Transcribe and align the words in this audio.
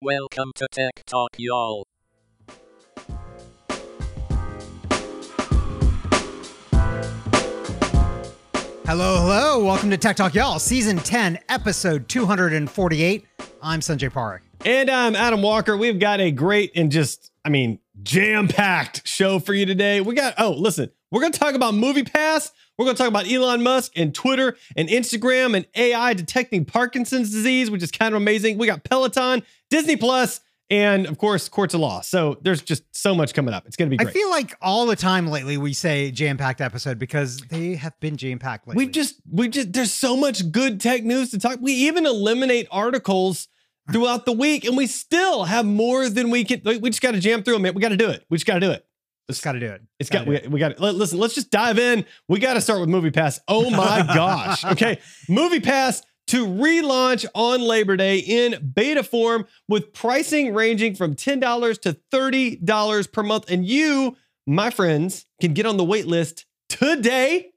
Welcome 0.00 0.52
to 0.54 0.68
Tech 0.70 1.02
Talk, 1.06 1.30
y'all. 1.38 1.84
Hello, 8.86 9.16
hello. 9.16 9.64
Welcome 9.64 9.90
to 9.90 9.96
Tech 9.96 10.14
Talk, 10.14 10.36
y'all. 10.36 10.60
Season 10.60 10.98
10, 10.98 11.40
episode 11.48 12.08
248. 12.08 13.26
I'm 13.60 13.80
Sanjay 13.80 14.08
Parekh. 14.08 14.42
And 14.64 14.88
I'm 14.88 15.16
Adam 15.16 15.42
Walker. 15.42 15.76
We've 15.76 15.98
got 15.98 16.20
a 16.20 16.30
great 16.30 16.70
and 16.76 16.92
just, 16.92 17.32
I 17.44 17.48
mean, 17.48 17.80
jam 18.00 18.46
packed 18.46 19.04
show 19.04 19.40
for 19.40 19.52
you 19.52 19.66
today. 19.66 20.00
We 20.00 20.14
got, 20.14 20.34
oh, 20.38 20.50
listen, 20.52 20.92
we're 21.10 21.22
going 21.22 21.32
to 21.32 21.40
talk 21.40 21.56
about 21.56 21.74
MoviePass. 21.74 22.52
We're 22.78 22.84
going 22.84 22.96
to 22.96 23.02
talk 23.02 23.08
about 23.08 23.28
Elon 23.28 23.62
Musk 23.62 23.92
and 23.96 24.14
Twitter 24.14 24.56
and 24.76 24.88
Instagram 24.88 25.56
and 25.56 25.66
AI 25.74 26.14
detecting 26.14 26.64
Parkinson's 26.64 27.30
disease, 27.30 27.70
which 27.72 27.82
is 27.82 27.90
kind 27.90 28.14
of 28.14 28.20
amazing. 28.22 28.56
We 28.56 28.68
got 28.68 28.84
Peloton, 28.84 29.42
Disney 29.68 29.96
Plus, 29.96 30.40
and 30.70 31.06
of 31.06 31.18
course, 31.18 31.48
courts 31.48 31.74
of 31.74 31.80
law. 31.80 32.02
So 32.02 32.38
there's 32.42 32.62
just 32.62 32.84
so 32.94 33.14
much 33.16 33.34
coming 33.34 33.52
up. 33.52 33.66
It's 33.66 33.74
going 33.74 33.90
to 33.90 33.96
be 33.96 34.06
I 34.06 34.10
feel 34.10 34.30
like 34.30 34.54
all 34.62 34.86
the 34.86 34.94
time 34.94 35.26
lately 35.26 35.56
we 35.56 35.72
say 35.72 36.12
jam 36.12 36.36
packed 36.36 36.60
episode 36.60 36.98
because 37.00 37.38
they 37.38 37.74
have 37.74 37.98
been 37.98 38.16
jam 38.16 38.38
packed 38.38 38.68
lately. 38.68 38.84
We've 38.84 38.94
just, 38.94 39.16
we 39.28 39.48
just, 39.48 39.72
there's 39.72 39.92
so 39.92 40.16
much 40.16 40.52
good 40.52 40.80
tech 40.80 41.02
news 41.02 41.30
to 41.30 41.38
talk. 41.38 41.58
We 41.60 41.72
even 41.72 42.06
eliminate 42.06 42.68
articles 42.70 43.48
throughout 43.90 44.26
the 44.26 44.32
week, 44.32 44.64
and 44.64 44.76
we 44.76 44.86
still 44.86 45.44
have 45.44 45.64
more 45.64 46.08
than 46.08 46.30
we 46.30 46.44
can. 46.44 46.60
We 46.64 46.90
just 46.90 47.00
got 47.00 47.12
to 47.12 47.20
jam 47.20 47.42
through 47.42 47.54
them. 47.54 47.62
man. 47.62 47.74
We 47.74 47.80
got 47.80 47.88
to 47.88 47.96
do 47.96 48.10
it. 48.10 48.24
We 48.28 48.36
just 48.36 48.46
got 48.46 48.54
to 48.54 48.60
do 48.60 48.70
it. 48.70 48.84
Just 49.28 49.42
got 49.42 49.52
to 49.52 49.60
do 49.60 49.66
it. 49.66 49.82
It's 49.98 50.08
got, 50.08 50.24
do 50.24 50.30
we, 50.30 50.48
we 50.48 50.58
got 50.58 50.72
it. 50.72 50.80
Listen, 50.80 51.18
let's 51.18 51.34
just 51.34 51.50
dive 51.50 51.78
in. 51.78 52.06
We 52.28 52.38
got 52.38 52.54
to 52.54 52.60
start 52.60 52.80
with 52.80 52.88
MoviePass. 52.88 53.40
Oh 53.46 53.68
my 53.70 54.02
gosh. 54.02 54.64
Okay. 54.64 54.98
MoviePass 55.28 56.02
to 56.28 56.46
relaunch 56.46 57.26
on 57.34 57.60
Labor 57.60 57.96
Day 57.96 58.18
in 58.18 58.72
beta 58.74 59.02
form 59.02 59.46
with 59.66 59.92
pricing 59.92 60.54
ranging 60.54 60.94
from 60.94 61.14
$10 61.14 61.80
to 61.82 61.96
$30 62.12 63.12
per 63.12 63.22
month. 63.22 63.50
And 63.50 63.66
you, 63.66 64.16
my 64.46 64.70
friends, 64.70 65.26
can 65.40 65.52
get 65.52 65.66
on 65.66 65.76
the 65.76 65.84
wait 65.84 66.06
list 66.06 66.46
today. 66.68 67.50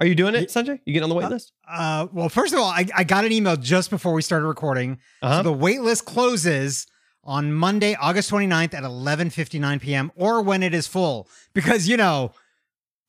Are 0.00 0.06
you 0.06 0.14
doing 0.14 0.34
it, 0.34 0.48
Sanjay? 0.48 0.80
You 0.86 0.92
get 0.92 1.02
on 1.02 1.08
the 1.08 1.14
wait 1.14 1.28
list? 1.28 1.52
Uh, 1.68 2.06
well, 2.12 2.28
first 2.28 2.54
of 2.54 2.58
all, 2.58 2.70
I, 2.70 2.86
I 2.96 3.04
got 3.04 3.24
an 3.24 3.32
email 3.32 3.56
just 3.56 3.90
before 3.90 4.14
we 4.14 4.22
started 4.22 4.46
recording. 4.46 4.98
Uh-huh. 5.20 5.38
So 5.38 5.42
the 5.42 5.52
wait 5.52 5.82
list 5.82 6.06
closes 6.06 6.86
on 7.30 7.52
Monday, 7.52 7.94
August 7.94 8.30
29th 8.30 8.74
at 8.74 8.82
11:59 8.82 9.80
p.m. 9.80 10.10
or 10.16 10.42
when 10.42 10.62
it 10.62 10.74
is 10.74 10.86
full 10.86 11.28
because 11.54 11.86
you 11.88 11.96
know 11.96 12.32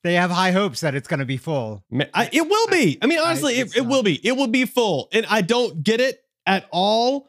they 0.04 0.14
have 0.14 0.30
high 0.30 0.50
hopes 0.52 0.80
that 0.80 0.94
it's 0.94 1.08
going 1.08 1.20
to 1.20 1.26
be 1.26 1.36
full. 1.36 1.82
I, 2.14 2.28
it 2.32 2.48
will 2.48 2.66
be. 2.68 2.98
I 3.02 3.06
mean, 3.06 3.18
honestly, 3.18 3.54
it's 3.54 3.74
it, 3.76 3.80
it 3.80 3.86
will 3.86 4.02
be. 4.02 4.14
It 4.26 4.32
will 4.36 4.46
be 4.48 4.64
full. 4.64 5.08
And 5.12 5.26
I 5.28 5.40
don't 5.42 5.82
get 5.82 6.00
it 6.00 6.24
at 6.46 6.66
all 6.72 7.28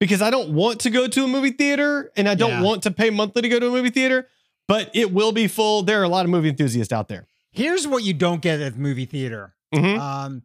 because 0.00 0.22
I 0.22 0.30
don't 0.30 0.50
want 0.54 0.80
to 0.80 0.90
go 0.90 1.06
to 1.06 1.24
a 1.24 1.28
movie 1.28 1.50
theater 1.50 2.10
and 2.16 2.28
I 2.28 2.34
don't 2.34 2.50
Yeah. 2.50 2.62
want 2.62 2.82
to 2.84 2.90
pay 2.90 3.10
monthly 3.10 3.42
to 3.42 3.48
go 3.48 3.58
to 3.60 3.66
a 3.68 3.70
movie 3.70 3.90
theater, 3.90 4.28
but 4.68 4.90
it 4.94 5.12
will 5.12 5.32
be 5.32 5.48
full. 5.48 5.82
There 5.82 6.00
are 6.00 6.04
a 6.04 6.08
lot 6.08 6.24
of 6.24 6.30
movie 6.30 6.48
enthusiasts 6.48 6.92
out 6.92 7.08
there. 7.08 7.26
Here's 7.52 7.86
what 7.86 8.02
you 8.04 8.12
don't 8.14 8.40
get 8.42 8.60
at 8.60 8.76
movie 8.76 9.06
theater. 9.06 9.54
Mhm. 9.74 9.98
Um, 9.98 10.42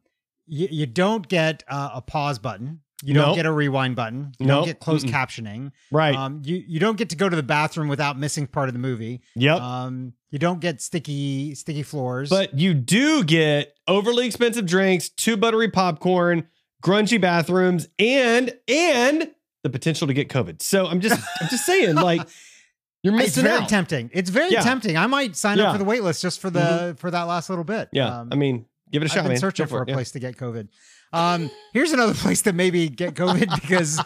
you, 0.47 0.67
you 0.69 0.85
don't 0.85 1.27
get 1.29 1.63
uh, 1.67 1.91
a 1.93 2.01
pause 2.01 2.39
button. 2.39 2.81
You 3.03 3.13
don't 3.13 3.27
Nope. 3.27 3.35
get 3.37 3.45
a 3.45 3.51
rewind 3.51 3.95
button. 3.95 4.33
You 4.39 4.45
Nope. 4.45 4.57
don't 4.59 4.65
get 4.65 4.79
closed 4.81 5.07
Mm-mm. 5.07 5.11
captioning. 5.11 5.71
Right. 5.89 6.13
Um, 6.15 6.41
you 6.43 6.61
you 6.67 6.79
don't 6.79 6.97
get 6.97 7.09
to 7.11 7.15
go 7.15 7.29
to 7.29 7.35
the 7.35 7.43
bathroom 7.43 7.87
without 7.87 8.19
missing 8.19 8.45
part 8.45 8.67
of 8.67 8.73
the 8.73 8.79
movie. 8.79 9.21
yep. 9.35 9.61
Um, 9.61 10.13
you 10.31 10.37
don't 10.39 10.59
get 10.59 10.81
sticky 10.81 11.55
sticky 11.55 11.83
floors. 11.83 12.29
but 12.29 12.57
you 12.59 12.73
do 12.73 13.23
get 13.23 13.73
overly 13.87 14.25
expensive 14.27 14.65
drinks, 14.65 15.07
too 15.09 15.37
buttery 15.37 15.69
popcorn, 15.69 16.47
grungy 16.83 17.19
bathrooms, 17.21 17.87
and 17.97 18.53
and 18.67 19.31
the 19.63 19.69
potential 19.69 20.05
to 20.07 20.13
get 20.13 20.27
COVID. 20.29 20.61
So 20.61 20.85
I'm 20.87 20.99
just 20.99 21.21
I'm 21.41 21.47
just 21.49 21.65
saying, 21.65 21.95
like 22.09 22.27
you're 23.01 23.17
it's 23.17 23.37
very 23.37 23.61
out. 23.63 23.69
tempting. 23.69 24.09
It's 24.13 24.29
very 24.29 24.51
Yeah. 24.51 24.59
tempting. 24.61 24.97
I 24.97 25.07
might 25.07 25.37
sign 25.37 25.57
Yeah. 25.57 25.67
up 25.67 25.71
for 25.71 25.77
the 25.77 25.85
wait 25.85 26.03
list 26.03 26.21
just 26.21 26.41
for 26.41 26.49
the 26.49 26.95
for 26.99 27.09
that 27.11 27.23
last 27.23 27.49
little 27.49 27.63
bit. 27.63 27.87
yeah. 27.93 28.19
Um, 28.19 28.29
I 28.31 28.35
mean, 28.35 28.65
give 28.91 29.01
it 29.01 29.05
a 29.05 29.09
shot, 29.09 29.19
I've 29.19 29.23
been 29.23 29.31
man. 29.33 29.39
searching 29.39 29.65
Go 29.67 29.69
for, 29.69 29.79
a 29.79 29.81
it, 29.83 29.87
yeah. 29.89 29.93
place 29.95 30.11
to 30.11 30.19
get 30.19 30.35
COVID. 30.35 30.67
Um, 31.13 31.49
here's 31.73 31.91
another 31.91 32.13
place 32.25 32.41
that 32.43 32.55
maybe 32.55 32.89
get 32.89 33.13
COVID 33.15 33.53
because 33.61 33.99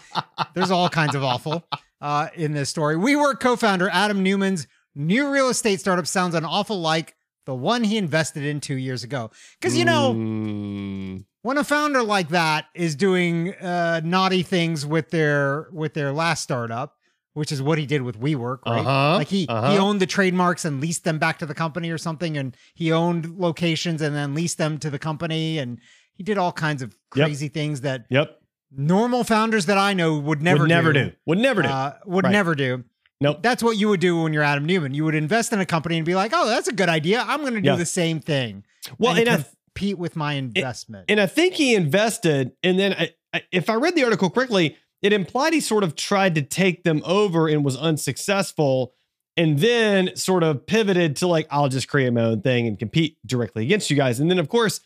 there's 0.56 0.72
all 0.72 0.90
kinds 0.90 1.16
of 1.16 1.24
awful 1.24 1.64
uh, 2.02 2.28
in 2.36 2.54
this 2.54 2.70
story. 2.70 2.96
WeWork 2.96 3.40
co-founder 3.40 3.90
Adam 3.92 4.24
Neumann's 4.24 4.68
new 4.96 5.30
real 5.30 5.50
estate 5.50 5.80
startup 5.80 6.08
sounds 6.08 6.36
an 6.36 6.46
awful 6.46 6.80
like 6.80 7.16
the 7.46 7.54
one 7.56 7.84
he 7.84 7.98
invested 7.98 8.44
in 8.46 8.60
two 8.62 8.76
years 8.76 9.04
ago. 9.04 9.32
Because 9.60 9.76
you 9.78 9.84
know, 9.86 10.14
Mm. 10.14 11.26
when 11.42 11.58
a 11.58 11.64
founder 11.64 12.02
like 12.04 12.30
that 12.30 12.66
is 12.74 12.96
doing 12.96 13.54
uh, 13.56 14.02
naughty 14.04 14.44
things 14.44 14.86
with 14.86 15.10
their 15.12 15.68
with 15.74 15.94
their 15.94 16.14
last 16.14 16.42
startup, 16.44 16.96
which 17.34 17.52
is 17.52 17.62
what 17.62 17.78
he 17.78 17.86
did 17.86 18.02
with 18.04 18.18
WeWork, 18.20 18.60
right? 18.66 18.80
Uh-huh, 18.80 19.18
Like 19.18 19.28
he 19.28 19.42
he 19.42 19.48
uh-huh. 19.50 19.78
owned 19.78 20.00
the 20.00 20.06
trademarks 20.06 20.64
and 20.64 20.80
leased 20.80 21.04
them 21.04 21.18
back 21.20 21.40
to 21.40 21.46
the 21.46 21.54
company 21.56 21.90
or 21.90 21.98
something, 21.98 22.38
and 22.38 22.56
he 22.76 22.92
owned 22.94 23.38
locations 23.38 24.02
and 24.02 24.16
then 24.16 24.34
leased 24.34 24.58
them 24.58 24.78
to 24.78 24.90
the 24.90 25.00
company, 25.00 25.58
and 25.58 25.80
he 26.16 26.24
did 26.24 26.38
all 26.38 26.52
kinds 26.52 26.82
of 26.82 26.96
Yep. 27.16 27.26
crazy 27.28 27.48
things 27.48 27.82
that 27.82 28.06
Yep. 28.10 28.40
normal 28.76 29.24
founders 29.24 29.66
that 29.68 29.78
I 29.78 29.94
know 29.94 30.18
would 30.18 30.42
never 30.42 30.62
would 30.62 30.70
never 30.70 30.94
do. 30.94 31.12
Would 31.26 31.38
never 31.40 31.62
do. 31.62 31.68
Uh, 31.70 31.94
would 32.06 32.26
Right. 32.26 32.32
never 32.32 32.56
do. 32.56 32.84
Nope. 33.22 33.42
That's 33.42 33.62
what 33.64 33.78
you 33.78 33.88
would 33.90 34.00
do 34.00 34.22
when 34.24 34.34
you're 34.34 34.44
Adam 34.44 34.66
Neumann. 34.66 34.94
You 34.94 35.06
would 35.06 35.16
invest 35.16 35.54
in 35.54 35.60
a 35.60 35.66
company 35.66 35.98
and 35.98 36.06
be 36.06 36.16
like, 36.16 36.32
"Oh, 36.34 36.48
that's 36.48 36.68
a 36.68 36.74
good 36.74 36.90
idea. 36.90 37.24
I'm 37.26 37.42
going 37.42 37.54
to 37.54 37.62
do 37.62 37.68
Yeah. 37.70 37.76
the 37.76 37.86
same 37.86 38.20
thing." 38.20 38.64
well, 39.00 39.16
and, 39.16 39.30
I 39.30 39.46
compete 39.76 39.98
with 39.98 40.16
my 40.18 40.34
investment. 40.34 41.06
and 41.08 41.22
I 41.22 41.26
think 41.26 41.54
he 41.54 41.74
invested, 41.74 42.52
and 42.64 42.78
then 42.78 42.94
I, 42.94 43.12
I, 43.34 43.44
if 43.52 43.70
I 43.70 43.76
read 43.76 43.96
the 43.96 44.04
article 44.04 44.30
correctly, 44.30 44.76
it 45.02 45.14
implied 45.14 45.54
he 45.54 45.62
sort 45.62 45.84
of 45.86 45.96
tried 45.96 46.36
to 46.36 46.42
take 46.42 46.84
them 46.84 47.02
over 47.06 47.48
and 47.48 47.64
was 47.64 47.78
unsuccessful, 47.78 48.94
and 49.38 49.60
then 49.60 50.16
sort 50.16 50.44
of 50.44 50.66
pivoted 50.68 51.16
to 51.18 51.28
like, 51.28 51.48
I'll 51.50 51.70
just 51.70 51.88
create 51.88 52.12
my 52.14 52.22
own 52.22 52.42
thing 52.42 52.68
and 52.68 52.78
compete 52.78 53.18
directly 53.26 53.64
against 53.64 53.90
you 53.90 53.96
guys. 53.98 54.20
And 54.20 54.30
then 54.30 54.40
of 54.40 54.50
course. 54.50 54.82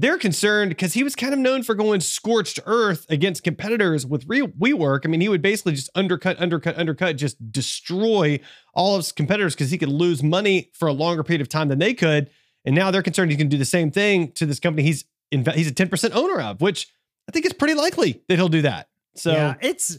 They're 0.00 0.18
concerned 0.18 0.70
because 0.70 0.94
he 0.94 1.02
was 1.02 1.16
kind 1.16 1.32
of 1.32 1.40
known 1.40 1.64
for 1.64 1.74
going 1.74 2.00
scorched 2.00 2.60
earth 2.66 3.04
against 3.08 3.42
competitors 3.42 4.06
with 4.06 4.24
re- 4.28 4.42
WeWork. 4.42 5.00
I 5.04 5.08
mean, 5.08 5.20
he 5.20 5.28
would 5.28 5.42
basically 5.42 5.72
just 5.72 5.90
undercut, 5.94 6.40
undercut, 6.40 6.78
undercut, 6.78 7.16
just 7.16 7.50
destroy 7.50 8.38
all 8.74 8.94
of 8.94 9.00
his 9.00 9.12
competitors 9.12 9.54
because 9.54 9.72
he 9.72 9.78
could 9.78 9.88
lose 9.88 10.22
money 10.22 10.70
for 10.72 10.86
a 10.86 10.92
longer 10.92 11.24
period 11.24 11.40
of 11.40 11.48
time 11.48 11.66
than 11.68 11.80
they 11.80 11.94
could. 11.94 12.30
And 12.64 12.76
now 12.76 12.90
they're 12.90 13.02
concerned 13.02 13.30
he's 13.30 13.38
going 13.38 13.50
to 13.50 13.54
do 13.54 13.58
the 13.58 13.64
same 13.64 13.90
thing 13.90 14.30
to 14.32 14.46
this 14.46 14.60
company 14.60 14.84
he's 14.84 15.04
inve- 15.34 15.54
he's 15.54 15.68
a 15.68 15.74
10% 15.74 16.12
owner 16.14 16.40
of, 16.40 16.60
which 16.60 16.88
I 17.28 17.32
think 17.32 17.44
it's 17.44 17.54
pretty 17.54 17.74
likely 17.74 18.22
that 18.28 18.36
he'll 18.36 18.48
do 18.48 18.62
that. 18.62 18.88
So 19.16 19.32
yeah, 19.32 19.54
it's 19.60 19.98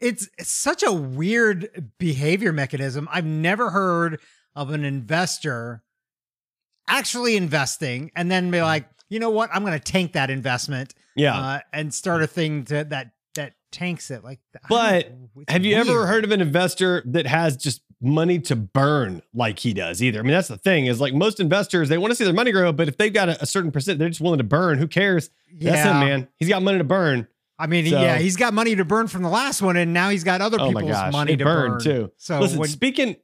it's 0.00 0.28
such 0.42 0.82
a 0.82 0.92
weird 0.92 1.92
behavior 1.98 2.52
mechanism. 2.52 3.08
I've 3.10 3.24
never 3.24 3.70
heard 3.70 4.20
of 4.54 4.70
an 4.70 4.84
investor 4.84 5.82
actually 6.88 7.36
investing 7.36 8.10
and 8.16 8.30
then 8.30 8.50
be 8.50 8.58
mm. 8.58 8.62
like, 8.62 8.88
you 9.08 9.18
know 9.18 9.30
what, 9.30 9.50
I'm 9.52 9.62
going 9.62 9.78
to 9.78 9.92
tank 9.92 10.12
that 10.12 10.30
investment 10.30 10.94
yeah. 11.16 11.38
uh, 11.38 11.60
and 11.72 11.92
start 11.92 12.22
a 12.22 12.26
thing 12.26 12.64
to, 12.66 12.84
that 12.84 13.12
that 13.34 13.54
tanks 13.70 14.10
it. 14.10 14.24
Like, 14.24 14.40
But 14.68 15.12
Have 15.48 15.64
you 15.64 15.76
ever 15.76 16.06
heard 16.06 16.24
of 16.24 16.30
an 16.32 16.40
investor 16.40 17.02
that 17.06 17.26
has 17.26 17.56
just 17.56 17.82
money 18.00 18.38
to 18.38 18.56
burn 18.56 19.22
like 19.34 19.58
he 19.58 19.72
does 19.74 20.02
either? 20.02 20.20
I 20.20 20.22
mean, 20.22 20.32
that's 20.32 20.48
the 20.48 20.56
thing 20.58 20.86
is 20.86 21.00
like 21.00 21.14
most 21.14 21.38
investors, 21.40 21.88
they 21.88 21.98
want 21.98 22.10
to 22.10 22.14
see 22.16 22.24
their 22.24 22.32
money 22.34 22.52
grow, 22.52 22.72
but 22.72 22.88
if 22.88 22.96
they've 22.96 23.12
got 23.12 23.28
a, 23.28 23.42
a 23.42 23.46
certain 23.46 23.70
percent, 23.70 23.98
they're 23.98 24.08
just 24.08 24.20
willing 24.20 24.38
to 24.38 24.44
burn. 24.44 24.78
Who 24.78 24.88
cares? 24.88 25.30
That's 25.52 25.82
him, 25.82 25.96
Yeah. 25.96 26.04
man. 26.04 26.28
He's 26.36 26.48
got 26.48 26.62
money 26.62 26.78
to 26.78 26.84
burn. 26.84 27.28
I 27.58 27.66
mean, 27.66 27.86
So- 27.86 28.00
yeah, 28.00 28.18
he's 28.18 28.36
got 28.36 28.54
money 28.54 28.76
to 28.76 28.84
burn 28.84 29.08
from 29.08 29.22
the 29.22 29.28
last 29.28 29.62
one, 29.62 29.76
and 29.76 29.92
now 29.92 30.10
he's 30.10 30.24
got 30.24 30.40
other 30.40 30.58
Oh 30.60 30.68
people's 30.68 30.92
gosh. 30.92 31.12
money 31.12 31.36
to 31.36 31.44
burned 31.44 31.72
burn 31.72 31.80
too. 31.80 32.12
So 32.16 32.38
Listen, 32.40 32.58
when, 32.60 32.68
speaking 32.68 33.16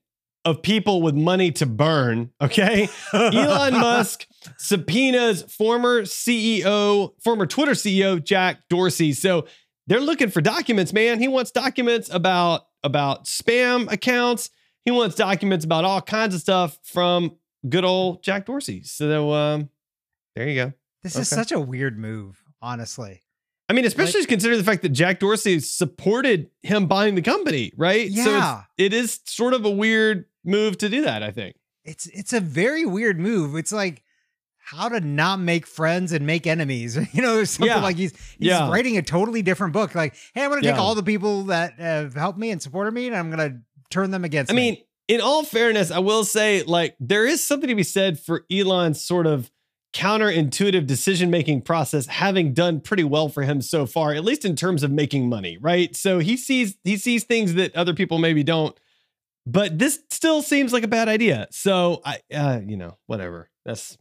of 0.44 0.62
people 0.62 1.00
with 1.02 1.14
money 1.14 1.50
to 1.52 1.66
burn, 1.66 2.30
okay? 2.40 2.88
Elon 3.12 3.74
Musk 3.74 4.26
subpoenas 4.58 5.42
former 5.42 6.02
CEO, 6.02 7.12
former 7.22 7.46
Twitter 7.46 7.72
CEO 7.72 8.22
Jack 8.22 8.58
Dorsey. 8.68 9.12
So 9.12 9.46
they're 9.86 10.00
looking 10.00 10.30
for 10.30 10.40
documents, 10.40 10.92
man. 10.92 11.18
He 11.20 11.28
wants 11.28 11.50
documents 11.50 12.08
about 12.12 12.66
about 12.82 13.24
spam 13.24 13.90
accounts. 13.90 14.50
He 14.84 14.90
wants 14.90 15.14
documents 15.16 15.64
about 15.64 15.84
all 15.84 16.02
kinds 16.02 16.34
of 16.34 16.40
stuff 16.42 16.78
from 16.82 17.36
good 17.68 17.84
old 17.84 18.22
Jack 18.22 18.44
Dorsey. 18.46 18.82
So 18.84 19.32
um, 19.32 19.70
there 20.36 20.48
you 20.48 20.54
go. 20.54 20.72
this 21.02 21.16
is 21.16 21.28
such 21.28 21.52
a 21.52 21.58
weird 21.60 21.98
move, 21.98 22.42
honestly. 22.60 23.22
I 23.66 23.72
mean, 23.72 23.86
especially 23.86 24.26
considering 24.26 24.58
the 24.58 24.64
fact 24.64 24.82
that 24.82 24.90
Jack 24.90 25.20
Dorsey 25.20 25.58
supported 25.60 26.50
him 26.62 26.86
buying 26.86 27.14
the 27.14 27.22
company, 27.22 27.72
right? 27.78 28.12
So 28.12 28.30
Yeah. 28.30 28.58
it's, 28.58 28.66
it 28.76 28.92
is 28.92 29.20
sort 29.24 29.54
of 29.54 29.64
a 29.64 29.70
weird 29.70 30.26
move 30.44 30.78
to 30.78 30.88
do 30.88 31.02
that, 31.02 31.22
I 31.22 31.30
think. 31.30 31.56
it's 31.84 32.06
it's 32.08 32.32
a 32.32 32.40
very 32.40 32.84
weird 32.86 33.18
move. 33.18 33.56
It's 33.56 33.72
like 33.72 34.02
how 34.58 34.88
to 34.88 34.98
not 35.00 35.38
make 35.40 35.66
friends 35.66 36.12
and 36.12 36.26
make 36.26 36.46
enemies. 36.46 36.96
You 37.12 37.20
know, 37.22 37.34
there's 37.36 37.50
something 37.50 37.68
Yeah. 37.68 37.82
like 37.82 37.96
he's 37.96 38.12
he's 38.38 38.48
Yeah. 38.48 38.70
writing 38.70 38.96
a 38.96 39.02
totally 39.02 39.42
different 39.42 39.72
book. 39.74 39.94
Like, 39.94 40.14
hey, 40.34 40.42
I'm 40.44 40.48
gonna 40.50 40.62
take 40.62 40.76
Yeah. 40.76 40.80
all 40.80 40.94
the 40.94 41.02
people 41.02 41.44
that 41.44 41.74
have 41.78 42.14
helped 42.14 42.38
me 42.38 42.50
and 42.50 42.62
supported 42.62 42.92
me, 42.94 43.06
and 43.06 43.14
I'm 43.16 43.28
gonna 43.30 43.60
turn 43.90 44.10
them 44.10 44.24
against 44.24 44.50
I 44.50 44.54
me. 44.54 44.62
mean, 44.70 44.78
in 45.08 45.20
all 45.20 45.44
fairness, 45.44 45.90
I 45.90 45.98
will 45.98 46.24
say, 46.24 46.62
like, 46.62 46.96
there 46.98 47.26
is 47.26 47.46
something 47.46 47.68
to 47.68 47.74
be 47.74 47.82
said 47.82 48.18
for 48.18 48.46
Elon's 48.50 49.02
sort 49.02 49.26
of 49.26 49.50
counterintuitive 49.92 50.86
decision 50.86 51.30
making 51.30 51.62
process 51.62 52.06
having 52.06 52.52
done 52.52 52.80
pretty 52.80 53.04
well 53.04 53.28
for 53.28 53.42
him 53.42 53.62
so 53.62 53.86
far, 53.86 54.12
at 54.12 54.24
least 54.24 54.44
in 54.44 54.56
terms 54.56 54.82
of 54.82 54.90
making 54.90 55.28
money, 55.28 55.56
right? 55.60 55.94
So 55.94 56.18
he 56.18 56.36
sees 56.36 56.76
he 56.84 56.96
sees 56.96 57.24
things 57.24 57.54
that 57.54 57.74
other 57.76 57.94
people 57.94 58.18
maybe 58.18 58.42
don't. 58.42 58.78
But 59.46 59.78
this 59.78 60.00
still 60.10 60.40
seems 60.42 60.72
like 60.72 60.84
a 60.84 60.88
bad 60.88 61.08
idea. 61.08 61.48
So 61.50 62.00
I, 62.04 62.20
uh, 62.32 62.60
you 62.64 62.76
know, 62.76 62.96
whatever. 63.06 63.50
That's 63.64 63.98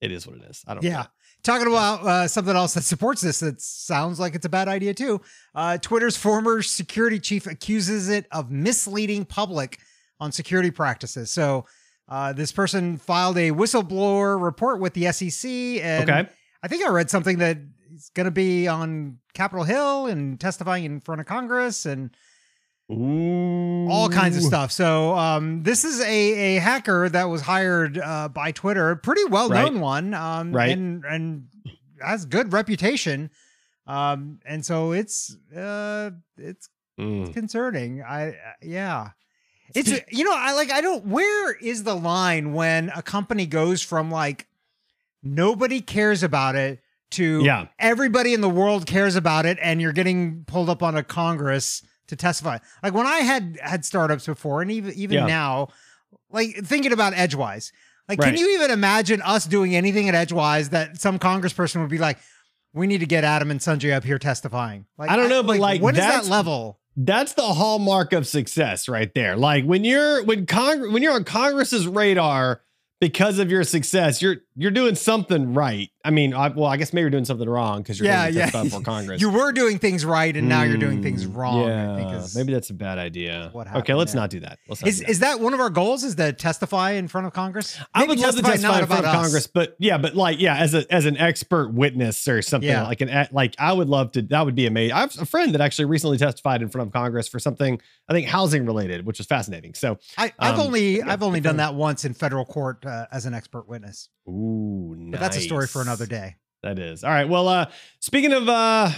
it 0.00 0.10
is 0.10 0.26
what 0.26 0.36
it 0.36 0.42
is. 0.50 0.64
I 0.66 0.74
don't. 0.74 0.82
Yeah. 0.82 1.06
Talking 1.42 1.68
about 1.68 2.02
uh, 2.02 2.28
something 2.28 2.54
else 2.54 2.74
that 2.74 2.82
supports 2.84 3.20
this 3.22 3.40
that 3.40 3.60
sounds 3.60 4.20
like 4.20 4.34
it's 4.34 4.44
a 4.44 4.50
bad 4.50 4.68
idea 4.68 4.92
too. 4.92 5.20
Uh, 5.54 5.78
Twitter's 5.78 6.16
former 6.16 6.60
security 6.60 7.18
chief 7.18 7.46
accuses 7.46 8.08
it 8.08 8.26
of 8.30 8.50
misleading 8.50 9.24
public 9.24 9.78
on 10.18 10.32
security 10.32 10.70
practices. 10.70 11.30
So 11.30 11.64
uh, 12.08 12.32
this 12.34 12.52
person 12.52 12.98
filed 12.98 13.38
a 13.38 13.52
whistleblower 13.52 14.42
report 14.42 14.80
with 14.80 14.92
the 14.94 15.10
SEC, 15.12 15.50
and 15.50 16.10
Okay. 16.10 16.28
I 16.62 16.68
think 16.68 16.84
I 16.84 16.90
read 16.90 17.08
something 17.08 17.38
that 17.38 17.56
he's 17.88 18.10
going 18.10 18.26
to 18.26 18.30
be 18.30 18.68
on 18.68 19.18
Capitol 19.32 19.64
Hill 19.64 20.06
and 20.08 20.38
testifying 20.38 20.84
in 20.84 21.00
front 21.00 21.20
of 21.22 21.26
Congress 21.26 21.86
and 21.86 22.10
Ooh. 22.90 23.88
all 23.88 24.08
kinds 24.08 24.36
of 24.36 24.42
stuff. 24.42 24.72
So 24.72 25.14
um, 25.16 25.62
this 25.62 25.84
is 25.84 26.00
a, 26.00 26.56
a 26.56 26.60
hacker 26.60 27.08
that 27.08 27.24
was 27.24 27.40
hired 27.42 27.98
uh, 27.98 28.28
by 28.28 28.52
Twitter, 28.52 28.90
a 28.90 28.96
pretty 28.96 29.24
well 29.24 29.48
known 29.48 29.74
Right. 29.74 29.80
one, 29.82 30.14
um, 30.14 30.52
Right. 30.52 30.70
and 30.70 31.04
and 31.04 31.46
has 32.02 32.24
good 32.24 32.52
reputation. 32.52 33.30
Um, 33.86 34.40
and 34.44 34.64
so 34.64 34.92
it's 34.92 35.36
uh, 35.56 36.10
it's 36.36 36.68
Mm. 36.98 37.32
concerning. 37.32 38.02
I 38.02 38.30
uh, 38.30 38.32
yeah. 38.60 39.10
It's 39.74 39.90
you 40.12 40.24
know 40.24 40.34
I 40.34 40.52
like 40.52 40.70
I 40.70 40.82
don't 40.82 41.06
where 41.06 41.52
is 41.54 41.82
the 41.84 41.94
line 41.94 42.52
when 42.52 42.90
a 42.94 43.00
company 43.02 43.46
goes 43.46 43.80
from 43.80 44.10
like 44.10 44.46
nobody 45.22 45.80
cares 45.80 46.22
about 46.22 46.56
it 46.56 46.80
to 47.12 47.42
Yeah. 47.42 47.66
everybody 47.78 48.34
in 48.34 48.40
the 48.42 48.48
world 48.50 48.86
cares 48.86 49.16
about 49.16 49.46
it 49.46 49.58
and 49.62 49.80
you're 49.80 49.92
getting 49.94 50.44
pulled 50.44 50.68
up 50.68 50.82
on 50.82 50.94
a 50.96 51.02
congress 51.02 51.82
to 52.10 52.16
testify. 52.16 52.58
Like 52.82 52.94
when 52.94 53.06
I 53.06 53.18
had 53.20 53.58
had 53.62 53.84
startups 53.84 54.26
before 54.26 54.62
and 54.62 54.70
even 54.70 54.92
even 54.94 55.16
Yeah. 55.18 55.26
now 55.26 55.68
like 56.30 56.56
thinking 56.64 56.92
about 56.92 57.14
Edgewise. 57.14 57.72
Like 58.08 58.20
Right. 58.20 58.34
can 58.34 58.38
you 58.38 58.54
even 58.54 58.70
imagine 58.70 59.22
us 59.22 59.46
doing 59.46 59.74
anything 59.74 60.08
at 60.08 60.14
Edgewise 60.14 60.68
that 60.70 61.00
some 61.00 61.18
congressperson 61.18 61.80
would 61.80 61.90
be 61.90 61.98
like 61.98 62.18
we 62.72 62.86
need 62.86 62.98
to 62.98 63.06
get 63.06 63.24
Adam 63.24 63.50
and 63.50 63.58
Sanjay 63.58 63.92
up 63.92 64.04
here 64.04 64.18
testifying. 64.18 64.86
Like 64.96 65.10
I 65.10 65.16
don't 65.16 65.28
know, 65.28 65.42
but, 65.42 65.58
like, 65.58 65.82
what 65.82 65.94
is 65.94 66.00
that 66.00 66.26
level? 66.26 66.78
That's 66.96 67.32
the 67.32 67.42
hallmark 67.42 68.12
of 68.12 68.26
success 68.28 68.88
right 68.88 69.12
there. 69.14 69.36
Like 69.36 69.64
when 69.64 69.84
you're 69.84 70.22
when 70.24 70.46
Congress 70.46 70.92
when 70.92 71.02
you're 71.02 71.14
on 71.14 71.24
Congress's 71.24 71.86
radar 71.88 72.60
because 73.00 73.38
of 73.38 73.50
your 73.50 73.64
success, 73.64 74.20
you're 74.20 74.36
you're 74.56 74.70
doing 74.70 74.94
something 74.94 75.54
right. 75.54 75.88
I 76.04 76.10
mean, 76.10 76.32
I, 76.34 76.48
well, 76.48 76.66
I 76.66 76.76
guess 76.78 76.92
maybe 76.94 77.02
you're 77.02 77.10
doing 77.10 77.24
something 77.26 77.48
wrong 77.48 77.82
because 77.82 77.98
you're 77.98 78.06
Yeah, 78.08 78.22
going 78.24 78.32
to 78.32 78.38
yeah. 78.38 78.50
testify 78.50 78.78
for 78.78 78.84
Congress. 78.84 79.20
You 79.20 79.30
were 79.30 79.52
doing 79.52 79.78
things 79.78 80.04
right 80.04 80.34
and 80.34 80.48
now 80.48 80.62
you're 80.62 80.78
doing 80.78 81.02
things 81.02 81.26
wrong. 81.26 81.66
Yeah, 81.68 81.92
I 81.92 81.96
think 81.96 82.12
is, 82.14 82.34
maybe 82.36 82.52
that's 82.54 82.70
a 82.70 82.74
bad 82.74 82.98
idea. 82.98 83.50
what 83.52 83.74
okay, 83.76 83.92
let's 83.94 84.12
there. 84.12 84.20
not 84.22 84.30
do 84.30 84.40
that. 84.40 84.58
Let's 84.68 84.80
not 84.82 84.88
is 84.88 84.98
do 85.00 85.04
that. 85.04 85.10
is 85.10 85.18
that 85.20 85.40
one 85.40 85.54
of 85.54 85.60
our 85.60 85.68
goals? 85.70 86.04
Is 86.04 86.14
to 86.16 86.32
testify 86.32 86.92
in 86.92 87.08
front 87.08 87.26
of 87.26 87.32
Congress? 87.32 87.78
I 87.94 88.04
would 88.04 88.18
love 88.18 88.36
to 88.36 88.42
testify 88.42 88.80
in 88.80 88.86
front 88.86 89.04
of. 89.06 89.12
Congress, 89.12 89.46
but 89.46 89.76
yeah, 89.78 89.98
but 89.98 90.14
like 90.14 90.38
yeah, 90.40 90.56
as 90.56 90.74
a 90.74 90.90
as 90.92 91.06
an 91.06 91.16
expert 91.16 91.72
witness 91.72 92.26
or 92.28 92.42
something 92.42 92.68
Yeah. 92.68 92.86
like 92.86 93.00
an 93.00 93.28
like 93.32 93.54
I 93.58 93.72
would 93.72 93.88
love 93.88 94.12
to. 94.12 94.22
That 94.22 94.44
would 94.44 94.54
be 94.54 94.66
amazing. 94.66 94.92
I 94.92 95.00
have 95.00 95.18
a 95.20 95.26
friend 95.26 95.54
that 95.54 95.60
actually 95.60 95.86
recently 95.86 96.18
testified 96.18 96.60
in 96.62 96.68
front 96.68 96.88
of 96.88 96.92
Congress 96.92 97.28
for 97.28 97.38
something 97.38 97.80
I 98.08 98.12
think 98.12 98.26
housing 98.26 98.64
related, 98.66 99.04
which 99.06 99.18
was 99.18 99.26
fascinating. 99.26 99.74
So 99.74 99.98
I, 100.18 100.32
I've 100.38 100.54
Um, 100.58 100.66
only 100.66 100.98
yeah, 100.98 101.10
I've 101.12 101.22
only 101.22 101.40
done 101.40 101.56
that 101.58 101.74
once 101.74 102.04
in 102.04 102.14
federal 102.14 102.44
court 102.44 102.84
uh, 102.90 103.06
as 103.12 103.24
an 103.26 103.34
expert 103.34 103.68
witness. 103.68 104.08
ooh, 104.28 104.96
But 105.10 105.20
that's 105.20 105.36
a 105.36 105.40
story 105.40 105.66
for 105.66 105.80
another 105.80 106.06
day. 106.06 106.36
That 106.62 106.78
is. 106.78 107.04
All 107.04 107.10
right. 107.10 107.28
Well, 107.28 107.48
uh, 107.48 107.70
speaking 108.00 108.32
of 108.32 108.48
uh, 108.48 108.90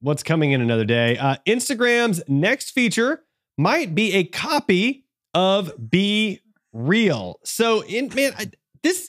what's 0.00 0.22
coming 0.22 0.52
in 0.52 0.60
another 0.60 0.84
day, 0.84 1.16
uh, 1.16 1.36
Instagram's 1.46 2.22
next 2.28 2.70
feature 2.72 3.22
might 3.56 3.94
be 3.94 4.12
a 4.14 4.24
copy 4.24 5.06
of 5.32 5.72
Be 5.90 6.40
Real. 6.72 7.40
So, 7.44 7.82
in 7.84 8.10
man, 8.14 8.34
I, 8.38 8.50
this 8.82 9.08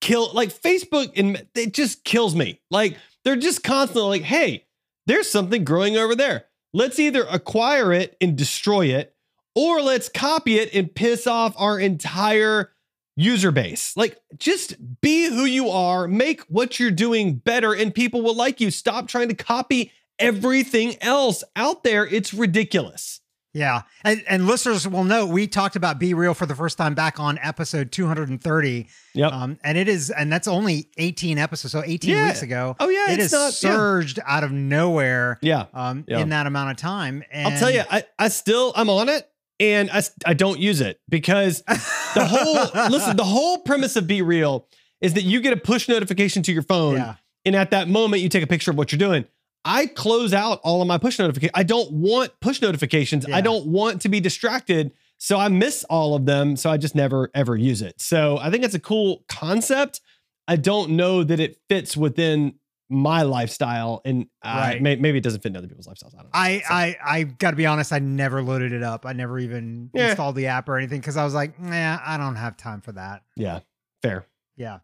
kill 0.00 0.30
like 0.32 0.50
Facebook 0.50 1.18
and 1.18 1.44
it 1.56 1.74
just 1.74 2.04
kills 2.04 2.36
me. 2.36 2.60
Like 2.70 2.96
they're 3.24 3.34
just 3.36 3.64
constantly 3.64 4.20
like, 4.20 4.22
hey, 4.22 4.66
there's 5.06 5.28
something 5.28 5.64
growing 5.64 5.96
over 5.96 6.14
there. 6.14 6.44
Let's 6.72 6.98
either 7.00 7.24
acquire 7.24 7.92
it 7.92 8.16
and 8.20 8.36
destroy 8.36 8.86
it, 8.86 9.16
or 9.56 9.80
let's 9.80 10.08
copy 10.08 10.58
it 10.58 10.72
and 10.74 10.94
piss 10.94 11.26
off 11.26 11.54
our 11.56 11.80
entire 11.80 12.70
user 13.18 13.50
base. 13.50 13.96
Like, 13.96 14.16
just 14.38 14.76
be 15.00 15.26
who 15.28 15.44
you 15.44 15.68
are, 15.70 16.06
make 16.08 16.40
what 16.42 16.78
you're 16.80 16.90
doing 16.90 17.34
better, 17.34 17.74
and 17.74 17.94
people 17.94 18.22
will 18.22 18.36
like 18.36 18.60
you. 18.60 18.70
Stop 18.70 19.08
trying 19.08 19.28
to 19.28 19.34
copy 19.34 19.92
everything 20.18 20.96
else 21.02 21.42
out 21.56 21.82
there. 21.84 22.06
It's 22.06 22.32
ridiculous. 22.32 23.20
Yeah, 23.54 23.82
and, 24.04 24.22
and 24.28 24.46
listeners 24.46 24.86
will 24.86 25.04
know 25.04 25.26
we 25.26 25.46
talked 25.48 25.74
about 25.74 25.98
BeReal 25.98 26.36
for 26.36 26.44
the 26.46 26.54
first 26.54 26.76
time 26.78 26.94
back 26.94 27.18
on 27.18 27.38
episode 27.42 27.90
230. 27.90 28.88
Yep. 29.14 29.32
Um, 29.32 29.58
and 29.64 29.76
it 29.78 29.88
is, 29.88 30.10
and 30.10 30.30
that's 30.30 30.46
only 30.46 30.90
18 30.98 31.38
episodes, 31.38 31.72
so 31.72 31.82
18 31.84 32.10
Yeah. 32.10 32.26
weeks 32.28 32.42
ago. 32.42 32.76
oh, 32.78 32.88
yeah. 32.88 33.10
it 33.10 33.18
it's 33.18 33.32
has 33.32 33.32
not. 33.32 33.68
yeah. 33.68 33.76
surged 33.76 34.20
out 34.26 34.44
of 34.44 34.52
nowhere 34.52 35.38
Yeah. 35.40 35.64
um, 35.72 36.04
Yeah. 36.06 36.20
in 36.20 36.28
that 36.28 36.46
amount 36.46 36.72
of 36.72 36.76
time. 36.76 37.24
And 37.32 37.54
I'll 37.54 37.58
tell 37.58 37.70
you, 37.70 37.82
I, 37.90 38.04
I 38.18 38.28
still, 38.28 38.72
I'm 38.76 38.90
on 38.90 39.08
it 39.08 39.27
and 39.60 39.90
I, 39.90 40.02
I 40.24 40.34
don't 40.34 40.58
use 40.58 40.80
it 40.80 41.00
because 41.08 41.62
the 41.62 42.24
whole, 42.24 42.88
listen, 42.90 43.16
the 43.16 43.24
whole 43.24 43.58
premise 43.58 43.96
of 43.96 44.04
BeReal 44.04 44.64
is 45.00 45.14
that 45.14 45.22
you 45.22 45.40
get 45.40 45.52
a 45.52 45.56
push 45.56 45.88
notification 45.88 46.42
to 46.44 46.52
your 46.52 46.62
phone. 46.62 46.96
yeah, 46.96 47.14
And 47.44 47.56
at 47.56 47.70
that 47.70 47.88
moment, 47.88 48.22
you 48.22 48.28
take 48.28 48.42
a 48.42 48.46
picture 48.46 48.70
of 48.70 48.76
what 48.76 48.92
you're 48.92 48.98
doing. 48.98 49.24
I 49.64 49.86
close 49.86 50.32
out 50.32 50.60
all 50.62 50.80
of 50.80 50.88
my 50.88 50.98
push 50.98 51.18
notifications. 51.18 51.52
I 51.54 51.62
don't 51.62 51.92
want 51.92 52.32
push 52.40 52.62
notifications. 52.62 53.26
Yeah. 53.28 53.36
I 53.36 53.40
don't 53.40 53.66
want 53.66 54.02
to 54.02 54.08
be 54.08 54.20
distracted. 54.20 54.92
So 55.18 55.38
I 55.38 55.48
miss 55.48 55.84
all 55.90 56.14
of 56.14 56.26
them. 56.26 56.56
So 56.56 56.70
I 56.70 56.76
just 56.76 56.94
never, 56.94 57.30
ever 57.34 57.56
use 57.56 57.82
it. 57.82 58.00
So 58.00 58.38
I 58.38 58.50
think 58.50 58.64
it's 58.64 58.74
a 58.74 58.80
cool 58.80 59.24
concept. 59.28 60.00
I 60.46 60.56
don't 60.56 60.90
know 60.92 61.24
that 61.24 61.40
it 61.40 61.58
fits 61.68 61.96
within 61.96 62.54
my 62.90 63.22
lifestyle. 63.22 64.00
And 64.04 64.26
uh, 64.42 64.54
Right. 64.56 64.82
may- 64.82 64.96
maybe 64.96 65.18
it 65.18 65.24
doesn't 65.24 65.42
fit 65.42 65.50
in 65.50 65.56
other 65.56 65.68
people's 65.68 65.86
lifestyles. 65.86 66.14
I 66.14 66.22
don't 66.22 66.24
know. 66.24 66.30
I, 66.32 66.58
So, 66.60 66.74
I, 66.74 66.96
I 67.04 67.22
got 67.24 67.50
to 67.50 67.56
be 67.56 67.66
honest. 67.66 67.92
I 67.92 67.98
never 67.98 68.42
loaded 68.42 68.72
it 68.72 68.82
up. 68.82 69.04
I 69.04 69.12
never 69.12 69.38
even 69.38 69.90
Yeah. 69.94 70.08
installed 70.10 70.36
the 70.36 70.46
app 70.46 70.68
or 70.68 70.78
anything 70.78 71.00
because 71.00 71.16
I 71.16 71.24
was 71.24 71.34
like, 71.34 71.58
nah, 71.60 71.98
I 72.04 72.16
don't 72.16 72.36
have 72.36 72.56
time 72.56 72.80
for 72.80 72.92
that. 72.92 73.22
yeah, 73.36 73.60
fair. 74.02 74.26
Yeah. 74.56 74.78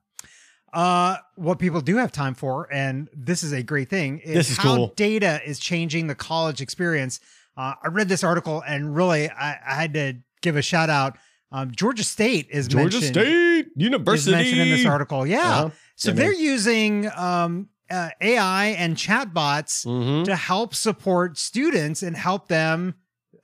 Uh, 0.73 1.17
what 1.37 1.59
people 1.61 1.81
do 1.81 1.97
have 1.99 2.11
time 2.11 2.35
for, 2.35 2.69
and 2.73 3.09
this 3.15 3.43
is 3.45 3.53
a 3.53 3.63
great 3.63 3.89
thing, 3.89 4.19
is, 4.19 4.35
This 4.35 4.51
is 4.51 4.57
how 4.57 4.75
cool. 4.77 4.93
data 4.97 5.41
is 5.47 5.61
changing 5.61 6.09
the 6.09 6.17
college 6.17 6.61
experience. 6.61 7.21
Uh, 7.57 7.75
I 7.83 7.89
read 7.89 8.09
this 8.09 8.25
article, 8.25 8.61
and 8.67 8.95
really, 8.95 9.31
I, 9.31 9.53
I 9.53 9.75
had 9.75 9.95
to 9.95 10.15
give 10.43 10.57
a 10.57 10.63
shout 10.63 10.91
out. 10.91 11.17
Um, 11.53 11.71
Georgia 11.71 12.03
State 12.03 12.49
is 12.51 12.67
Georgia 12.67 12.97
mentioned, 13.01 13.15
State 13.15 13.29
is 13.29 13.67
University. 13.77 14.33
mentioned 14.33 14.61
in 14.63 14.71
this 14.71 14.85
article. 14.85 15.25
Yeah, 15.25 15.39
Uh-huh. 15.59 15.71
so 15.95 16.09
Yeah, 16.11 16.15
they're 16.17 16.33
man. 16.33 16.41
using 16.41 17.11
um, 17.15 17.69
uh, 17.95 18.11
AI 18.21 18.67
and 18.83 18.97
chatbots 18.97 19.85
Mhm. 19.87 20.25
to 20.25 20.35
help 20.37 20.75
support 20.75 21.39
students 21.39 22.03
and 22.03 22.17
help 22.17 22.49
them 22.49 22.95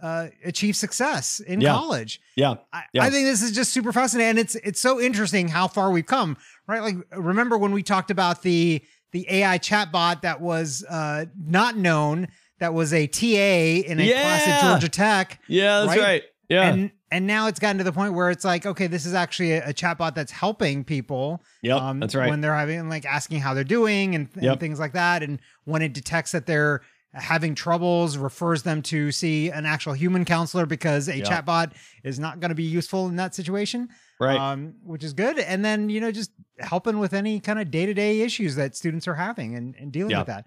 uh, 0.02 0.28
achieve 0.46 0.74
success 0.76 1.40
in 1.40 1.60
Yeah. 1.60 1.74
college. 1.74 2.20
Yeah. 2.34 2.54
I, 2.72 2.84
Yeah. 2.94 3.02
I 3.04 3.10
think 3.10 3.26
this 3.26 3.42
is 3.42 3.52
just 3.52 3.70
super 3.70 3.92
fascinating, 3.92 4.30
and 4.30 4.38
it's 4.38 4.54
it's 4.54 4.80
so 4.80 4.98
interesting 4.98 5.48
how 5.48 5.68
far 5.68 5.90
we've 5.90 6.06
come. 6.06 6.38
Right, 6.66 6.80
like 6.82 6.96
remember 7.14 7.58
when 7.58 7.72
we 7.72 7.82
talked 7.82 8.10
about 8.10 8.40
the 8.42 8.80
the 9.12 9.26
AI 9.28 9.58
chatbot 9.58 10.22
that 10.22 10.40
was 10.40 10.84
uh, 10.88 11.26
not 11.38 11.76
known, 11.76 12.28
that 12.60 12.72
was 12.72 12.94
a 12.94 13.06
TA 13.08 13.82
in 13.90 14.00
a 14.00 14.08
class 14.10 14.46
at 14.46 14.60
Georgia 14.62 14.88
Tech, 14.88 15.38
Yeah, 15.48 15.80
that's 15.80 15.88
Right? 15.90 16.00
right. 16.00 16.22
Yeah. 16.50 16.68
and 16.68 16.90
and 17.12 17.26
now 17.26 17.46
it's 17.46 17.58
gotten 17.58 17.78
to 17.78 17.84
the 17.84 17.92
point 17.92 18.12
where 18.14 18.30
it's 18.30 18.44
like, 18.44 18.66
okay, 18.66 18.86
this 18.86 19.06
is 19.06 19.14
actually 19.14 19.52
a, 19.52 19.70
a 19.70 19.72
chatbot 19.72 20.14
that's 20.14 20.30
helping 20.32 20.84
people. 20.84 21.42
yep. 21.62 21.80
that's 21.98 22.14
right. 22.14 22.28
When 22.28 22.40
they're 22.42 22.54
having 22.54 22.88
like 22.88 23.04
asking 23.06 23.40
how 23.40 23.54
they're 23.54 23.64
doing 23.64 24.14
and, 24.14 24.28
and 24.34 24.42
Yep. 24.44 24.60
things 24.60 24.78
like 24.78 24.92
that, 24.92 25.22
and 25.22 25.40
when 25.64 25.80
it 25.82 25.92
detects 25.92 26.32
that 26.32 26.46
they're 26.46 26.82
having 27.12 27.56
troubles, 27.56 28.16
refers 28.16 28.62
them 28.62 28.82
to 28.82 29.10
see 29.10 29.50
an 29.50 29.66
actual 29.66 29.92
human 29.94 30.24
counselor 30.24 30.64
because 30.66 31.08
a 31.08 31.16
Yeah. 31.18 31.24
chatbot 31.24 31.72
is 32.04 32.20
not 32.20 32.38
going 32.38 32.50
to 32.50 32.54
be 32.54 32.62
useful 32.62 33.08
in 33.08 33.16
that 33.16 33.34
situation. 33.34 33.88
right. 34.20 34.38
Um, 34.38 34.74
which 34.84 35.02
is 35.02 35.12
good. 35.14 35.38
And 35.38 35.64
then, 35.64 35.88
you 35.88 36.00
know, 36.00 36.12
just 36.12 36.30
helping 36.58 36.98
with 37.00 37.12
any 37.14 37.40
kind 37.40 37.58
of 37.58 37.70
day 37.70 37.86
to 37.86 37.94
day 37.94 38.20
issues 38.20 38.54
that 38.56 38.76
students 38.76 39.08
are 39.08 39.14
having 39.14 39.56
and, 39.56 39.74
and 39.76 39.90
dealing 39.90 40.10
Yeah. 40.10 40.18
with 40.18 40.26
that. 40.28 40.44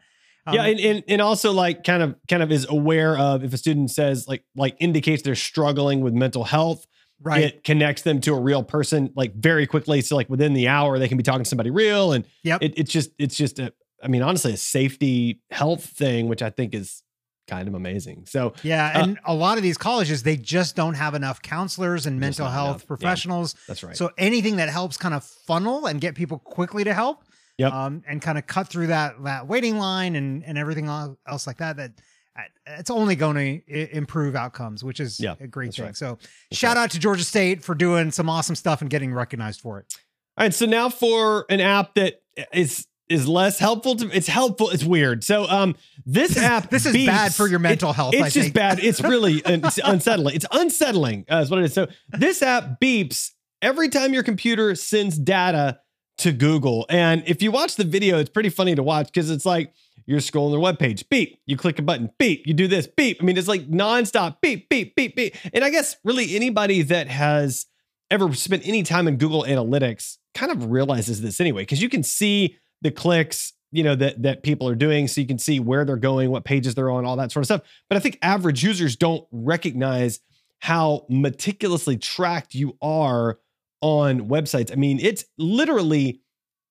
Yeah, 0.51 0.61
Um, 0.61 0.67
and, 0.67 0.79
and 0.79 1.03
and 1.07 1.21
also 1.21 1.51
like 1.51 1.83
kind 1.83 2.03
of 2.03 2.15
kind 2.27 2.43
of 2.43 2.51
is 2.51 2.65
aware 2.69 3.17
of 3.17 3.43
if 3.43 3.53
a 3.53 3.57
student 3.57 3.91
says 3.91 4.27
like 4.27 4.43
like 4.55 4.75
indicates 4.79 5.23
they're 5.23 5.35
struggling 5.35 6.01
with 6.01 6.13
mental 6.13 6.43
health, 6.43 6.85
right. 7.21 7.43
it 7.43 7.63
connects 7.63 8.01
them 8.01 8.19
to 8.21 8.33
a 8.33 8.39
real 8.39 8.63
person 8.63 9.11
like 9.15 9.33
very 9.35 9.65
quickly. 9.67 10.01
So 10.01 10.15
like 10.15 10.29
within 10.29 10.53
the 10.53 10.67
hour 10.67 10.99
they 10.99 11.07
can 11.07 11.17
be 11.17 11.23
talking 11.23 11.43
to 11.43 11.49
somebody 11.49 11.69
real, 11.69 12.11
and 12.11 12.25
yeah, 12.43 12.57
it, 12.61 12.73
it's 12.77 12.91
just 12.91 13.11
it's 13.17 13.35
just 13.35 13.59
a 13.59 13.73
I 14.03 14.07
mean 14.07 14.21
honestly 14.21 14.53
a 14.53 14.57
safety 14.57 15.41
health 15.49 15.85
thing, 15.85 16.27
which 16.27 16.41
I 16.41 16.49
think 16.49 16.73
is 16.73 17.03
kind 17.47 17.67
of 17.67 17.73
amazing. 17.73 18.25
So 18.25 18.53
yeah. 18.63 18.91
uh, 18.95 19.03
And 19.03 19.19
a 19.25 19.33
lot 19.33 19.57
of 19.57 19.63
these 19.63 19.77
colleges, 19.77 20.23
they 20.23 20.37
just 20.37 20.75
don't 20.75 20.93
have 20.93 21.13
enough 21.13 21.41
counselors 21.41 22.05
and 22.05 22.19
mental 22.19 22.47
health 22.47 22.67
enough. 22.67 22.81
Yeah. 22.81 22.87
professionals. 22.87 23.55
that's 23.67 23.83
right. 23.83 23.95
So 23.97 24.11
anything 24.17 24.57
that 24.57 24.69
helps 24.69 24.97
kind 24.97 25.13
of 25.13 25.23
funnel 25.23 25.85
and 25.85 25.99
get 25.99 26.15
people 26.15 26.39
quickly 26.39 26.83
to 26.83 26.93
help, 26.93 27.23
Yep. 27.57 27.71
um, 27.73 28.03
and 28.07 28.21
kind 28.21 28.37
of 28.37 28.47
cut 28.47 28.67
through 28.67 28.87
that 28.87 29.23
that 29.23 29.47
waiting 29.47 29.77
line 29.77 30.15
and 30.15 30.43
and 30.43 30.57
everything 30.57 30.87
else 30.87 31.45
like 31.47 31.57
that. 31.57 31.77
That 31.77 31.91
uh, 32.37 32.41
it's 32.79 32.89
only 32.89 33.15
going 33.15 33.35
to 33.67 33.95
improve 33.95 34.35
outcomes, 34.35 34.83
which 34.83 34.99
is 34.99 35.19
Yeah, 35.19 35.35
a 35.39 35.45
great 35.47 35.73
thing. 35.75 35.85
right. 35.85 35.95
So 35.95 36.17
shout 36.51 36.77
out 36.77 36.89
to 36.91 36.99
Georgia 36.99 37.23
State 37.23 37.63
for 37.63 37.75
doing 37.75 38.09
some 38.11 38.27
awesome 38.29 38.55
stuff 38.55 38.81
and 38.81 38.89
getting 38.89 39.13
recognized 39.13 39.61
for 39.61 39.79
it. 39.79 39.93
All 40.37 40.45
right, 40.45 40.53
so 40.53 40.65
now 40.65 40.89
for 40.89 41.45
an 41.49 41.59
app 41.61 41.93
that 41.95 42.21
is 42.51 42.87
is 43.09 43.27
less 43.27 43.59
helpful 43.59 43.95
to 43.97 44.09
it's 44.11 44.25
helpful. 44.27 44.71
It's 44.71 44.83
weird. 44.83 45.23
So 45.23 45.47
um 45.47 45.75
this 46.07 46.35
app 46.39 46.71
This 46.71 46.87
is 46.87 47.05
bad 47.05 47.35
for 47.35 47.47
your 47.47 47.59
mental 47.59 47.91
it- 47.91 47.95
health. 47.95 48.13
It's 48.15 48.23
I 48.23 48.29
just 48.29 48.45
think. 48.45 48.55
bad. 48.55 48.79
It's 48.79 48.99
really 49.03 49.33
it's 49.45 49.77
unsettling. 49.83 50.33
It's 50.35 50.45
unsettling. 50.51 51.25
Uh, 51.31 51.37
is 51.37 51.51
what 51.51 51.59
it 51.59 51.65
is. 51.65 51.73
So 51.73 51.85
this 52.09 52.41
app 52.41 52.79
beeps 52.81 53.29
every 53.61 53.89
time 53.89 54.11
your 54.13 54.23
computer 54.23 54.73
sends 54.73 55.19
data 55.19 55.79
to 56.19 56.31
Google. 56.31 56.85
And 56.89 57.23
if 57.25 57.41
you 57.41 57.51
watch 57.51 57.75
the 57.75 57.83
video, 57.83 58.19
it's 58.19 58.29
pretty 58.29 58.49
funny 58.49 58.75
to 58.75 58.83
watch 58.83 59.07
because 59.07 59.29
it's 59.29 59.45
like 59.45 59.73
you're 60.05 60.19
scrolling 60.19 60.51
their 60.51 60.59
webpage, 60.89 61.07
beep, 61.09 61.39
you 61.45 61.57
click 61.57 61.79
a 61.79 61.81
button, 61.81 62.11
beep, 62.19 62.45
you 62.45 62.53
do 62.53 62.67
this, 62.67 62.87
beep. 62.87 63.17
I 63.21 63.25
mean, 63.25 63.37
it's 63.37 63.47
like 63.47 63.69
nonstop, 63.69 64.37
beep, 64.41 64.69
beep, 64.69 64.95
beep, 64.95 65.15
beep. 65.15 65.35
And 65.53 65.63
I 65.63 65.69
guess 65.69 65.97
really 66.03 66.35
anybody 66.35 66.81
that 66.83 67.07
has 67.07 67.65
ever 68.11 68.33
spent 68.33 68.67
any 68.67 68.83
time 68.83 69.07
in 69.07 69.17
Google 69.17 69.43
Analytics 69.43 70.17
kind 70.33 70.51
of 70.51 70.71
realizes 70.71 71.21
this 71.21 71.39
anyway, 71.39 71.63
because 71.63 71.81
you 71.81 71.89
can 71.89 72.03
see 72.03 72.57
the 72.81 72.91
clicks, 72.91 73.53
you 73.71 73.83
know, 73.83 73.95
that 73.95 74.21
that 74.21 74.43
people 74.43 74.67
are 74.67 74.75
doing. 74.75 75.07
So 75.07 75.21
you 75.21 75.27
can 75.27 75.39
see 75.39 75.59
where 75.59 75.85
they're 75.85 75.95
going, 75.95 76.29
what 76.29 76.43
pages 76.43 76.75
they're 76.75 76.91
on, 76.91 77.05
all 77.05 77.15
that 77.15 77.31
sort 77.31 77.41
of 77.41 77.47
stuff. 77.47 77.61
But 77.89 77.97
I 77.97 77.99
think 77.99 78.19
average 78.21 78.63
users 78.63 78.95
don't 78.95 79.25
recognize 79.31 80.19
how 80.59 81.05
meticulously 81.09 81.97
tracked 81.97 82.55
you 82.55 82.77
are 82.81 83.39
on 83.83 84.29
websites. 84.29 84.71
I 84.71 84.75
mean, 84.75 84.97
it's 85.01 85.25
literally 85.37 86.21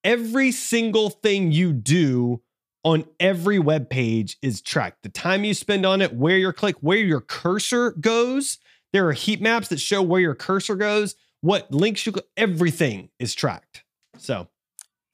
every 0.02 0.50
single 0.50 1.10
thing 1.10 1.52
you 1.52 1.74
do 1.74 2.40
on 2.84 3.04
every 3.20 3.58
web 3.58 3.90
page 3.90 4.38
is 4.40 4.62
tracked. 4.62 5.02
The 5.02 5.10
time 5.10 5.44
you 5.44 5.52
spend 5.52 5.84
on 5.84 6.00
it, 6.00 6.14
where 6.14 6.38
your 6.38 6.54
click, 6.54 6.76
where 6.80 6.96
your 6.98 7.20
cursor 7.20 7.92
goes. 7.92 8.58
There 8.94 9.06
are 9.06 9.12
heat 9.12 9.42
maps 9.42 9.68
that 9.68 9.78
show 9.78 10.00
where 10.02 10.20
your 10.22 10.34
cursor 10.34 10.74
goes, 10.74 11.14
what 11.42 11.70
links 11.70 12.06
you, 12.06 12.14
everything 12.36 13.10
is 13.18 13.34
tracked. 13.34 13.84
So 14.16 14.48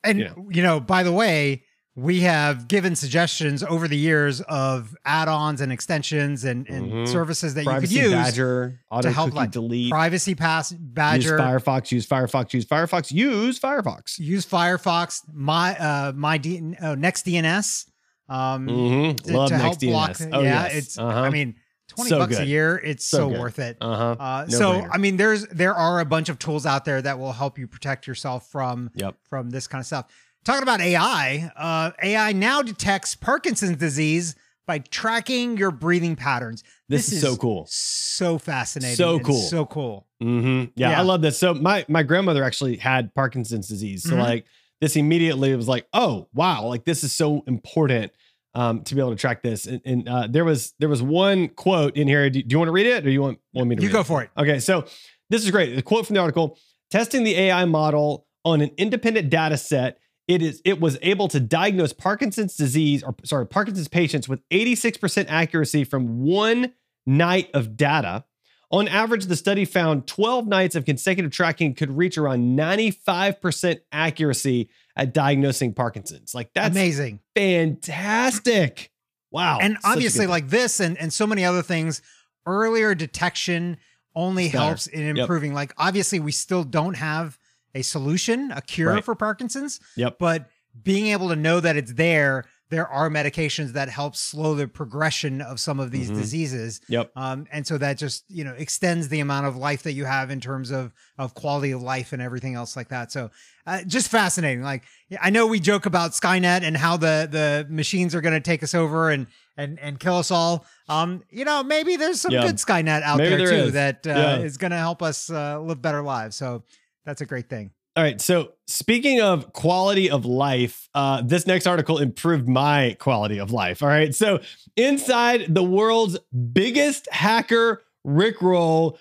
And 0.05 0.21
Yeah. 0.21 0.35
you 0.50 0.62
know, 0.62 0.78
by 0.78 1.02
the 1.02 1.12
way, 1.12 1.64
we 1.99 2.21
have 2.21 2.69
given 2.69 2.95
suggestions 2.95 3.62
over 3.64 3.88
the 3.88 3.97
years 3.97 4.40
of 4.43 4.95
add-ons 5.05 5.61
and 5.61 5.73
extensions 5.73 6.45
and, 6.45 6.69
and 6.69 6.93
Mhm. 6.93 7.09
services 7.09 7.55
that 7.55 7.62
you 7.64 7.71
privacy 7.71 7.95
could 7.97 8.02
use. 8.05 8.12
badger, 8.12 8.81
auto 8.90 9.11
help, 9.11 9.28
cookie 9.31 9.37
like, 9.37 9.50
delete, 9.50 9.90
Privacy 9.90 10.35
Pass 10.35 10.71
use 10.73 10.81
Badger, 10.81 11.38
Firefox, 11.38 11.90
use 11.90 12.07
Firefox, 12.07 12.52
use 12.55 12.64
Firefox, 12.67 13.11
use 13.11 13.59
Firefox. 13.59 14.19
use 14.19 14.47
Firefox, 14.47 15.23
my 15.33 15.76
uh 15.78 16.12
my 16.14 16.38
D, 16.38 16.61
oh, 16.83 16.95
NextDNS. 16.95 17.87
Um, 18.28 18.67
Mhm. 18.69 19.21
to, 19.23 19.37
Love 19.37 19.49
to 19.49 19.57
help 19.59 19.78
NextDNS. 19.78 19.90
block. 19.90 20.17
Oh, 20.33 20.43
yeah, 20.43 20.64
yes. 20.64 20.75
it's. 20.76 20.99
Uh-huh. 20.99 21.21
I 21.23 21.31
mean, 21.31 21.55
twenty 21.88 22.11
So 22.11 22.19
bucks 22.19 22.38
a 22.38 22.45
year. 22.45 22.76
It's 22.76 23.07
So 23.07 23.33
so, 23.33 23.40
worth 23.40 23.59
it. 23.59 23.78
Uh-huh. 23.81 24.17
Uh, 24.21 24.47
No 24.50 24.59
so 24.59 24.73
brainer. 24.73 24.88
I 24.93 24.99
mean, 24.99 25.17
there's 25.17 25.47
there 25.47 25.75
are 25.75 25.99
a 26.00 26.05
bunch 26.05 26.28
of 26.28 26.38
tools 26.38 26.67
out 26.67 26.85
there 26.85 27.00
that 27.02 27.19
will 27.19 27.33
help 27.33 27.59
you 27.59 27.67
protect 27.67 28.07
yourself 28.07 28.47
from 28.52 28.90
Yep. 28.95 29.14
from 29.31 29.50
this 29.50 29.67
kind 29.67 29.81
of 29.81 29.87
stuff. 29.87 30.05
Talking 30.49 30.62
about 30.62 30.81
AI, 30.81 31.52
uh, 31.57 31.90
AI 32.02 32.33
now 32.33 32.62
detects 32.62 33.14
Parkinson's 33.14 33.76
disease 33.76 34.35
by 34.67 34.78
tracking 34.78 35.59
your 35.59 35.71
breathing 35.71 36.17
patterns. 36.17 36.64
This, 36.88 37.12
is, 37.12 37.21
so 37.21 37.37
cool. 37.37 37.67
so 37.69 38.38
fascinating, 38.38 38.97
So 38.97 39.21
cool. 39.21 39.43
so 39.43 39.67
cool. 39.67 40.07
Mm-hmm. 40.23 40.71
Yeah, 40.75 40.93
Yeah. 40.93 41.00
I 41.00 41.02
love 41.02 41.21
this. 41.21 41.38
So 41.38 41.52
my 41.52 41.85
my 41.87 42.02
grandmother 42.02 42.43
actually 42.45 42.78
had 42.78 43.14
Parkinson's 43.14 43.69
disease. 43.69 44.05
So 44.05 44.14
Mhm. 44.14 44.21
like 44.21 44.47
this 44.81 44.97
immediately 44.97 45.55
was 45.55 45.69
like, 45.69 45.87
oh 45.93 46.28
wow, 46.33 46.64
like 46.64 46.87
this 46.87 47.05
is 47.05 47.12
so 47.12 47.45
important 47.47 48.12
um, 48.55 48.85
to 48.85 48.95
be 48.95 49.02
able 49.02 49.11
to 49.11 49.17
track 49.17 49.43
this. 49.43 49.67
And, 49.67 49.83
and 49.85 50.09
uh, 50.09 50.28
there 50.31 50.47
was 50.47 50.73
there 50.78 50.88
was 50.88 51.02
one 51.02 51.49
quote 51.49 51.95
in 51.95 52.09
here. 52.09 52.31
Do, 52.31 52.43
do 52.43 52.55
you 52.55 52.59
want 52.59 52.69
to 52.69 52.73
read 52.73 52.87
it, 52.87 53.05
or 53.05 53.11
you 53.11 53.21
want 53.21 53.38
want 53.52 53.69
me 53.69 53.76
to? 53.76 53.83
You 53.83 53.90
go 53.90 54.00
it? 54.00 54.05
for 54.05 54.23
it. 54.23 54.31
Okay, 54.35 54.61
so 54.61 54.87
this 55.28 55.45
is 55.45 55.50
great. 55.50 55.76
The 55.76 55.83
quote 55.83 56.07
from 56.07 56.14
the 56.14 56.21
article: 56.21 56.57
testing 56.90 57.23
the 57.23 57.37
AI 57.38 57.67
model 57.67 58.26
on 58.47 58.62
an 58.62 58.71
independent 58.78 59.28
data 59.28 59.59
set. 59.59 59.99
It 60.28 60.42
is 60.42 60.61
it 60.64 60.78
was 60.80 60.99
able 61.02 61.26
to 61.28 61.40
diagnose 61.40 61.92
Parkinson's 61.94 62.54
disease 62.54 63.02
or 63.02 63.14
sorry, 63.25 63.47
Parkinson's 63.47 63.88
patients 63.88 64.28
with 64.28 64.47
86% 64.50 65.26
accuracy 65.28 65.85
from 65.85 66.23
one 66.23 66.75
night 67.06 67.49
of 67.54 67.76
data. 67.76 68.25
On 68.70 68.87
average, 68.87 69.25
the 69.25 69.37
study 69.37 69.64
found 69.64 70.06
12 70.06 70.47
nights 70.47 70.75
of 70.76 70.85
consecutive 70.85 71.32
tracking 71.32 71.73
could 71.75 71.97
reach 71.97 72.18
around 72.18 72.58
95% 72.58 73.78
accuracy 73.90 74.68
at 74.94 75.14
diagnosing 75.14 75.73
Parkinson's. 75.73 76.35
Like 76.35 76.52
that's 76.52 76.76
Amazing. 76.76 77.20
fantastic. 77.35 78.90
Wow. 79.30 79.58
and 79.61 79.76
obviously 79.85 80.26
like 80.26 80.49
this 80.49 80.80
and 80.80 80.97
and 80.97 81.12
so 81.12 81.26
many 81.26 81.44
other 81.44 81.62
things 81.62 82.00
earlier 82.47 82.94
detection 82.94 83.76
only 84.14 84.49
helps 84.49 84.87
in 84.87 85.02
Yep. 85.16 85.16
improving 85.18 85.52
like 85.52 85.75
obviously 85.76 86.18
we 86.18 86.32
still 86.32 86.64
don't 86.64 86.94
have 86.94 87.38
a 87.75 87.82
solution 87.82 88.50
a 88.52 88.60
cure 88.62 88.94
Right. 88.94 89.04
for 89.04 89.14
parkinson's 89.14 89.80
Yep. 89.96 90.16
but 90.18 90.48
being 90.82 91.08
able 91.08 91.28
to 91.28 91.37
know 91.37 91.60
that 91.60 91.76
it's 91.76 91.92
there 91.94 92.44
there 92.70 92.87
are 92.87 93.08
medications 93.08 93.72
that 93.72 93.88
help 93.88 94.14
slow 94.14 94.54
the 94.54 94.68
progression 94.68 95.40
of 95.40 95.58
some 95.58 95.80
of 95.80 95.90
these 95.90 96.10
Mhm. 96.10 96.16
diseases 96.16 96.80
Yep. 96.88 97.10
um, 97.16 97.46
and 97.50 97.66
so 97.66 97.78
that 97.78 97.96
just 97.98 98.25
you 98.28 98.44
know 98.44 98.52
extends 98.58 99.08
the 99.08 99.20
amount 99.20 99.46
of 99.46 99.56
life 99.56 99.82
that 99.84 99.92
you 99.92 100.04
have 100.04 100.30
in 100.30 100.40
terms 100.40 100.70
of 100.70 100.92
of 101.18 101.32
quality 101.34 101.70
of 101.70 101.80
life 101.82 102.12
and 102.12 102.20
everything 102.22 102.54
else 102.54 102.76
like 102.76 102.88
that 102.88 103.10
so 103.10 103.30
uh, 103.66 103.82
just 103.87 104.08
fascinating 104.08 104.62
like 104.62 104.82
i 105.20 105.30
know 105.30 105.46
we 105.46 105.58
joke 105.60 105.87
about 105.87 106.12
skynet 106.12 106.62
and 106.62 106.76
how 106.76 106.96
the 106.96 107.26
the 107.30 107.66
machines 107.70 108.14
are 108.14 108.20
going 108.20 108.34
to 108.34 108.40
take 108.40 108.62
us 108.62 108.75
over 108.75 109.10
and 109.10 109.26
and 109.56 109.78
and 109.80 109.98
kill 109.98 110.16
us 110.18 110.30
all 110.30 110.64
um 110.88 111.22
you 111.30 111.44
know 111.46 111.62
maybe 111.62 111.96
there's 111.96 112.20
some 112.20 112.32
Yeah. 112.32 112.46
good 112.46 112.56
skynet 112.56 113.02
out 113.02 113.16
Maybe 113.18 113.37
there 113.37 113.48
too 113.48 113.66
is. 113.68 113.72
that 113.72 114.06
uh, 114.06 114.10
Yeah. 114.10 114.37
is 114.40 114.56
going 114.58 114.70
to 114.72 114.76
help 114.78 115.02
us 115.02 115.30
uh, 115.30 115.58
live 115.60 115.80
better 115.82 116.02
lives 116.02 116.37
so 116.37 116.62
that's 117.08 117.20
a 117.22 117.26
great 117.26 117.48
thing 117.48 117.70
All 117.96 118.04
right. 118.04 118.20
So 118.20 118.52
speaking 118.68 119.20
of 119.20 119.52
quality 119.52 120.08
of 120.08 120.24
life, 120.24 120.88
uh, 120.94 121.22
this 121.22 121.46
next 121.48 121.66
article 121.66 121.98
improved 121.98 122.46
my 122.48 122.94
quality 123.00 123.38
of 123.40 123.50
life. 123.50 123.82
All 123.82 123.88
right. 123.88 124.14
So 124.14 124.38
inside 124.76 125.52
the 125.52 125.64
world's 125.64 126.16
biggest 126.52 127.08
hacker 127.10 127.82
Rickroll. 128.06 128.98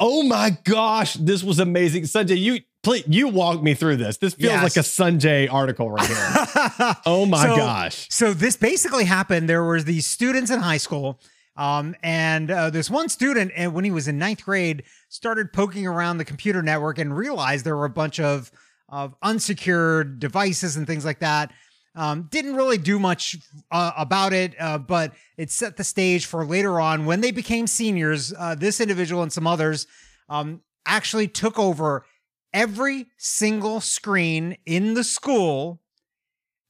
Oh 0.00 0.22
my 0.22 0.56
gosh, 0.64 1.14
this 1.14 1.42
was 1.42 1.58
amazing. 1.58 2.04
Sanjay, 2.04 2.38
you 2.38 2.60
please 2.82 3.04
you 3.08 3.28
walk 3.28 3.62
me 3.62 3.74
through 3.74 3.96
this. 3.96 4.16
This 4.18 4.34
feels 4.34 4.52
Yes. 4.52 4.62
like 4.62 4.76
a 4.76 4.86
Sanjay 4.86 5.52
article 5.52 5.90
right 5.90 6.06
here. 6.06 6.96
oh 7.06 7.26
my 7.26 7.44
So- 7.46 7.56
gosh. 7.56 8.06
So 8.10 8.32
this 8.32 8.56
basically 8.56 9.04
happened. 9.04 9.48
There 9.48 9.64
was 9.64 9.84
these 9.84 10.06
students 10.06 10.50
in 10.50 10.60
high 10.60 10.76
school, 10.78 11.20
um, 11.58 11.96
and 12.04 12.52
uh, 12.52 12.70
this 12.70 12.88
one 12.88 13.08
student, 13.08 13.50
and 13.56 13.74
when 13.74 13.84
he 13.84 13.90
was 13.90 14.06
in 14.06 14.16
ninth 14.16 14.44
grade, 14.44 14.84
started 15.08 15.52
poking 15.52 15.88
around 15.88 16.18
the 16.18 16.24
computer 16.24 16.62
network 16.62 16.98
and 16.98 17.14
realized 17.14 17.66
there 17.66 17.76
were 17.76 17.84
a 17.84 17.90
bunch 17.90 18.18
of 18.20 18.50
of 18.88 19.14
unsecured 19.20 20.18
devices 20.18 20.76
and 20.76 20.86
things 20.86 21.04
like 21.04 21.18
that. 21.18 21.52
Um, 21.94 22.28
didn't 22.30 22.54
really 22.54 22.78
do 22.78 22.98
much 22.98 23.36
uh, 23.70 23.90
about 23.98 24.32
it, 24.32 24.54
uh, 24.58 24.78
but 24.78 25.12
it 25.36 25.50
set 25.50 25.76
the 25.76 25.84
stage 25.84 26.24
for 26.24 26.46
later 26.46 26.80
on 26.80 27.04
when 27.04 27.20
they 27.20 27.32
became 27.32 27.66
seniors. 27.66 28.32
Uh, 28.32 28.54
this 28.54 28.80
individual 28.80 29.22
and 29.22 29.32
some 29.32 29.46
others 29.46 29.86
um, 30.28 30.62
actually 30.86 31.28
took 31.28 31.58
over 31.58 32.06
every 32.54 33.08
single 33.18 33.80
screen 33.80 34.56
in 34.64 34.94
the 34.94 35.04
school 35.04 35.82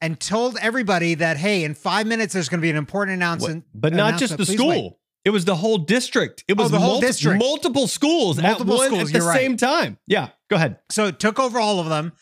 and 0.00 0.18
told 0.18 0.56
everybody 0.60 1.14
that 1.14 1.36
hey, 1.36 1.64
in 1.64 1.74
five 1.74 2.06
minutes 2.06 2.34
there's 2.34 2.48
going 2.48 2.60
to 2.60 2.62
be 2.62 2.70
an 2.70 2.76
important 2.76 3.16
announcement. 3.16 3.64
But 3.74 3.92
not 3.92 4.18
just 4.18 4.36
the. 4.36 4.46
School. 4.46 4.68
wait. 4.68 4.92
It 5.24 5.30
was 5.30 5.44
the 5.44 5.56
whole 5.56 5.78
district. 5.78 6.44
It 6.48 6.56
was 6.56 6.70
the 6.70 6.78
whole 6.78 6.92
multi- 6.92 7.06
district. 7.08 7.38
multiple 7.38 7.86
schools 7.86 8.40
Multiple 8.40 8.74
at 8.74 8.78
one 8.78 8.86
schools, 8.88 9.14
at 9.14 9.20
the 9.20 9.26
right. 9.26 9.36
same 9.36 9.56
time. 9.58 9.98
Yeah, 10.06 10.28
go 10.48 10.56
ahead. 10.56 10.78
So 10.88 11.06
it 11.06 11.18
took 11.20 11.38
over 11.38 11.58
all 11.58 11.80
of 11.80 11.88
them. 11.88 12.12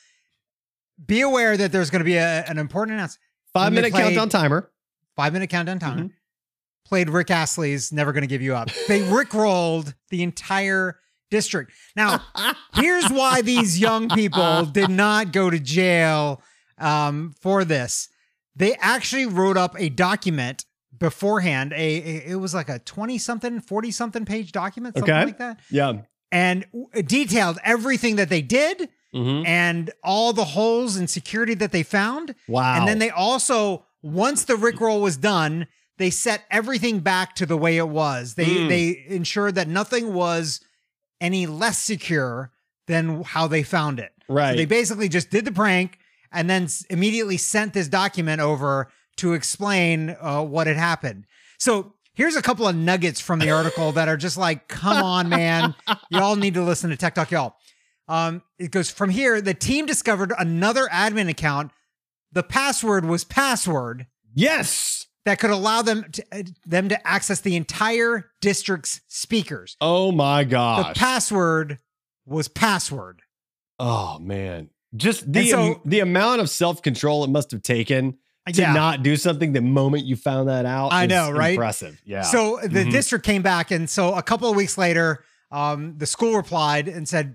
Be 1.07 1.21
aware 1.21 1.57
that 1.57 1.71
there's 1.73 1.91
going 1.91 2.01
to 2.01 2.05
be 2.07 2.17
a, 2.17 2.45
an 2.49 2.59
important 2.59 2.95
announcement. 2.97 3.21
Five 3.53 3.73
minute 3.73 3.93
played- 3.93 4.03
countdown 4.05 4.29
timer. 4.29 4.71
Five 5.15 5.33
minute 5.35 5.51
countdown 5.51 5.79
timer. 5.79 6.03
Mm-hmm. 6.03 6.07
Played 6.87 7.11
Rick 7.11 7.31
Astley's 7.31 7.93
"Never 7.93 8.13
Gonna 8.13 8.27
Give 8.27 8.43
You 8.43 8.55
Up." 8.57 8.71
They 8.89 9.01
rickrolled 9.09 9.95
the 10.11 10.23
entire 10.23 10.99
district. 11.31 11.73
Now, 11.97 12.23
here's 12.75 13.09
why 13.09 13.43
these 13.43 13.79
young 13.79 14.09
people 14.09 14.65
did 14.67 14.91
not 14.91 15.33
go 15.33 15.51
to 15.51 15.59
jail 15.59 16.43
um, 16.79 17.35
for 17.41 17.65
this. 17.65 18.09
They 18.55 18.75
actually 18.77 19.27
wrote 19.27 19.57
up 19.57 19.75
a 19.79 19.89
document 19.89 20.65
beforehand. 20.97 21.73
A, 21.73 21.77
a- 21.77 22.31
it 22.33 22.37
was 22.41 22.55
like 22.55 22.69
a 22.69 22.79
twenty 22.79 23.19
something, 23.19 23.61
forty 23.61 23.91
something 23.91 24.25
page 24.25 24.53
document, 24.53 24.97
something 24.97 25.15
Okay. 25.15 25.25
like 25.27 25.39
that, 25.39 25.61
Yeah. 25.71 26.03
and 26.33 26.65
detailed 27.07 27.59
everything 27.65 28.17
that 28.17 28.29
they 28.31 28.43
did 28.43 28.89
Mhm. 29.15 29.47
and 29.47 29.91
all 30.03 30.33
the 30.33 30.45
holes 30.45 30.97
in 30.97 31.07
security 31.07 31.55
that 31.55 31.73
they 31.73 31.83
found. 31.83 32.35
Wow. 32.49 32.77
And 32.79 32.89
then 32.89 32.99
they 32.99 33.11
also, 33.11 33.85
once 34.03 34.45
the 34.45 34.55
Rickroll 34.55 35.01
was 35.01 35.17
done, 35.17 35.67
they 35.99 36.11
set 36.11 36.43
everything 36.51 37.01
back 37.01 37.35
to 37.37 37.47
the 37.47 37.57
way 37.57 37.77
it 37.77 37.89
was. 37.89 38.35
They 38.35 38.47
Mm. 38.47 38.69
they 38.69 39.05
ensured 39.09 39.55
that 39.55 39.69
nothing 39.69 40.13
was 40.15 40.61
any 41.21 41.47
less 41.47 41.79
secure 41.79 42.53
than 42.87 43.23
how 43.23 43.47
they 43.47 43.63
found 43.63 43.99
it. 43.99 44.13
right. 44.29 44.53
So 44.53 44.57
they 44.57 44.65
basically 44.67 45.09
just 45.09 45.31
did 45.31 45.45
the 45.45 45.53
prank 45.53 45.99
and 46.33 46.49
then 46.51 46.69
immediately 46.91 47.37
sent 47.37 47.73
this 47.75 47.89
document 47.89 48.41
over 48.41 48.89
to 49.17 49.33
explain 49.33 50.17
uh, 50.21 50.43
what 50.43 50.67
had 50.67 50.77
happened. 50.77 51.27
So 51.59 51.95
here's 52.13 52.37
a 52.37 52.43
couple 52.43 52.67
of 52.69 52.77
nuggets 52.77 53.21
from 53.21 53.39
the 53.39 53.51
article 53.51 53.93
that 53.93 54.09
are 54.09 54.17
just 54.17 54.37
like, 54.37 54.69
come 54.69 55.03
on, 55.03 55.29
man. 55.29 55.75
Y'all 56.11 56.37
need 56.37 56.55
to 56.55 56.63
listen 56.63 56.91
to 56.91 56.97
Tech 56.97 57.15
Talk 57.15 57.31
Y'all. 57.31 57.57
Um, 58.09 58.43
it 58.59 58.71
goes 58.71 58.91
from 58.91 59.11
here. 59.11 59.41
The 59.41 59.55
team 59.55 59.87
discovered 59.87 60.33
another 60.39 60.87
admin 60.93 61.29
account. 61.29 61.73
The 62.33 62.43
password 62.43 63.05
was 63.07 63.25
password 63.25 64.07
Yes. 64.35 65.07
that 65.25 65.39
could 65.39 65.51
allow 65.51 65.81
them 65.83 66.05
to, 66.13 66.25
uh, 66.31 66.43
them 66.67 66.89
to 66.91 67.07
access 67.07 67.41
the 67.41 67.57
entire 67.57 68.31
district's 68.41 69.01
speakers. 69.09 69.77
Oh 69.81 70.13
my 70.13 70.45
gosh. 70.45 70.89
The 70.95 71.01
password 71.01 71.79
was 72.27 72.49
password. 72.49 73.23
oh 73.79 74.19
man. 74.19 74.69
Just 74.95 75.31
the 75.33 75.49
so- 75.49 75.81
the 75.85 76.01
amount 76.01 76.41
of 76.41 76.51
self 76.51 76.83
control 76.83 77.25
it 77.25 77.31
must 77.31 77.51
have 77.51 77.63
taken 77.63 78.19
to 78.53 78.61
Yeah. 78.63 78.73
not 78.73 79.03
do 79.03 79.17
something 79.17 79.53
the 79.53 79.61
moment 79.61 80.05
you 80.05 80.15
found 80.17 80.49
that 80.49 80.67
out. 80.67 80.93
I 80.93 81.07
know, 81.07 81.31
right? 81.31 81.55
Impressive. 81.55 82.01
Yeah. 82.05 82.23
So 82.23 82.61
the 82.63 82.85
Mhm. 82.85 82.93
district 82.93 83.25
came 83.25 83.43
back, 83.43 83.71
and 83.71 83.91
so 83.91 84.15
a 84.15 84.23
couple 84.23 84.49
of 84.49 84.55
weeks 84.57 84.79
later, 84.79 85.25
um, 85.51 85.95
the 85.99 86.07
school 86.07 86.37
replied 86.37 86.87
and 86.89 87.09
said, 87.09 87.35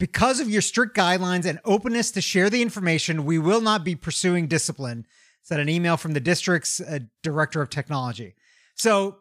"Because 0.00 0.40
of 0.40 0.50
your 0.50 0.60
strict 0.62 0.96
guidelines 0.96 1.44
and 1.44 1.60
openness 1.64 2.10
to 2.12 2.20
share 2.20 2.50
the 2.50 2.60
information, 2.62 3.24
we 3.24 3.38
will 3.38 3.60
not 3.60 3.84
be 3.84 3.94
pursuing 3.94 4.48
discipline." 4.48 5.06
Said 5.42 5.60
an 5.60 5.68
email 5.68 5.96
from 5.96 6.12
the 6.12 6.20
district's 6.20 6.80
uh, 6.80 6.98
director 7.22 7.62
of 7.62 7.70
technology. 7.70 8.34
So 8.74 9.18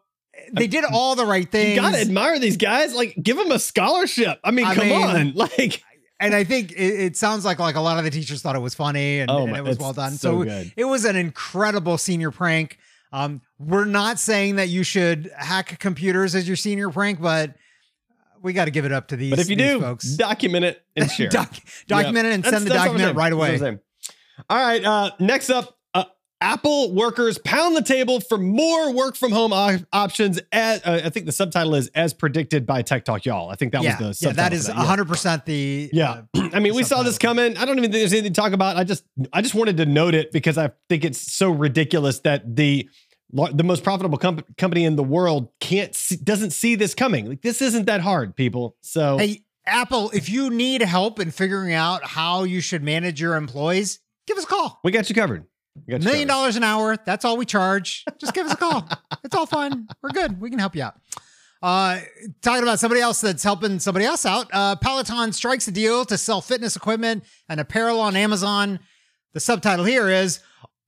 they 0.54 0.68
did 0.68 0.84
all 0.84 1.16
the 1.16 1.26
right 1.26 1.50
things. 1.50 1.76
you 1.76 1.82
gotta 1.82 2.00
admire 2.00 2.38
these 2.40 2.58
guys. 2.58 2.94
Like, 2.94 3.16
give 3.22 3.38
them 3.38 3.52
a 3.52 3.60
scholarship. 3.60 4.40
I 4.44 4.52
mean, 4.52 4.66
I 4.66 4.76
come 4.76 4.88
mean, 4.90 5.02
on. 5.02 5.34
Like, 5.36 5.84
and 6.20 6.34
I 6.34 6.44
think 6.44 6.72
it, 6.72 6.76
it 6.78 7.18
sounds 7.18 7.46
like 7.46 7.60
like 7.60 7.76
a 7.76 7.82
lot 7.82 7.98
of 7.98 8.04
the 8.04 8.12
teachers 8.12 8.42
thought 8.42 8.56
it 8.56 8.60
was 8.60 8.74
funny 8.76 9.20
and, 9.20 9.30
oh 9.32 9.46
and 9.48 9.56
it 9.56 9.64
was 9.64 9.78
well 9.78 9.94
done. 9.94 10.14
So, 10.14 10.44
So, 10.44 10.64
it 10.76 10.86
was 10.86 11.06
an 11.06 11.16
incredible 11.16 11.98
senior 11.98 12.32
prank. 12.32 12.78
Um, 13.14 13.42
we're 13.58 13.86
not 13.86 14.20
saying 14.20 14.58
that 14.58 14.68
you 14.70 14.84
should 14.84 15.32
hack 15.38 15.80
computers 15.80 16.36
as 16.36 16.48
your 16.48 16.58
senior 16.58 16.90
prank, 16.90 17.22
but 17.22 17.56
we 18.42 18.54
got 18.54 18.66
to 18.66 18.72
give 18.72 18.86
it 18.86 18.92
up 18.92 19.08
to 19.10 19.16
these. 19.16 19.30
But 19.32 19.40
if 19.40 19.50
you 19.50 19.56
do, 19.56 19.80
folks, 19.80 20.16
document 20.16 20.66
it 20.66 20.84
and 20.96 21.10
share. 21.18 21.30
Doc- 21.30 21.54
document 21.88 22.28
it 22.28 22.34
and 22.34 22.44
That's- 22.44 22.62
send 22.62 22.70
the 22.70 22.76
document 22.76 23.16
right 23.16 23.30
That's 23.32 23.36
what 23.36 23.68
I'm 23.68 23.74
away. 23.74 23.80
All 24.50 24.58
right. 24.58 24.84
Uh, 24.84 25.12
next 25.20 25.50
up, 25.50 25.77
Apple 26.40 26.94
workers 26.94 27.40
pound 27.40 27.76
the 27.76 27.82
table 27.82 28.20
for 28.20 28.38
more 28.38 28.94
work 28.94 29.16
from 29.16 29.32
home 29.32 29.52
op- 29.52 29.82
options. 29.92 30.40
As, 30.52 30.82
uh, 30.86 31.02
I 31.04 31.10
think 31.10 31.26
the 31.26 31.32
subtitle 31.32 31.74
is 31.76 31.90
"As 31.96 32.14
predicted 32.14 32.66
by 32.68 32.84
Tech 32.84 33.06
Talk 33.06 33.26
Y'all." 33.26 33.50
I 33.50 33.56
think 33.56 33.72
that 33.72 33.82
yeah, 33.82 33.98
was 34.00 34.20
the 34.20 34.28
yeah, 34.28 34.34
that 34.34 34.54
is 34.54 34.68
yeah. 34.68 34.76
hundred 34.76 35.08
percent 35.08 35.46
the 35.46 35.90
Yeah. 35.92 36.22
uh, 36.36 36.50
I 36.54 36.60
mean, 36.60 36.76
we 36.76 36.84
saw 36.84 37.02
this 37.02 37.18
coming. 37.18 37.58
I 37.58 37.66
don't 37.66 37.78
even 37.80 37.92
think 37.92 38.02
there's 38.02 38.14
anything 38.14 38.34
to 38.34 38.40
talk 38.42 38.54
about. 38.54 38.78
I 38.78 38.84
just, 38.84 39.04
I 39.34 39.42
just 39.42 39.56
wanted 39.56 39.78
to 39.78 39.86
note 39.88 40.14
it 40.14 40.32
because 40.32 40.58
I 40.60 40.72
think 40.90 41.04
it's 41.04 41.34
so 41.34 41.50
ridiculous 41.50 42.20
that 42.20 42.56
the 42.56 42.88
the 43.32 43.64
most 43.64 43.84
profitable 43.84 44.18
com- 44.18 44.44
company 44.58 44.86
in 44.86 44.96
the 44.96 45.04
world 45.04 45.50
can't 45.60 45.94
see, 45.94 46.16
doesn't 46.18 46.52
see 46.52 46.76
this 46.76 46.94
coming. 46.94 47.26
Like 47.28 47.42
this 47.42 47.62
isn't 47.62 47.86
that 47.88 48.02
hard, 48.02 48.36
people. 48.36 48.78
So 48.82 49.18
Hey, 49.18 49.42
Apple, 49.66 50.12
if 50.12 50.30
you 50.30 50.50
need 50.50 50.82
help 50.82 51.20
in 51.20 51.32
figuring 51.32 51.74
out 51.74 52.06
how 52.06 52.44
you 52.46 52.62
should 52.62 52.84
manage 52.84 53.20
your 53.20 53.36
employees, 53.36 54.00
give 54.28 54.38
us 54.38 54.46
a 54.46 54.48
call. 54.48 54.80
we 54.84 54.92
got 54.92 55.10
you 55.10 55.16
covered. 55.16 55.46
Million 55.88 56.28
dollars 56.28 56.56
an 56.56 56.64
hour. 56.64 56.98
That's 57.06 57.26
all 57.26 57.38
we 57.38 57.46
charge. 57.46 58.06
Just 58.20 58.34
give 58.34 58.46
us 58.48 58.54
a 58.54 58.58
call. 58.58 58.88
it's 59.24 59.36
all 59.36 59.46
fun. 59.46 59.88
We're 60.02 60.10
good. 60.10 60.40
We 60.42 60.50
can 60.50 60.60
help 60.60 60.76
you 60.76 60.84
out. 60.84 60.96
Uh, 61.62 62.00
talking 62.42 62.62
about 62.64 62.80
somebody 62.80 63.02
else 63.02 63.20
that's 63.22 63.44
helping 63.44 63.80
somebody 63.80 64.06
else 64.06 64.26
out. 64.26 64.48
Uh, 64.54 64.76
Peloton 64.76 65.34
strikes 65.34 65.68
a 65.68 65.72
deal 65.72 66.06
to 66.06 66.18
sell 66.18 66.40
fitness 66.42 66.76
equipment 66.76 67.24
and 67.50 67.60
apparel 67.60 68.00
on 68.00 68.16
Amazon. 68.16 68.80
The 69.34 69.40
subtitle 69.40 69.84
here 69.86 70.08
is, 70.08 70.40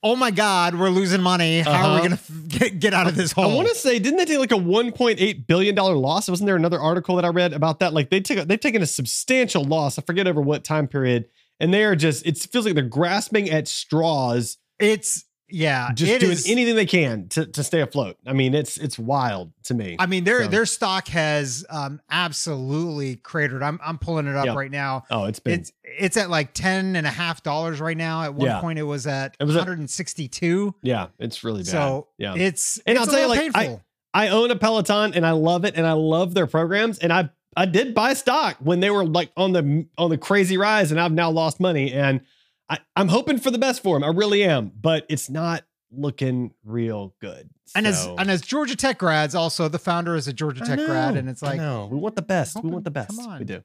"Oh 0.03 0.15
my 0.15 0.29
God, 0.31 0.75
we're 0.75 0.89
losing 0.89 1.21
money. 1.21 1.61
How 1.61 1.71
are 1.71 1.75
Uh-huh. 1.75 1.95
we 1.95 2.01
gonna 2.09 2.13
f- 2.15 2.31
get, 2.47 2.79
get 2.79 2.93
out 2.93 3.07
of 3.07 3.15
this 3.15 3.31
hole 3.31 3.49
I 3.51 3.55
want 3.55 3.67
to 3.67 3.75
say, 3.75 3.97
didn't 3.97 4.17
they 4.17 4.25
take 4.25 4.37
like 4.39 4.51
a 4.51 4.55
1.8 4.55 5.47
billion 5.47 5.73
dollar 5.75 5.95
loss? 5.95 6.29
Wasn't 6.29 6.45
there 6.45 6.55
another 6.55 6.79
article 6.79 7.15
that 7.15 7.25
I 7.25 7.29
read 7.29 7.51
about 7.53 7.79
that? 7.79 7.93
Like 7.93 8.09
they 8.11 8.19
took, 8.19 8.47
they've 8.47 8.59
taken 8.59 8.81
a 8.83 8.87
substantial 8.87 9.63
loss. 9.63 9.97
I 9.97 10.03
forget 10.03 10.27
over 10.27 10.39
what 10.41 10.63
time 10.63 10.87
period, 10.87 11.25
and 11.59 11.73
they 11.73 11.83
are 11.83 11.95
just. 11.95 12.25
It 12.27 12.37
feels 12.37 12.65
like 12.65 12.75
they're 12.75 12.83
grasping 12.83 13.49
at 13.49 13.67
straws, 13.67 14.57
it's 14.79 15.25
yeah, 15.51 15.91
just 15.93 16.11
it 16.11 16.19
doing 16.19 16.31
is- 16.33 16.47
anything 16.47 16.75
they 16.75 16.85
can 16.85 17.27
to 17.29 17.45
to 17.47 17.63
stay 17.63 17.81
afloat. 17.81 18.17
I 18.25 18.33
mean, 18.33 18.53
it's 18.53 18.77
it's 18.77 18.99
wild 18.99 19.51
to 19.63 19.73
me. 19.73 19.95
I 19.97 20.05
mean, 20.05 20.23
their 20.23 20.43
So- 20.43 20.49
their 20.49 20.65
stock 20.67 21.07
has 21.07 21.65
um, 21.71 21.99
absolutely 22.09 23.15
cratered. 23.17 23.63
I'm 23.63 23.79
I'm 23.83 23.97
pulling 23.97 24.27
it 24.27 24.35
up 24.35 24.45
Yeah. 24.45 24.53
right 24.55 24.69
now. 24.71 25.03
oh, 25.09 25.25
it's 25.25 25.39
been 25.39 25.59
It's 25.59 25.71
it's 25.83 26.17
at 26.17 26.29
like 26.29 26.53
ten 26.53 26.95
and 26.95 27.05
a 27.07 27.09
half 27.09 27.41
dollars 27.43 27.79
right 27.81 27.97
now. 27.97 28.23
At 28.23 28.33
one 28.35 28.47
Yeah. 28.47 28.61
point, 28.61 28.77
it 28.79 28.83
was 28.83 29.07
at 29.07 29.35
It 29.39 29.43
was 29.45 29.55
at- 29.55 29.61
162. 29.61 30.75
yeah, 30.83 31.07
it's 31.17 31.43
really 31.43 31.61
bad. 31.63 31.67
So 31.67 32.07
yeah. 32.17 32.35
it's 32.35 32.79
And 32.85 32.97
it's 32.97 33.07
I'll 33.07 33.11
tell 33.13 33.21
you, 33.21 33.27
like, 33.27 33.51
I- 33.55 33.79
I 34.13 34.27
own 34.29 34.49
a 34.51 34.55
Peloton 34.55 35.13
and 35.13 35.25
I 35.25 35.31
love 35.31 35.65
it 35.65 35.75
and 35.75 35.85
I 35.85 35.91
love 35.93 36.33
their 36.33 36.47
programs 36.47 36.97
and 36.99 37.11
I 37.13 37.29
I 37.57 37.65
did 37.65 37.93
buy 37.95 38.13
stock 38.13 38.57
when 38.59 38.79
they 38.79 38.89
were 38.89 39.05
like 39.05 39.31
on 39.35 39.51
the 39.53 39.85
on 39.97 40.09
the 40.09 40.17
crazy 40.17 40.57
rise 40.57 40.91
and 40.91 40.99
I've 40.99 41.11
now 41.11 41.29
lost 41.31 41.59
money 41.59 41.91
and 41.91 42.21
I 42.69 42.79
I'm 42.95 43.07
hoping 43.07 43.39
for 43.39 43.51
the 43.51 43.57
best 43.57 43.81
for 43.83 43.97
him. 43.97 44.03
I 44.03 44.09
really 44.09 44.43
am, 44.43 44.71
but 44.79 45.05
it's 45.09 45.29
not 45.29 45.63
looking 45.91 46.53
real 46.63 47.15
good. 47.19 47.49
and 47.75 47.87
as 47.87 48.05
and 48.05 48.29
as 48.29 48.41
Georgia 48.41 48.75
Tech 48.75 48.99
grads, 48.99 49.35
also 49.35 49.67
the 49.67 49.79
founder 49.79 50.15
is 50.15 50.27
a 50.27 50.33
Georgia 50.33 50.63
I 50.63 50.67
Tech 50.67 50.79
grad, 50.79 51.17
and 51.17 51.29
it's 51.29 51.41
like 51.41 51.57
know. 51.57 51.87
we 51.91 51.97
want 51.97 52.15
the 52.15 52.21
best. 52.21 52.61
We 52.61 52.69
want 52.69 52.83
the 52.83 52.91
best. 52.91 53.17
come 53.17 53.27
on. 53.27 53.39
We 53.39 53.45
do. 53.45 53.63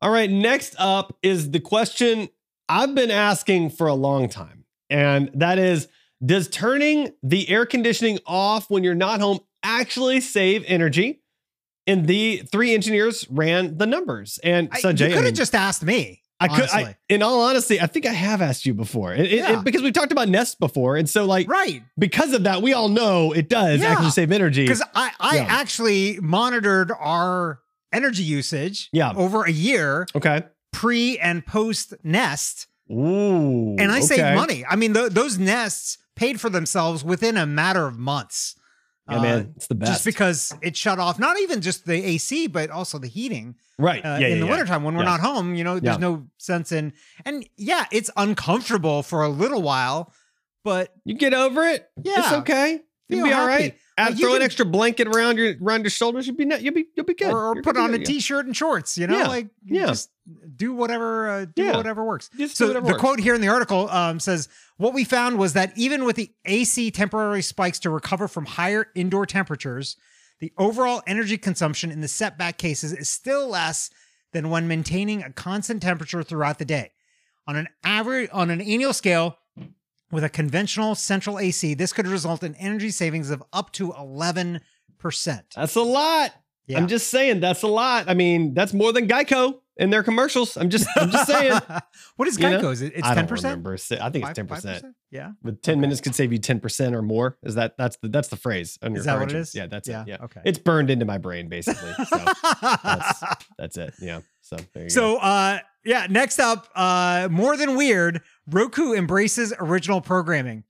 All 0.00 0.10
right, 0.10 0.30
next 0.30 0.74
up 0.78 1.16
is 1.22 1.50
the 1.50 1.60
question 1.60 2.28
I've 2.68 2.94
been 2.94 3.10
asking 3.10 3.70
for 3.70 3.86
a 3.86 3.94
long 3.94 4.28
time. 4.28 4.64
And 4.90 5.30
that 5.34 5.58
is 5.58 5.88
does 6.24 6.48
turning 6.48 7.12
the 7.22 7.48
air 7.48 7.66
conditioning 7.66 8.18
off 8.26 8.70
when 8.70 8.84
you're 8.84 8.94
not 8.94 9.20
home 9.20 9.40
actually 9.62 10.20
save 10.20 10.64
energy? 10.66 11.22
And 11.86 12.06
the 12.06 12.42
three 12.50 12.74
engineers 12.74 13.26
ran 13.28 13.76
the 13.76 13.86
numbers. 13.86 14.38
And 14.42 14.70
I, 14.72 14.78
you 14.78 14.94
could 14.94 15.00
have 15.00 15.24
mean, 15.24 15.34
just 15.34 15.54
asked 15.54 15.82
me. 15.82 16.22
I 16.44 16.56
could, 16.56 16.68
I, 16.70 16.96
in 17.08 17.22
all 17.22 17.40
honesty, 17.42 17.80
I 17.80 17.86
think 17.86 18.06
I 18.06 18.12
have 18.12 18.40
asked 18.42 18.66
you 18.66 18.74
before, 18.74 19.12
It- 19.14 19.32
it- 19.32 19.64
because 19.64 19.82
we've 19.82 19.92
talked 19.92 20.12
about 20.12 20.28
Nest 20.28 20.58
before, 20.60 20.96
and 20.96 21.08
so 21.08 21.24
like 21.24 21.48
right 21.48 21.82
because 21.98 22.32
of 22.32 22.44
that, 22.44 22.62
we 22.62 22.72
all 22.72 22.88
know 22.88 23.32
it 23.32 23.48
does 23.48 23.80
Yeah. 23.80 23.92
actually 23.92 24.10
save 24.10 24.30
energy. 24.32 24.64
because 24.64 24.82
I 24.94 25.10
I 25.20 25.36
Yeah. 25.36 25.46
actually 25.48 26.18
monitored 26.20 26.92
our 26.98 27.60
energy 27.92 28.22
usage 28.24 28.88
Yeah. 28.92 29.12
over 29.14 29.44
a 29.44 29.52
year 29.52 30.06
Okay. 30.14 30.42
pre 30.72 31.18
and 31.18 31.44
post 31.46 31.94
Nest, 32.02 32.66
Ooh, 32.90 33.76
and 33.78 33.90
I 33.92 34.00
saved 34.00 34.34
money. 34.34 34.64
I 34.68 34.76
mean, 34.76 34.92
th- 34.94 35.12
those 35.12 35.38
nests 35.38 35.98
paid 36.16 36.40
for 36.40 36.50
themselves 36.50 37.02
within 37.04 37.36
a 37.36 37.46
matter 37.46 37.86
of 37.86 37.98
months. 37.98 38.56
Yeah, 39.10 39.18
Uh, 39.18 39.22
man, 39.22 39.52
it's 39.56 39.66
the 39.66 39.74
best. 39.74 39.92
Just 39.92 40.04
because 40.06 40.54
it 40.62 40.76
shut 40.76 40.98
off 40.98 41.18
not 41.18 41.38
even 41.40 41.60
just 41.60 41.84
the 41.86 42.02
AC, 42.02 42.46
but 42.46 42.70
also 42.70 42.98
the 42.98 43.06
heating 43.08 43.54
right? 43.78 44.04
uh, 44.04 44.08
yeah, 44.08 44.14
in 44.14 44.20
yeah, 44.22 44.28
the 44.40 44.44
yeah. 44.46 44.50
wintertime 44.50 44.82
when 44.82 44.96
we're 44.96 45.04
not 45.04 45.20
home. 45.20 45.54
You 45.54 45.62
know, 45.64 45.78
there's 45.78 45.98
no 45.98 46.26
sense 46.38 46.72
in, 46.72 46.92
and 47.24 47.46
yeah, 47.56 47.84
it's 47.92 48.10
uncomfortable 48.16 49.02
for 49.02 49.22
a 49.22 49.28
little 49.28 49.60
while, 49.62 50.12
but 50.64 50.92
You 51.04 51.14
get 51.16 51.34
over 51.34 51.66
it. 51.66 51.86
Yeah. 52.02 52.12
it's 52.18 52.32
okay. 52.32 52.80
You'll 53.08 53.26
be 53.26 53.32
all 53.32 53.46
happy. 53.46 53.62
right. 53.64 53.74
Add, 53.96 54.10
Like, 54.14 54.18
throw 54.20 54.34
an 54.34 54.42
extra 54.42 54.64
blanket 54.66 55.06
around 55.06 55.38
your 55.38 55.54
around 55.62 55.82
your 55.82 55.90
shoulders. 55.90 56.26
You'll 56.26 56.34
be 56.36 56.44
you'll 56.60 56.74
be 56.74 56.86
you'll 56.96 57.06
be 57.06 57.14
good. 57.14 57.32
or, 57.32 57.50
or 57.50 57.54
put 57.62 57.76
good 57.76 57.76
on 57.76 57.90
go, 57.90 57.96
a 57.96 57.98
yeah. 57.98 58.04
t-shirt 58.04 58.44
and 58.46 58.56
shorts. 58.56 58.98
You 58.98 59.06
know, 59.06 59.18
Yeah. 59.18 59.28
like 59.28 59.48
Yeah. 59.64 59.86
just 59.86 60.10
do 60.56 60.72
whatever, 60.74 61.28
uh, 61.30 61.44
do 61.44 61.62
Yeah. 61.62 61.76
whatever 61.76 62.04
works. 62.04 62.28
Just 62.36 62.56
So 62.56 62.66
whatever 62.66 62.86
the 62.86 62.92
works. 62.94 63.00
quote 63.00 63.20
here 63.20 63.34
in 63.36 63.40
the 63.40 63.46
article 63.48 63.88
um, 63.90 64.18
says, 64.18 64.48
"What 64.78 64.94
we 64.94 65.04
found 65.04 65.38
was 65.38 65.52
that 65.52 65.72
even 65.76 66.04
with 66.04 66.16
the 66.16 66.32
AC 66.44 66.90
temporary 66.90 67.40
spikes 67.42 67.78
to 67.80 67.90
recover 67.90 68.26
from 68.26 68.46
higher 68.46 68.88
indoor 68.96 69.26
temperatures, 69.26 69.96
the 70.40 70.52
overall 70.58 71.00
energy 71.06 71.38
consumption 71.38 71.92
in 71.92 72.00
the 72.00 72.08
setback 72.08 72.58
cases 72.58 72.92
is 72.92 73.08
still 73.08 73.46
less 73.48 73.90
than 74.32 74.50
when 74.50 74.66
maintaining 74.66 75.22
a 75.22 75.30
constant 75.30 75.80
temperature 75.82 76.24
throughout 76.24 76.58
the 76.58 76.64
day. 76.64 76.90
On 77.46 77.54
an 77.54 77.68
average, 77.84 78.28
on 78.32 78.50
an 78.50 78.60
annual 78.60 78.92
scale." 78.92 79.38
With 80.14 80.22
a 80.22 80.28
conventional 80.28 80.94
central 80.94 81.40
AC, 81.40 81.74
this 81.74 81.92
could 81.92 82.06
result 82.06 82.44
in 82.44 82.54
energy 82.54 82.90
savings 82.90 83.30
of 83.30 83.42
up 83.52 83.72
to 83.72 83.88
11%. 83.90 84.60
That's 85.56 85.74
a 85.74 85.82
lot. 85.82 86.32
Yeah. 86.66 86.78
I'm 86.78 86.88
just 86.88 87.08
saying 87.08 87.40
that's 87.40 87.62
a 87.62 87.66
lot. 87.66 88.08
I 88.08 88.14
mean, 88.14 88.54
that's 88.54 88.72
more 88.72 88.92
than 88.92 89.06
Geico 89.08 89.58
in 89.76 89.90
their 89.90 90.02
commercials. 90.04 90.56
I'm 90.56 90.70
just 90.70 90.86
I'm 90.96 91.10
just 91.10 91.26
saying. 91.26 91.52
what 92.16 92.26
is 92.28 92.38
You 92.38 92.48
know? 92.48 92.60
Geico's? 92.60 92.80
It- 92.80 92.94
It's 92.94 93.02
I 93.06 93.08
ten 93.08 93.16
don't 93.24 93.28
percent. 93.28 93.50
remember. 93.66 93.74
I 94.00 94.10
think 94.10 94.24
it's 94.24 94.32
ten 94.34 94.46
percent. 94.46 94.84
Yeah. 95.10 95.32
With 95.42 95.60
ten 95.60 95.74
Okay. 95.74 95.80
minutes 95.82 96.00
could 96.00 96.14
save 96.14 96.32
you 96.32 96.38
ten 96.38 96.60
percent 96.60 96.94
or 96.94 97.02
more. 97.02 97.36
Is 97.42 97.56
that 97.56 97.76
that's 97.76 97.96
the 97.98 98.08
that's 98.08 98.28
the 98.28 98.36
phrase 98.36 98.78
on 98.82 98.92
your 98.92 99.00
Is 99.00 99.04
that 99.06 99.18
what 99.20 99.30
it 99.30 99.36
is? 99.36 99.54
Yeah, 99.54 99.66
that's 99.66 99.86
Yeah, 99.88 100.02
it. 100.02 100.08
Yeah, 100.08 100.16
okay. 100.22 100.40
It's 100.46 100.58
burned 100.58 100.90
into 100.90 101.04
my 101.04 101.18
brain 101.18 101.48
basically. 101.48 101.92
So 102.08 102.16
that's 102.82 103.22
that's 103.58 103.76
it. 103.76 103.94
Yeah. 104.00 104.20
So 104.40 104.56
there 104.72 104.84
you 104.84 104.88
go. 104.88 104.94
so 104.94 105.16
uh 105.18 105.58
yeah, 105.84 106.06
next 106.08 106.38
up, 106.38 106.68
uh 106.74 107.28
more 107.30 107.58
than 107.58 107.76
weird, 107.76 108.22
Roku 108.50 108.92
embraces 108.92 109.52
original 109.58 110.00
programming. 110.00 110.64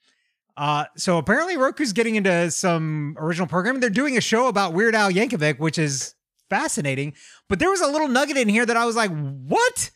Uh 0.56 0.84
so 0.96 1.18
apparently 1.18 1.56
Roku's 1.56 1.92
getting 1.92 2.14
into 2.16 2.50
some 2.50 3.16
original 3.18 3.46
programming. 3.48 3.80
They're 3.80 3.90
doing 3.90 4.16
a 4.16 4.20
show 4.20 4.46
about 4.48 4.72
Weird 4.72 4.94
Al 4.94 5.10
Yankovic, 5.10 5.58
which 5.58 5.78
is 5.78 6.14
fascinating. 6.48 7.14
But 7.48 7.58
there 7.58 7.70
was 7.70 7.80
a 7.80 7.88
little 7.88 8.06
nugget 8.08 8.36
in 8.36 8.48
here 8.48 8.64
that 8.64 8.76
I 8.76 8.84
was 8.84 8.94
like, 8.94 9.10
"What?" 9.10 9.90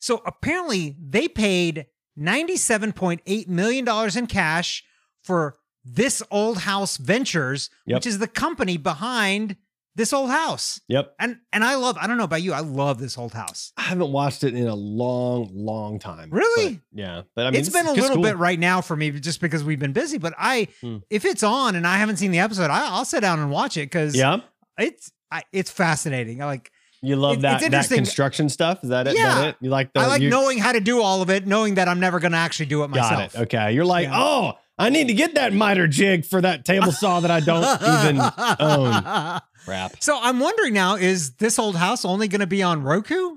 So 0.00 0.20
apparently 0.26 0.96
they 1.00 1.28
paid 1.28 1.86
$97.8 2.18 3.48
million 3.48 3.88
in 4.16 4.26
cash 4.26 4.84
for 5.22 5.56
This 5.84 6.22
Old 6.30 6.58
House 6.58 6.96
Ventures, 6.96 7.70
Yep. 7.86 7.96
which 7.96 8.06
is 8.06 8.18
the 8.18 8.26
company 8.28 8.76
behind 8.76 9.56
This 9.96 10.12
Old 10.12 10.30
House. 10.30 10.80
Yep. 10.88 11.14
And 11.20 11.38
and 11.52 11.62
I 11.64 11.76
love, 11.76 11.96
I 12.00 12.06
don't 12.06 12.16
know 12.16 12.24
about 12.24 12.42
you, 12.42 12.52
I 12.52 12.60
love 12.60 12.98
This 12.98 13.16
Old 13.16 13.32
House. 13.32 13.72
I 13.76 13.82
haven't 13.82 14.10
watched 14.10 14.42
it 14.42 14.54
in 14.54 14.66
a 14.66 14.74
long, 14.74 15.50
long 15.52 15.98
time. 15.98 16.30
Really? 16.30 16.74
But, 16.92 16.98
yeah. 17.00 17.22
But 17.36 17.46
I 17.46 17.50
mean, 17.50 17.60
it's 17.60 17.68
been 17.68 17.86
a 17.86 17.92
little 17.92 18.16
cool. 18.16 18.22
bit 18.22 18.36
right 18.36 18.58
now 18.58 18.80
for 18.80 18.96
me 18.96 19.10
just 19.12 19.40
because 19.40 19.62
we've 19.62 19.78
been 19.78 19.92
busy, 19.92 20.18
but 20.18 20.34
I 20.36 20.68
Hmm. 20.80 20.98
if 21.10 21.24
it's 21.24 21.42
on 21.42 21.76
and 21.76 21.86
I 21.86 21.96
haven't 21.98 22.16
seen 22.16 22.30
the 22.32 22.40
episode, 22.40 22.70
I, 22.70 22.88
I'll 22.88 23.04
sit 23.04 23.20
down 23.20 23.38
and 23.38 23.50
watch 23.50 23.76
it 23.76 23.82
because 23.86 24.16
Yeah. 24.16 24.38
it's 24.78 25.12
I, 25.30 25.42
it's 25.52 25.70
fascinating. 25.70 26.42
I 26.42 26.46
like 26.46 26.70
You 27.02 27.16
love 27.16 27.36
It- 27.38 27.42
that 27.42 27.70
that 27.70 27.88
construction 27.88 28.48
stuff. 28.48 28.82
Is 28.82 28.90
that 28.90 29.06
it? 29.06 29.16
Yeah. 29.16 29.34
that 29.34 29.48
it? 29.50 29.56
You 29.60 29.70
like 29.70 29.92
the 29.92 30.00
I 30.00 30.06
like 30.06 30.22
you, 30.22 30.30
knowing 30.30 30.58
how 30.58 30.72
to 30.72 30.80
do 30.80 31.00
all 31.02 31.22
of 31.22 31.30
it, 31.30 31.46
knowing 31.46 31.74
that 31.74 31.86
I'm 31.88 32.00
never 32.00 32.18
going 32.18 32.32
to 32.32 32.38
actually 32.38 32.66
do 32.66 32.82
it 32.82 32.90
got 32.90 33.12
myself. 33.12 33.34
it. 33.34 33.40
Okay. 33.42 33.72
You're 33.72 33.84
like, 33.84 34.06
Yeah. 34.08 34.18
oh, 34.20 34.52
I 34.76 34.88
need 34.90 35.06
to 35.08 35.14
get 35.14 35.34
that 35.36 35.52
miter 35.52 35.86
jig 35.86 36.24
for 36.24 36.40
that 36.40 36.64
table 36.64 36.90
saw 36.92 37.20
that 37.20 37.30
I 37.30 37.40
don't 37.40 37.62
even 37.82 38.20
own. 38.60 39.40
Crap. 39.64 40.02
So 40.02 40.18
I'm 40.20 40.40
wondering 40.40 40.74
now, 40.74 40.96
is 40.96 41.34
this 41.36 41.58
old 41.58 41.76
house 41.76 42.04
only 42.04 42.28
going 42.28 42.40
to 42.40 42.46
be 42.46 42.62
on 42.62 42.82
Roku? 42.82 43.36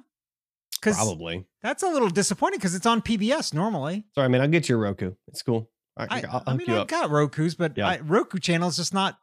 Because 0.73 0.95
Probably. 0.95 1.45
that's 1.62 1.84
a 1.84 1.88
little 1.88 2.10
disappointing 2.10 2.60
because 2.60 2.76
it's 2.76 2.86
on 2.86 3.02
PBS 3.02 3.54
normally. 3.54 4.06
Sorry, 4.15 4.30
man. 4.30 4.41
I'll 4.41 4.47
get 4.47 4.67
you 4.69 4.78
Roku. 4.78 5.13
It's 5.28 5.41
cool. 5.41 5.69
I, 5.95 6.04
I, 6.10 6.23
I'll, 6.30 6.43
I 6.45 6.54
mean, 6.56 6.67
you 6.67 6.80
I've 6.80 6.88
got 6.88 7.10
Roku's, 7.10 7.56
but 7.56 7.78
Yeah. 7.78 7.88
I, 7.88 8.00
Roku 8.00 8.39
channel 8.39 8.69
is 8.69 8.76
just 8.78 8.93
not 8.93 9.17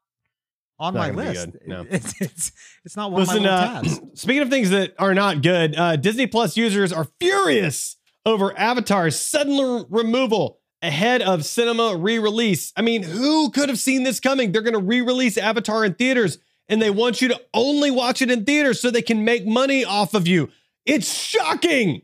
on 0.79 0.95
Not 0.95 1.01
my 1.01 1.11
list. 1.11 1.49
no. 1.67 1.87
It's, 1.89 2.21
it's 2.21 2.53
it's 2.85 2.97
not 2.97 3.13
one 3.13 3.21
Listen, 3.23 3.39
of 3.39 3.43
my 3.45 3.49
uh, 3.49 3.83
speaking 4.15 4.43
of 4.43 4.51
things 4.51 4.71
that 4.71 4.95
are 4.99 5.15
not 5.15 5.43
good, 5.43 5.77
uh, 5.77 5.95
Disney 5.97 6.27
Plus 6.27 6.57
users 6.57 6.93
are 6.93 7.07
furious 7.21 7.97
over 8.27 8.57
Avatar's 8.59 9.17
sudden 9.19 9.85
removal 9.89 10.61
ahead 10.85 11.23
of 11.23 11.45
cinema 11.45 11.97
re-release. 11.97 12.73
I 12.77 12.83
mean, 12.83 13.03
who 13.03 13.51
could 13.51 13.69
have 13.69 13.79
seen 13.79 14.03
this 14.03 14.21
coming? 14.21 14.53
They're 14.53 14.63
going 14.63 14.75
to 14.75 14.81
re-release 14.81 15.37
Avatar 15.39 15.85
in 15.85 15.95
theaters, 15.95 16.39
and 16.69 16.81
they 16.81 16.91
want 16.91 17.21
you 17.23 17.29
to 17.29 17.41
only 17.53 17.91
watch 17.91 18.23
it 18.23 18.31
in 18.31 18.45
theaters 18.45 18.81
so 18.81 18.91
they 18.91 19.03
can 19.03 19.25
make 19.25 19.47
money 19.47 19.85
off 19.85 20.15
of 20.15 20.29
you. 20.29 20.51
It's 20.87 21.13
shocking. 21.13 22.03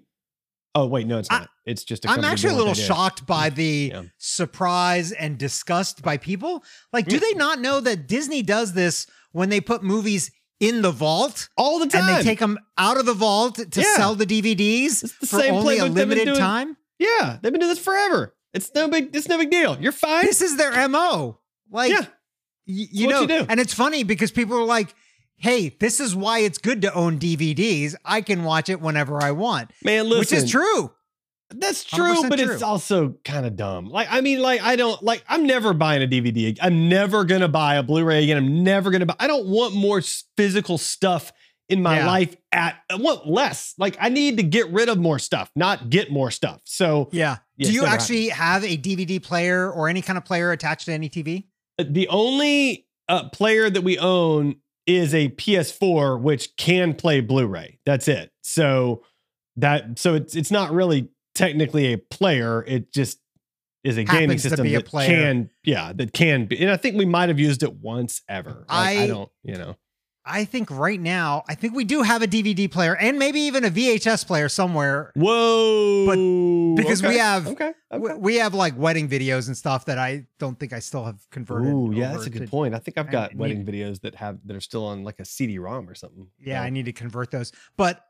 Oh 0.75 0.87
wait, 0.87 1.07
no, 1.07 1.19
it's 1.19 1.31
I- 1.31 1.41
not. 1.41 1.51
it's 1.67 1.85
just. 1.85 2.05
A 2.05 2.11
I'm 2.11 2.25
actually 2.25 2.55
a 2.55 2.57
little 2.57 2.75
shocked 2.75 3.27
by 3.27 3.51
mm, 3.51 3.55
the 3.57 3.91
Yeah. 3.93 4.03
surprise 4.19 5.13
and 5.13 5.37
disgust 5.37 6.03
by 6.03 6.17
people. 6.17 6.63
Like, 6.93 7.07
do 7.07 7.17
mm. 7.17 7.21
they 7.21 7.33
not 7.35 7.61
know 7.61 7.81
that 7.81 8.07
Disney 8.07 8.43
does 8.43 8.73
this 8.73 9.07
when 9.33 9.49
they 9.49 9.61
put 9.61 9.83
movies 9.83 10.31
in 10.61 10.83
the 10.83 10.91
vault 10.93 11.49
all 11.57 11.79
the 11.79 11.87
time. 11.87 12.09
and 12.09 12.19
they 12.19 12.23
take 12.23 12.39
them 12.39 12.59
out 12.79 12.99
of 12.99 13.07
the 13.07 13.15
vault 13.15 13.57
to 13.57 13.81
Yeah. 13.81 13.97
sell 13.97 14.15
the 14.15 14.27
DVDs 14.27 15.03
It's 15.03 15.19
the 15.19 15.27
for 15.27 15.41
same 15.41 15.55
only 15.55 15.79
a 15.79 15.87
limited 15.87 16.25
doing- 16.27 16.39
time? 16.39 16.77
yeah, 16.99 17.39
they've 17.43 17.51
been 17.53 17.61
doing 17.61 17.71
this 17.75 17.79
forever. 17.79 18.35
It's 18.53 18.75
no 18.75 18.89
big. 18.89 19.15
It's 19.15 19.29
no 19.29 19.39
big 19.39 19.51
deal. 19.51 19.79
You're 19.81 19.93
fine. 19.93 20.25
This 20.25 20.41
is 20.43 20.57
their 20.57 20.89
MO. 20.89 21.39
Like, 21.71 21.91
yeah, 21.91 22.01
y- 22.01 22.07
you 22.67 23.09
know, 23.09 23.23
you 23.23 23.27
do. 23.29 23.47
and 23.49 23.61
it's 23.61 23.73
funny 23.75 24.03
because 24.03 24.31
people 24.33 24.57
are 24.59 24.65
like, 24.65 24.93
hey, 25.37 25.69
this 25.81 26.01
is 26.01 26.17
why 26.17 26.41
it's 26.41 26.59
good 26.59 26.83
to 26.83 26.93
own 26.95 27.19
DVDs. 27.19 27.95
I 28.05 28.21
can 28.23 28.43
watch 28.45 28.69
it 28.69 28.81
whenever 28.81 29.23
I 29.23 29.31
want, 29.33 29.71
man. 29.85 30.05
Listen, 30.09 30.19
which 30.19 30.33
is 30.33 30.51
true. 30.51 30.91
That's 31.53 31.83
true, 31.83 32.15
100% 32.23 32.29
but 32.29 32.39
it's 32.39 32.63
also 32.63 33.17
kind 33.25 33.45
of 33.45 33.57
dumb. 33.57 33.87
Like, 33.89 34.07
I 34.09 34.21
mean, 34.21 34.41
like, 34.41 34.63
I 34.63 34.77
don't 34.77 35.03
like. 35.03 35.25
I'm 35.29 35.47
never 35.47 35.73
buying 35.73 36.01
a 36.03 36.07
DVD. 36.07 36.57
I'm 36.63 36.89
never 36.89 37.25
gonna 37.25 37.49
buy 37.49 37.75
a 37.77 37.83
Blu-ray 37.83 38.23
again. 38.23 38.37
I'm 38.37 38.63
never 38.63 38.91
gonna 38.93 39.07
buy. 39.07 39.17
I 39.19 39.27
don't 39.27 39.47
want 39.47 39.75
more 39.75 40.01
physical 40.37 40.79
stuff 40.79 41.33
in 41.71 41.83
my 41.83 41.99
Yeah. 41.99 42.07
life. 42.07 42.37
At 42.53 42.77
I 42.91 42.97
want 42.97 43.27
less. 43.29 43.75
Like, 43.79 43.97
I 44.01 44.09
need 44.11 44.37
to 44.37 44.43
get 44.43 44.71
rid 44.71 44.89
of 44.89 44.99
more 44.99 45.19
stuff, 45.19 45.51
not 45.57 45.89
get 45.89 46.11
more 46.13 46.31
stuff. 46.31 46.61
So 46.65 47.09
Yeah. 47.13 47.39
Yeah, 47.57 47.69
Do 47.69 47.73
you 47.75 47.85
actually 47.87 48.29
have 48.31 48.65
a 48.65 48.77
DVD 48.77 49.19
player 49.23 49.71
or 49.71 49.89
any 49.89 50.03
kind 50.03 50.17
of 50.19 50.25
player 50.25 50.51
attached 50.53 50.87
to 50.87 50.93
any 50.93 51.09
TV? 51.09 51.45
uh, 51.79 51.85
the 51.89 52.09
only 52.09 52.87
uh, 53.09 53.29
player 53.31 53.69
that 53.71 53.83
we 53.83 53.99
own 53.99 54.57
is 54.87 55.15
a 55.15 55.29
PS4, 55.31 56.21
which 56.21 56.57
can 56.57 56.95
play 56.95 57.21
Blu-ray. 57.21 57.79
That's 57.87 58.09
it. 58.09 58.33
So 58.43 59.03
that 59.57 59.99
so 59.99 60.15
it's 60.15 60.35
it's 60.35 60.51
not 60.51 60.73
really 60.73 61.09
technically 61.35 61.93
a 61.93 61.99
player. 61.99 62.65
It 62.67 62.93
just 62.93 63.19
is 63.85 63.97
a 63.99 64.05
gaming 64.05 64.39
system 64.39 64.65
be 64.65 64.75
a 64.75 64.79
that 64.79 64.87
player. 64.87 65.09
can 65.09 65.51
yeah 65.65 65.93
that 65.95 66.13
can 66.13 66.47
be. 66.47 66.61
And 66.61 66.71
I 66.71 66.77
think 66.77 66.97
we 66.97 67.05
might 67.05 67.29
have 67.29 67.39
used 67.41 67.63
it 67.63 67.75
once 67.75 68.23
ever. 68.29 68.65
Like, 68.69 68.99
I, 68.99 69.03
I- 69.03 69.07
don't 69.07 69.31
you 69.45 69.55
know. 69.57 69.77
I 70.31 70.45
think 70.45 70.71
right 70.71 71.01
now, 71.01 71.43
I 71.49 71.55
think 71.55 71.75
we 71.75 71.85
do 71.85 72.03
have 72.03 72.23
a 72.23 72.27
DVD 72.27 72.71
player 72.71 72.97
and 72.97 73.19
maybe 73.19 73.41
even 73.41 73.65
a 73.65 73.71
VHS 73.71 74.27
player 74.27 74.49
somewhere. 74.49 75.13
Whoa! 75.15 76.07
But 76.07 76.83
because 76.83 77.03
we 77.03 77.17
have- 77.19 77.47
okay. 77.49 77.73
We- 77.93 77.99
okay. 78.11 78.15
We 78.19 78.37
have 78.37 78.55
like 78.55 78.77
wedding 78.79 79.09
videos 79.09 79.49
and 79.49 79.57
stuff 79.57 79.87
that 79.87 79.99
I 79.99 80.27
don't 80.39 80.59
think 80.59 80.73
I 80.73 80.79
still 80.79 81.05
have 81.05 81.19
converted. 81.31 81.73
Ooh, 81.73 81.93
yeah, 81.95 82.13
that's 82.13 82.27
a 82.27 82.31
good 82.31 82.43
to- 82.43 82.49
point. 82.49 82.75
I 82.75 82.79
think 82.79 82.99
I've 82.99 83.09
I 83.09 83.13
got 83.13 83.31
need- 83.33 83.39
wedding 83.41 83.65
videos 83.67 84.01
that 84.03 84.15
have 84.17 84.39
that 84.47 84.57
are 84.57 84.61
still 84.61 84.85
on 84.87 85.03
like 85.05 85.19
a 85.21 85.25
CD-ROM 85.25 85.89
or 85.89 85.95
something. 85.95 86.29
Yeah, 86.39 86.63
I 86.63 86.71
need 86.71 86.85
to 86.87 86.93
convert 86.93 87.31
those. 87.31 87.53
But 87.77 88.05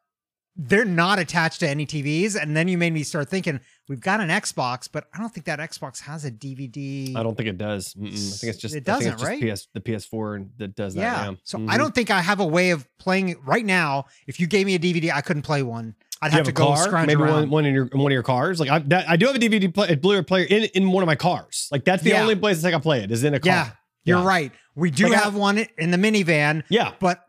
they're 0.62 0.84
not 0.84 1.18
attached 1.18 1.60
to 1.60 1.68
any 1.68 1.86
TVs. 1.86 2.40
And 2.40 2.54
then 2.54 2.68
you 2.68 2.76
made 2.76 2.92
me 2.92 3.02
start 3.02 3.30
thinking, 3.30 3.60
we've 3.88 4.00
got 4.00 4.20
an 4.20 4.28
Xbox, 4.28 4.88
but 4.92 5.06
I 5.14 5.18
don't 5.18 5.30
think 5.32 5.46
that 5.46 5.58
Xbox 5.58 6.00
has 6.02 6.26
a 6.26 6.30
DVD. 6.30 7.16
I 7.16 7.22
don't 7.22 7.34
think 7.34 7.48
it 7.48 7.56
does. 7.56 7.94
Mm-mm. 7.94 8.08
I 8.08 8.36
think 8.38 8.50
it's 8.52 8.58
just. 8.58 8.74
It 8.74 8.86
I 8.88 8.92
doesn't, 8.98 9.18
just 9.18 9.40
PS, 9.64 9.68
the 9.72 9.80
PS4 9.80 10.48
that 10.58 10.74
does 10.76 10.94
that. 10.96 11.00
yeah. 11.00 11.34
So 11.44 11.56
Mhm. 11.58 11.70
I 11.70 11.78
don't 11.78 11.94
think 11.94 12.10
I 12.10 12.20
have 12.20 12.40
a 12.40 12.46
way 12.46 12.70
of 12.72 12.86
playing 12.98 13.30
it 13.30 13.38
right 13.44 13.64
now. 13.64 14.04
If 14.26 14.38
you 14.38 14.46
gave 14.46 14.66
me 14.66 14.74
a 14.74 14.78
DVD, 14.78 15.10
I 15.12 15.22
couldn't 15.22 15.42
play 15.42 15.62
one. 15.62 15.94
I'd 16.22 16.32
you 16.32 16.36
have, 16.36 16.46
to 16.46 16.52
go 16.52 16.74
car? 16.74 17.06
Maybe 17.06 17.14
around. 17.22 17.32
one, 17.32 17.50
one 17.50 17.64
in 17.64 17.72
your 17.72 17.86
one 17.92 18.12
of 18.12 18.14
your 18.14 18.22
cars. 18.22 18.60
Like 18.60 18.68
I, 18.68 18.80
that, 18.80 19.08
I 19.08 19.16
do 19.16 19.24
have 19.28 19.36
a 19.36 19.38
DVD 19.38 19.72
play, 19.72 19.88
a 19.88 19.96
Blu-ray 19.96 20.22
player 20.24 20.44
in 20.44 20.64
in 20.74 20.92
one 20.92 21.02
of 21.02 21.06
my 21.06 21.14
cars. 21.16 21.66
Like 21.72 21.86
that's 21.86 22.02
the 22.02 22.10
Yeah. 22.10 22.20
only 22.20 22.36
place 22.36 22.62
I 22.62 22.70
can 22.70 22.82
play 22.82 23.02
it 23.02 23.10
is 23.10 23.24
in 23.24 23.32
a 23.32 23.40
car. 23.40 23.48
yeah, 23.50 23.70
you're 24.04 24.20
right. 24.22 24.52
We 24.74 24.90
do 24.90 25.04
Like 25.08 25.18
I- 25.18 25.22
have 25.24 25.34
one 25.34 25.64
in 25.78 25.90
the 25.90 25.96
minivan, 25.96 26.62
Yeah. 26.68 26.92
but 27.00 27.24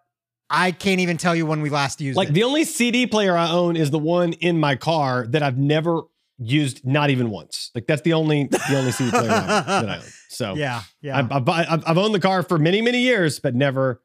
I 0.51 0.71
can't 0.71 0.99
even 0.99 1.17
tell 1.17 1.35
you 1.35 1.45
when 1.45 1.61
we 1.61 1.69
last 1.69 2.01
used 2.01 2.17
Like 2.17 2.29
it. 2.29 2.33
the 2.33 2.43
only 2.43 2.63
CD 2.65 3.07
player 3.07 3.35
I 3.37 3.49
own 3.51 3.75
is 3.75 3.89
the 3.91 3.99
one 3.99 4.33
in 4.33 4.59
my 4.59 4.75
car 4.75 5.25
that 5.27 5.41
I've 5.41 5.57
never 5.57 6.01
used, 6.37 6.85
not 6.85 7.09
even 7.09 7.29
once. 7.29 7.71
Like 7.73 7.87
that's 7.87 8.01
the 8.01 8.13
only 8.13 8.45
the 8.45 8.75
only 8.77 8.91
CD 8.91 9.09
player 9.11 9.27
that 9.27 9.49
I 9.49 9.61
that 9.81 9.89
I 9.89 9.97
own. 9.97 10.03
So 10.29 10.55
yeah, 10.55 10.83
yeah. 11.01 11.17
I've, 11.17 11.47
I've, 11.49 11.83
I've 11.87 11.97
owned 11.97 12.13
the 12.13 12.19
car 12.19 12.43
for 12.43 12.57
many 12.57 12.81
many 12.81 13.01
years, 13.01 13.39
but 13.39 13.55
never 13.55 14.01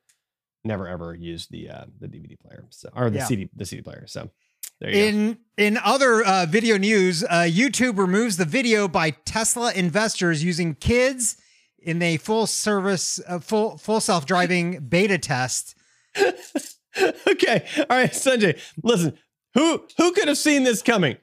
never 0.65 0.87
ever 0.89 1.15
used 1.15 1.51
the 1.51 1.71
uh 1.71 1.85
the 2.01 2.07
DVD 2.09 2.39
player. 2.39 2.67
So 2.71 2.91
or 2.95 3.11
the 3.11 3.19
Yeah. 3.19 3.25
CD 3.27 3.49
the 3.55 3.65
CD 3.67 3.83
player. 3.83 4.05
So 4.07 4.31
there 4.81 4.91
you 4.91 4.97
go. 4.97 5.01
In 5.09 5.39
in 5.57 5.79
other 5.79 6.23
uh, 6.23 6.47
video 6.47 6.77
news, 6.77 7.25
uh, 7.25 7.47
YouTube 7.49 7.97
removes 7.99 8.37
the 8.37 8.45
video 8.45 8.87
by 8.89 9.11
Tesla 9.11 9.73
investors 9.73 10.45
using 10.45 10.75
kids 10.75 11.39
in 11.79 12.03
a 12.03 12.17
full 12.19 12.47
service, 12.47 13.19
uh, 13.27 13.39
full 13.39 13.79
full 13.79 14.01
self 14.01 14.27
driving 14.27 14.81
beta 14.89 15.17
test. 15.19 15.75
okay. 17.29 17.67
All 17.79 17.97
right, 17.97 18.11
Sanjay. 18.11 18.61
Listen, 18.83 19.17
who 19.55 19.85
who 19.97 20.13
could 20.13 20.29
have 20.29 20.39
seen 20.39 20.65
this 20.65 20.83
coming? 20.83 21.17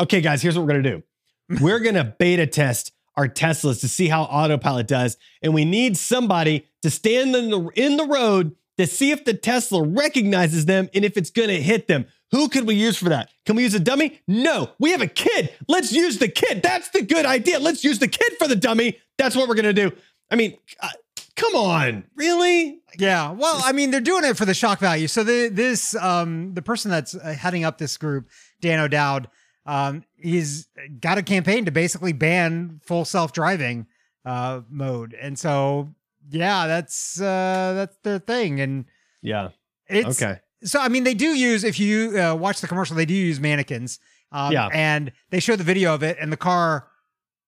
Okay, 0.00 0.20
guys, 0.20 0.42
here's 0.42 0.56
what 0.56 0.66
we're 0.66 0.72
gonna 0.72 0.82
do. 0.82 1.02
We're 1.60 1.78
gonna 1.78 2.16
beta 2.18 2.46
test 2.46 2.92
our 3.16 3.28
Teslas 3.28 3.80
to 3.80 3.88
see 3.88 4.08
how 4.08 4.22
autopilot 4.22 4.88
does, 4.88 5.16
and 5.42 5.54
we 5.54 5.64
need 5.64 5.96
somebody 5.96 6.66
to 6.82 6.90
stand 6.90 7.34
in 7.34 7.50
the 7.50 7.68
in 7.76 7.96
the 7.96 8.04
road 8.04 8.56
to 8.78 8.86
see 8.86 9.10
if 9.10 9.24
the 9.24 9.32
Tesla 9.34 9.82
recognizes 9.82 10.66
them 10.66 10.88
and 10.94 11.04
if 11.04 11.16
it's 11.16 11.30
gonna 11.30 11.54
hit 11.54 11.88
them. 11.88 12.06
Who 12.32 12.48
could 12.48 12.66
we 12.66 12.74
use 12.74 12.96
for 12.96 13.08
that? 13.10 13.30
Can 13.46 13.54
we 13.54 13.62
use 13.62 13.74
a 13.74 13.80
dummy? 13.80 14.20
No, 14.26 14.70
we 14.80 14.90
have 14.90 15.00
a 15.00 15.06
kid. 15.06 15.54
Let's 15.68 15.92
use 15.92 16.18
the 16.18 16.28
kid. 16.28 16.62
That's 16.62 16.88
the 16.90 17.02
good 17.02 17.24
idea. 17.24 17.60
Let's 17.60 17.84
use 17.84 18.00
the 18.00 18.08
kid 18.08 18.32
for 18.38 18.48
the 18.48 18.56
dummy. 18.56 18.98
That's 19.16 19.36
what 19.36 19.48
we're 19.48 19.54
gonna 19.54 19.72
do. 19.72 19.92
I 20.30 20.34
mean, 20.34 20.58
uh, 20.80 20.88
come 21.36 21.54
on, 21.54 22.04
really? 22.16 22.80
Yeah, 22.98 23.30
well, 23.32 23.60
I 23.64 23.72
mean, 23.72 23.90
they're 23.90 24.00
doing 24.00 24.24
it 24.24 24.36
for 24.36 24.44
the 24.44 24.54
shock 24.54 24.78
value. 24.78 25.06
So 25.08 25.22
the 25.24 25.48
this 25.52 25.94
um 25.96 26.54
the 26.54 26.62
person 26.62 26.90
that's 26.90 27.14
uh, 27.14 27.32
heading 27.38 27.64
up 27.64 27.78
this 27.78 27.96
group, 27.96 28.28
Dan 28.60 28.78
O'Dowd, 28.80 29.28
um, 29.66 30.04
he's 30.16 30.68
got 31.00 31.18
a 31.18 31.22
campaign 31.22 31.64
to 31.64 31.70
basically 31.70 32.12
ban 32.12 32.80
full 32.84 33.04
self 33.04 33.32
driving 33.32 33.86
uh 34.24 34.60
mode, 34.70 35.14
and 35.20 35.38
so 35.38 35.94
yeah, 36.30 36.66
that's 36.66 37.20
uh 37.20 37.72
that's 37.76 37.96
their 38.02 38.18
thing, 38.18 38.60
and 38.60 38.84
Yeah. 39.22 39.50
it's 39.88 40.20
Okay. 40.22 40.40
so 40.64 40.80
I 40.80 40.88
mean 40.88 41.04
they 41.04 41.14
do 41.14 41.28
use 41.34 41.62
if 41.64 41.78
you 41.78 42.18
uh, 42.20 42.34
watch 42.34 42.60
the 42.60 42.66
commercial 42.66 42.96
they 42.96 43.06
do 43.06 43.14
use 43.14 43.38
mannequins 43.38 43.98
um, 44.32 44.52
Yeah. 44.52 44.68
and 44.72 45.12
they 45.30 45.38
show 45.40 45.54
the 45.54 45.62
video 45.64 45.94
of 45.94 46.02
it 46.02 46.16
and 46.20 46.32
the 46.32 46.36
car 46.36 46.88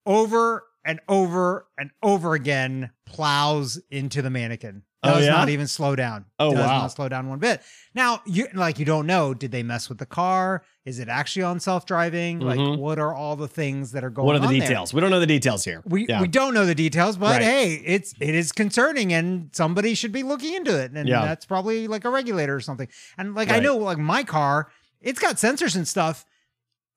over 0.06 0.64
and 0.84 1.00
over 1.08 1.66
and 1.76 1.90
over 2.02 2.34
again 2.34 2.90
plows 3.06 3.80
into 3.90 4.22
the 4.22 4.30
mannequin 4.30 4.82
Oh, 5.04 5.14
does 5.14 5.26
yeah? 5.26 5.30
not 5.32 5.48
even 5.48 5.68
slow 5.68 5.94
down 5.94 6.24
Oh, 6.40 6.50
does 6.50 6.66
wow. 6.66 6.78
not 6.80 6.88
slow 6.88 7.08
down 7.08 7.28
one 7.28 7.38
bit 7.38 7.62
now 7.94 8.20
you 8.26 8.48
like 8.52 8.80
you 8.80 8.84
don't 8.84 9.06
know 9.06 9.32
did 9.32 9.52
they 9.52 9.62
mess 9.62 9.88
with 9.88 9.98
the 9.98 10.06
car 10.06 10.64
is 10.84 10.98
it 10.98 11.08
actually 11.08 11.44
on 11.44 11.60
self-driving 11.60 12.40
Mhm. 12.40 12.42
like 12.70 12.78
what 12.80 12.98
are 12.98 13.14
all 13.14 13.36
the 13.36 13.46
things 13.46 13.92
that 13.92 14.02
are 14.02 14.10
going 14.10 14.26
What 14.26 14.34
are 14.34 14.40
the 14.40 14.46
on 14.48 14.58
there? 14.58 14.66
details? 14.68 14.92
We 14.92 15.00
don't 15.00 15.10
know 15.10 15.20
the 15.20 15.26
details 15.26 15.64
here. 15.64 15.82
We, 15.84 16.06
yeah. 16.08 16.20
we 16.20 16.26
don't 16.26 16.52
know 16.54 16.66
the 16.66 16.74
details, 16.74 17.16
but 17.16 17.34
Right. 17.36 17.42
hey, 17.42 17.74
it's 17.84 18.12
it 18.20 18.34
is 18.34 18.50
concerning, 18.52 19.12
and 19.12 19.50
somebody 19.52 19.94
should 19.94 20.12
be 20.12 20.22
looking 20.22 20.54
into 20.54 20.76
it, 20.80 20.90
and 20.92 21.06
Yeah. 21.08 21.24
that's 21.26 21.44
probably 21.46 21.86
like 21.88 22.04
a 22.04 22.10
regulator 22.10 22.54
or 22.56 22.60
something. 22.60 22.88
And 23.18 23.34
like 23.34 23.50
I 23.50 23.60
know, 23.60 23.76
like 23.76 23.98
my 23.98 24.24
car, 24.24 24.68
it's 25.00 25.20
got 25.20 25.36
sensors 25.36 25.76
and 25.76 25.86
stuff. 25.86 26.24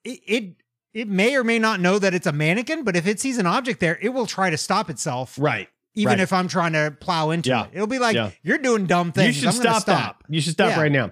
It, 0.03 0.19
it 0.25 0.55
it 0.93 1.07
may 1.07 1.35
or 1.35 1.43
may 1.43 1.59
not 1.59 1.79
know 1.79 1.99
that 1.99 2.13
it's 2.13 2.27
a 2.27 2.31
mannequin, 2.31 2.83
but 2.83 2.95
if 2.95 3.05
it 3.05 3.19
sees 3.19 3.37
an 3.37 3.45
object 3.45 3.79
there, 3.79 3.97
it 4.01 4.09
will 4.09 4.25
try 4.25 4.49
to 4.49 4.57
stop 4.57 4.89
itself, 4.89 5.35
Right. 5.39 5.67
Even 5.95 6.11
right. 6.13 6.19
if 6.21 6.31
I'm 6.31 6.47
trying 6.47 6.73
to 6.73 6.95
plow 6.99 7.31
into 7.31 7.49
Yeah. 7.49 7.65
it. 7.65 7.71
It'll 7.73 7.87
be 7.87 7.99
like, 7.99 8.15
Yeah. 8.15 8.31
you're 8.43 8.57
doing 8.57 8.85
dumb 8.85 9.11
things. 9.11 9.35
You 9.43 9.51
should 9.51 9.59
stop, 9.61 9.85
that. 9.85 10.15
You 10.29 10.39
should 10.41 10.53
stop 10.53 10.69
Yeah. 10.71 10.81
right 10.81 10.91
now. 10.91 11.11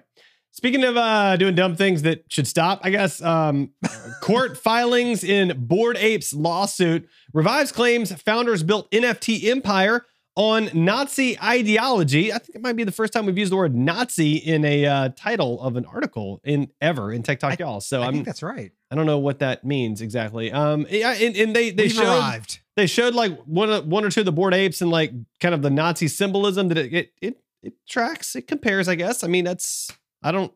Speaking 0.51 0.83
of 0.83 0.97
uh, 0.97 1.37
doing 1.37 1.55
dumb 1.55 1.75
things 1.75 2.01
that 2.01 2.23
should 2.29 2.47
stop, 2.47 2.81
I 2.83 2.89
guess 2.89 3.21
um, 3.21 3.71
court 4.21 4.57
filings 4.57 5.23
in 5.23 5.53
Bored 5.67 5.95
Apes 5.97 6.33
lawsuit 6.33 7.07
revives 7.33 7.71
claims 7.71 8.11
founders 8.23 8.63
built 8.63 8.89
NFT 8.91 9.45
empire 9.49 10.05
on 10.35 10.69
Nazi 10.73 11.37
ideology. 11.41 12.31
I 12.33 12.39
think 12.39 12.55
it 12.55 12.61
might 12.61 12.75
be 12.75 12.83
the 12.83 12.91
first 12.91 13.13
time 13.13 13.25
we've 13.25 13.37
used 13.37 13.51
the 13.51 13.57
word 13.57 13.75
Nazi 13.75 14.37
in 14.37 14.63
a 14.65 14.85
uh, 14.85 15.09
title 15.15 15.61
of 15.61 15.75
an 15.75 15.85
article 15.85 16.39
in 16.43 16.69
ever 16.81 17.11
in 17.11 17.23
Tech 17.23 17.39
Talk 17.39 17.53
I- 17.53 17.57
Y'all. 17.59 17.81
So 17.81 18.01
I 18.01 18.07
I'm 18.07 18.13
think 18.13 18.25
that's 18.25 18.41
right. 18.43 18.71
I 18.91 18.95
don't 18.95 19.05
know 19.05 19.19
what 19.19 19.39
that 19.39 19.63
means 19.63 20.01
exactly. 20.01 20.51
Um, 20.51 20.87
yeah, 20.89 21.11
and, 21.13 21.35
and 21.35 21.55
they 21.55 21.69
they 21.71 21.89
showed 21.89 22.07
arrived. 22.07 22.59
They 22.79 22.87
showed 22.87 23.13
like 23.13 23.37
one 23.43 23.69
of- 23.69 23.85
one 23.87 24.05
or 24.05 24.09
two 24.09 24.21
of 24.21 24.25
the 24.25 24.31
bored 24.31 24.53
apes 24.53 24.81
and 24.81 24.89
like 24.89 25.11
kind 25.41 25.53
of 25.53 25.61
the 25.61 25.69
Nazi 25.69 26.07
symbolism 26.07 26.69
that 26.69 26.77
it 26.77 26.93
it 26.93 27.11
it, 27.21 27.37
it 27.61 27.73
tracks. 27.89 28.35
It 28.37 28.47
compares, 28.47 28.87
I 28.87 28.95
guess. 28.95 29.21
I 29.21 29.27
mean, 29.27 29.43
that's 29.43 29.91
I 30.23 30.31
don't 30.31 30.53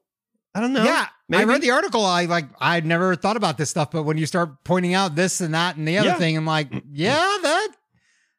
I 0.56 0.62
don't 0.62 0.72
know. 0.72 0.86
yeah, 0.86 1.08
I 1.34 1.44
read 1.44 1.62
the 1.62 1.72
article. 1.72 2.06
I 2.06 2.26
like. 2.26 2.46
I'd 2.62 2.86
never 2.86 3.16
thought 3.18 3.36
about 3.36 3.58
this 3.58 3.70
stuff, 3.72 3.92
but 3.92 4.04
when 4.04 4.18
you 4.18 4.26
start 4.26 4.64
pointing 4.64 4.94
out 4.94 5.16
this 5.16 5.42
and 5.42 5.54
that 5.54 5.76
and 5.76 5.86
the 5.88 5.98
other 5.98 6.10
Yeah. 6.10 6.18
thing, 6.18 6.38
I'm 6.38 6.46
like, 6.46 6.70
yeah, 6.94 7.38
that 7.42 7.70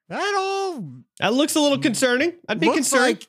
that 0.09 0.35
all 0.39 1.03
That 1.19 1.35
looks 1.35 1.55
a 1.57 1.61
little 1.61 1.77
mm, 1.79 1.83
concerning. 1.83 2.33
I'd 2.49 2.61
be 2.61 2.73
concerned. 2.73 3.03
like, 3.03 3.29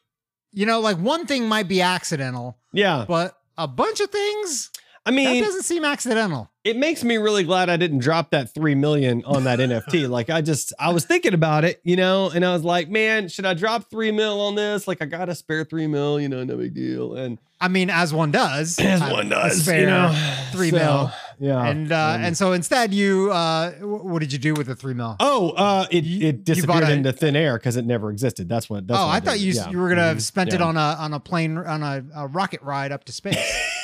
you 0.54 0.66
know, 0.66 0.80
like 0.80 0.98
one 0.98 1.26
thing 1.26 1.50
might 1.50 1.68
be 1.68 1.82
accidental, 1.82 2.58
yeah, 2.72 3.04
but 3.08 3.36
a 3.58 3.68
bunch 3.68 4.00
of 4.00 4.10
things 4.10 4.70
I 5.06 5.12
that 5.12 5.40
doesn't 5.42 5.64
seem 5.64 5.86
accidental. 5.86 6.50
it 6.64 6.78
makes 6.78 7.04
me 7.04 7.18
really 7.18 7.44
glad 7.44 7.70
I 7.70 7.78
didn't 7.78 8.00
drop 8.00 8.32
that 8.32 8.54
three 8.54 8.74
million 8.76 9.24
on 9.26 9.44
that 9.44 9.60
NFT. 9.60 10.10
Like 10.10 10.30
I 10.30 10.42
just 10.42 10.74
I 10.80 10.92
was 10.94 11.06
thinking 11.06 11.34
about 11.34 11.64
it, 11.64 11.80
you 11.84 11.96
know, 11.96 12.30
and 12.32 12.44
I 12.46 12.54
was 12.54 12.64
like, 12.64 12.90
man, 12.90 13.28
should 13.28 13.46
I 13.46 13.54
drop 13.54 13.90
three 13.90 14.12
mil 14.12 14.42
on 14.42 14.56
this? 14.56 14.88
Like 14.88 15.02
I 15.02 15.06
got 15.06 15.26
to 15.26 15.36
spare 15.36 15.64
three 15.64 15.88
mil, 15.88 16.20
you 16.20 16.28
know, 16.30 16.44
no 16.44 16.58
big 16.58 16.74
deal. 16.74 17.14
And 17.16 17.38
I 17.62 17.68
mean, 17.68 17.90
as 17.90 18.14
one 18.14 18.32
does, 18.32 18.80
as 18.82 19.00
one 19.02 19.30
does, 19.30 19.62
spare 19.64 19.80
you 19.82 19.86
know, 19.86 20.48
three 20.52 20.72
So, 20.72 20.78
mil. 20.78 21.12
Yeah, 21.38 21.66
and 21.66 21.92
uh, 21.92 21.96
um, 22.16 22.24
and 22.24 22.38
so 22.38 22.54
instead, 22.54 22.94
you 22.94 23.30
uh, 23.32 23.72
what 23.82 24.20
did 24.20 24.32
you 24.32 24.40
do 24.40 24.54
with 24.54 24.68
the 24.68 24.76
three 24.76 24.94
mil? 24.94 25.18
Oh, 25.20 25.50
uh, 25.52 25.86
it, 25.92 26.06
it 26.06 26.44
disappeared 26.46 26.84
a- 26.86 26.92
into 26.94 27.12
thin 27.12 27.36
air 27.36 27.58
because 27.58 27.76
it 27.76 27.86
never 27.86 28.10
existed. 28.10 28.48
That's 28.48 28.70
what. 28.70 28.88
That's 28.88 28.98
oh, 29.00 29.06
what 29.06 29.12
I 29.12 29.20
did. 29.20 29.26
thought 29.26 29.40
you 29.40 29.52
Yeah. 29.52 29.70
you 29.70 29.78
were 29.80 29.90
gonna 29.90 30.04
have 30.04 30.18
Mhm. 30.18 30.22
spent 30.22 30.54
it 30.54 30.62
on 30.62 30.78
a 30.78 30.96
on 30.98 31.14
a 31.14 31.20
plane 31.20 31.58
on 31.58 31.84
a, 31.84 32.04
a 32.16 32.28
rocket 32.28 32.62
ride 32.64 32.92
up 32.94 33.04
to 33.06 33.12
space. 33.12 33.38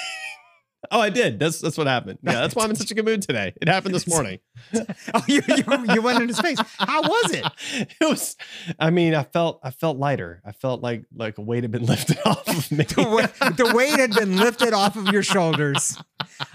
Oh, 0.91 0.99
I 0.99 1.09
did. 1.09 1.39
That's 1.39 1.61
that's 1.61 1.77
what 1.77 1.87
happened. 1.87 2.19
Yeah, 2.21 2.33
that's 2.33 2.53
why 2.53 2.65
I'm 2.65 2.69
in 2.69 2.75
such 2.75 2.91
a 2.91 2.93
good 2.93 3.05
mood 3.05 3.21
today. 3.21 3.53
It 3.61 3.69
happened 3.69 3.95
this 3.95 4.07
morning. 4.07 4.39
oh, 5.13 5.23
you, 5.25 5.41
you 5.47 5.63
you 5.93 6.01
went 6.01 6.21
into 6.21 6.33
space. 6.33 6.59
How 6.77 7.01
was 7.01 7.31
it? 7.31 7.45
It 8.01 8.09
was. 8.09 8.35
I 8.79 8.89
mean, 8.89 9.15
I 9.15 9.23
felt 9.23 9.61
I 9.63 9.71
felt 9.71 9.97
lighter. 9.97 10.41
I 10.45 10.51
felt 10.51 10.81
like 10.81 11.05
like 11.15 11.37
a 11.37 11.41
weight 11.41 11.63
had 11.63 11.71
been 11.71 11.85
lifted 11.93 12.17
off 12.25 12.47
of 12.47 12.71
me. 12.71 12.83
The, 12.83 13.53
the 13.57 13.73
weight 13.73 13.99
had 13.99 14.13
been 14.13 14.35
lifted 14.37 14.73
off 14.73 14.97
of 14.97 15.07
your 15.07 15.23
shoulders. 15.23 15.97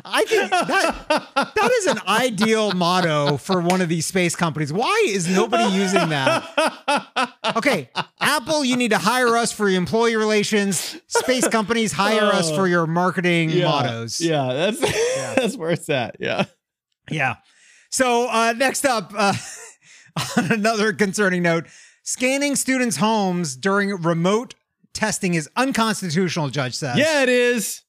I 0.04 0.24
think 0.24 0.50
that 0.50 1.08
that 1.54 1.70
is 1.78 1.86
an 1.86 2.00
ideal 2.06 2.72
motto 2.72 3.36
for 3.36 3.60
one 3.60 3.80
of 3.80 3.88
these 3.88 4.06
space 4.06 4.36
companies. 4.36 4.72
Why 4.72 5.06
is 5.08 5.28
nobody 5.28 5.74
using 5.76 6.08
that? 6.08 7.32
Okay, 7.56 7.90
Apple, 8.20 8.64
you 8.64 8.76
need 8.76 8.90
to 8.90 8.98
hire 8.98 9.36
us 9.36 9.52
for 9.52 9.68
your 9.68 9.78
employee 9.78 10.16
relations. 10.16 11.00
Space 11.06 11.48
companies 11.48 11.92
hire 11.92 12.32
us 12.32 12.50
for 12.50 12.66
your 12.66 12.86
marketing 12.86 13.50
yeah, 13.50 13.64
mottos. 13.64 14.20
Yeah, 14.20 14.52
that's 14.52 14.80
that's 15.36 15.56
where 15.56 15.70
it's 15.70 15.88
at. 15.88 16.16
Yeah. 16.20 16.44
Yeah. 17.10 17.36
So 17.90 18.28
uh, 18.28 18.52
next 18.56 18.84
up, 18.84 19.12
uh, 19.16 19.34
on 20.36 20.44
another 20.52 20.92
concerning 20.92 21.42
note, 21.42 21.66
scanning 22.02 22.56
students' 22.56 22.96
homes 22.96 23.56
during 23.56 23.90
remote 24.02 24.54
testing 24.92 25.34
is 25.34 25.48
unconstitutional. 25.56 26.48
Judge 26.48 26.74
says. 26.74 26.96
Yeah, 26.98 27.22
it 27.22 27.28
is. 27.28 27.82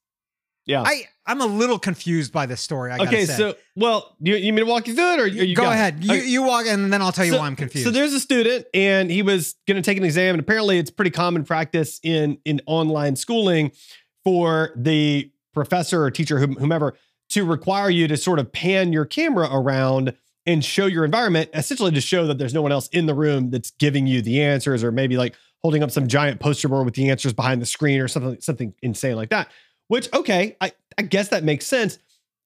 Yeah. 0.68 0.84
I 0.86 1.06
I'm 1.26 1.42
a 1.42 1.46
little 1.46 1.80
confused 1.80 2.32
by 2.32 2.46
this 2.46 2.62
story. 2.62 2.92
I 2.92 2.98
okay, 3.00 3.26
say. 3.26 3.34
so 3.36 3.56
well, 3.76 4.16
you, 4.20 4.36
you 4.36 4.54
mean 4.54 4.66
to 4.66 4.70
walk 4.72 4.88
you 4.88 4.94
through 4.94 5.14
it, 5.14 5.20
or 5.20 5.28
you 5.28 5.56
go 5.56 5.64
got 5.64 5.72
it? 5.72 5.74
ahead. 5.74 6.04
You 6.04 6.14
Okay. 6.14 6.28
you 6.28 6.44
walk, 6.44 6.66
and 6.68 6.94
then 6.94 7.02
I'll 7.02 7.12
tell 7.12 7.26
you 7.26 7.32
So- 7.34 7.40
why 7.40 7.48
I'm 7.48 7.56
confused. 7.56 7.86
So 7.86 7.92
there's 7.92 8.14
a 8.14 8.20
student, 8.20 8.66
and 8.74 9.10
he 9.10 9.22
was 9.24 9.56
going 9.68 9.76
to 9.76 9.82
take 9.82 9.98
an 9.98 10.04
exam, 10.04 10.36
and 10.36 10.40
apparently 10.40 10.78
it's 10.78 10.92
pretty 10.92 11.12
common 11.12 11.44
practice 11.44 12.00
in 12.04 12.38
in 12.46 12.62
online 12.68 13.16
schooling 13.16 13.72
for 14.24 14.72
the 14.76 15.32
professor 15.54 16.04
or 16.04 16.12
teacher, 16.12 16.40
whomever, 16.40 16.96
to 17.30 17.44
require 17.46 17.90
you 17.90 18.08
to 18.08 18.16
sort 18.18 18.40
of 18.40 18.52
pan 18.52 18.94
your 18.94 19.06
camera 19.06 19.50
around 19.52 20.14
and 20.46 20.64
show 20.64 20.86
your 20.86 21.04
environment, 21.04 21.50
essentially 21.54 21.92
to 21.92 22.00
show 22.02 22.26
that 22.28 22.38
there's 22.38 22.54
no 22.54 22.62
one 22.62 22.72
else 22.72 22.88
in 22.90 23.06
the 23.06 23.14
room 23.14 23.50
that's 23.50 23.72
giving 23.72 24.08
you 24.08 24.22
the 24.22 24.42
answers, 24.42 24.84
or 24.84 24.92
maybe 24.92 25.18
like 25.18 25.36
holding 25.62 25.84
up 25.84 25.92
some 25.92 26.08
giant 26.08 26.40
poster 26.40 26.70
board 26.70 26.86
with 26.86 26.94
the 26.94 27.10
answers 27.10 27.34
behind 27.34 27.62
the 27.62 27.66
screen, 27.66 28.00
or 28.00 28.08
something 28.08 28.38
something 28.40 28.74
insane 28.82 29.16
like 29.16 29.30
that. 29.30 29.50
Which 29.88 30.12
okay, 30.14 30.56
I 30.62 30.72
I 30.98 31.04
guess 31.04 31.30
that 31.30 31.44
makes 31.44 31.66
sense. 31.66 32.00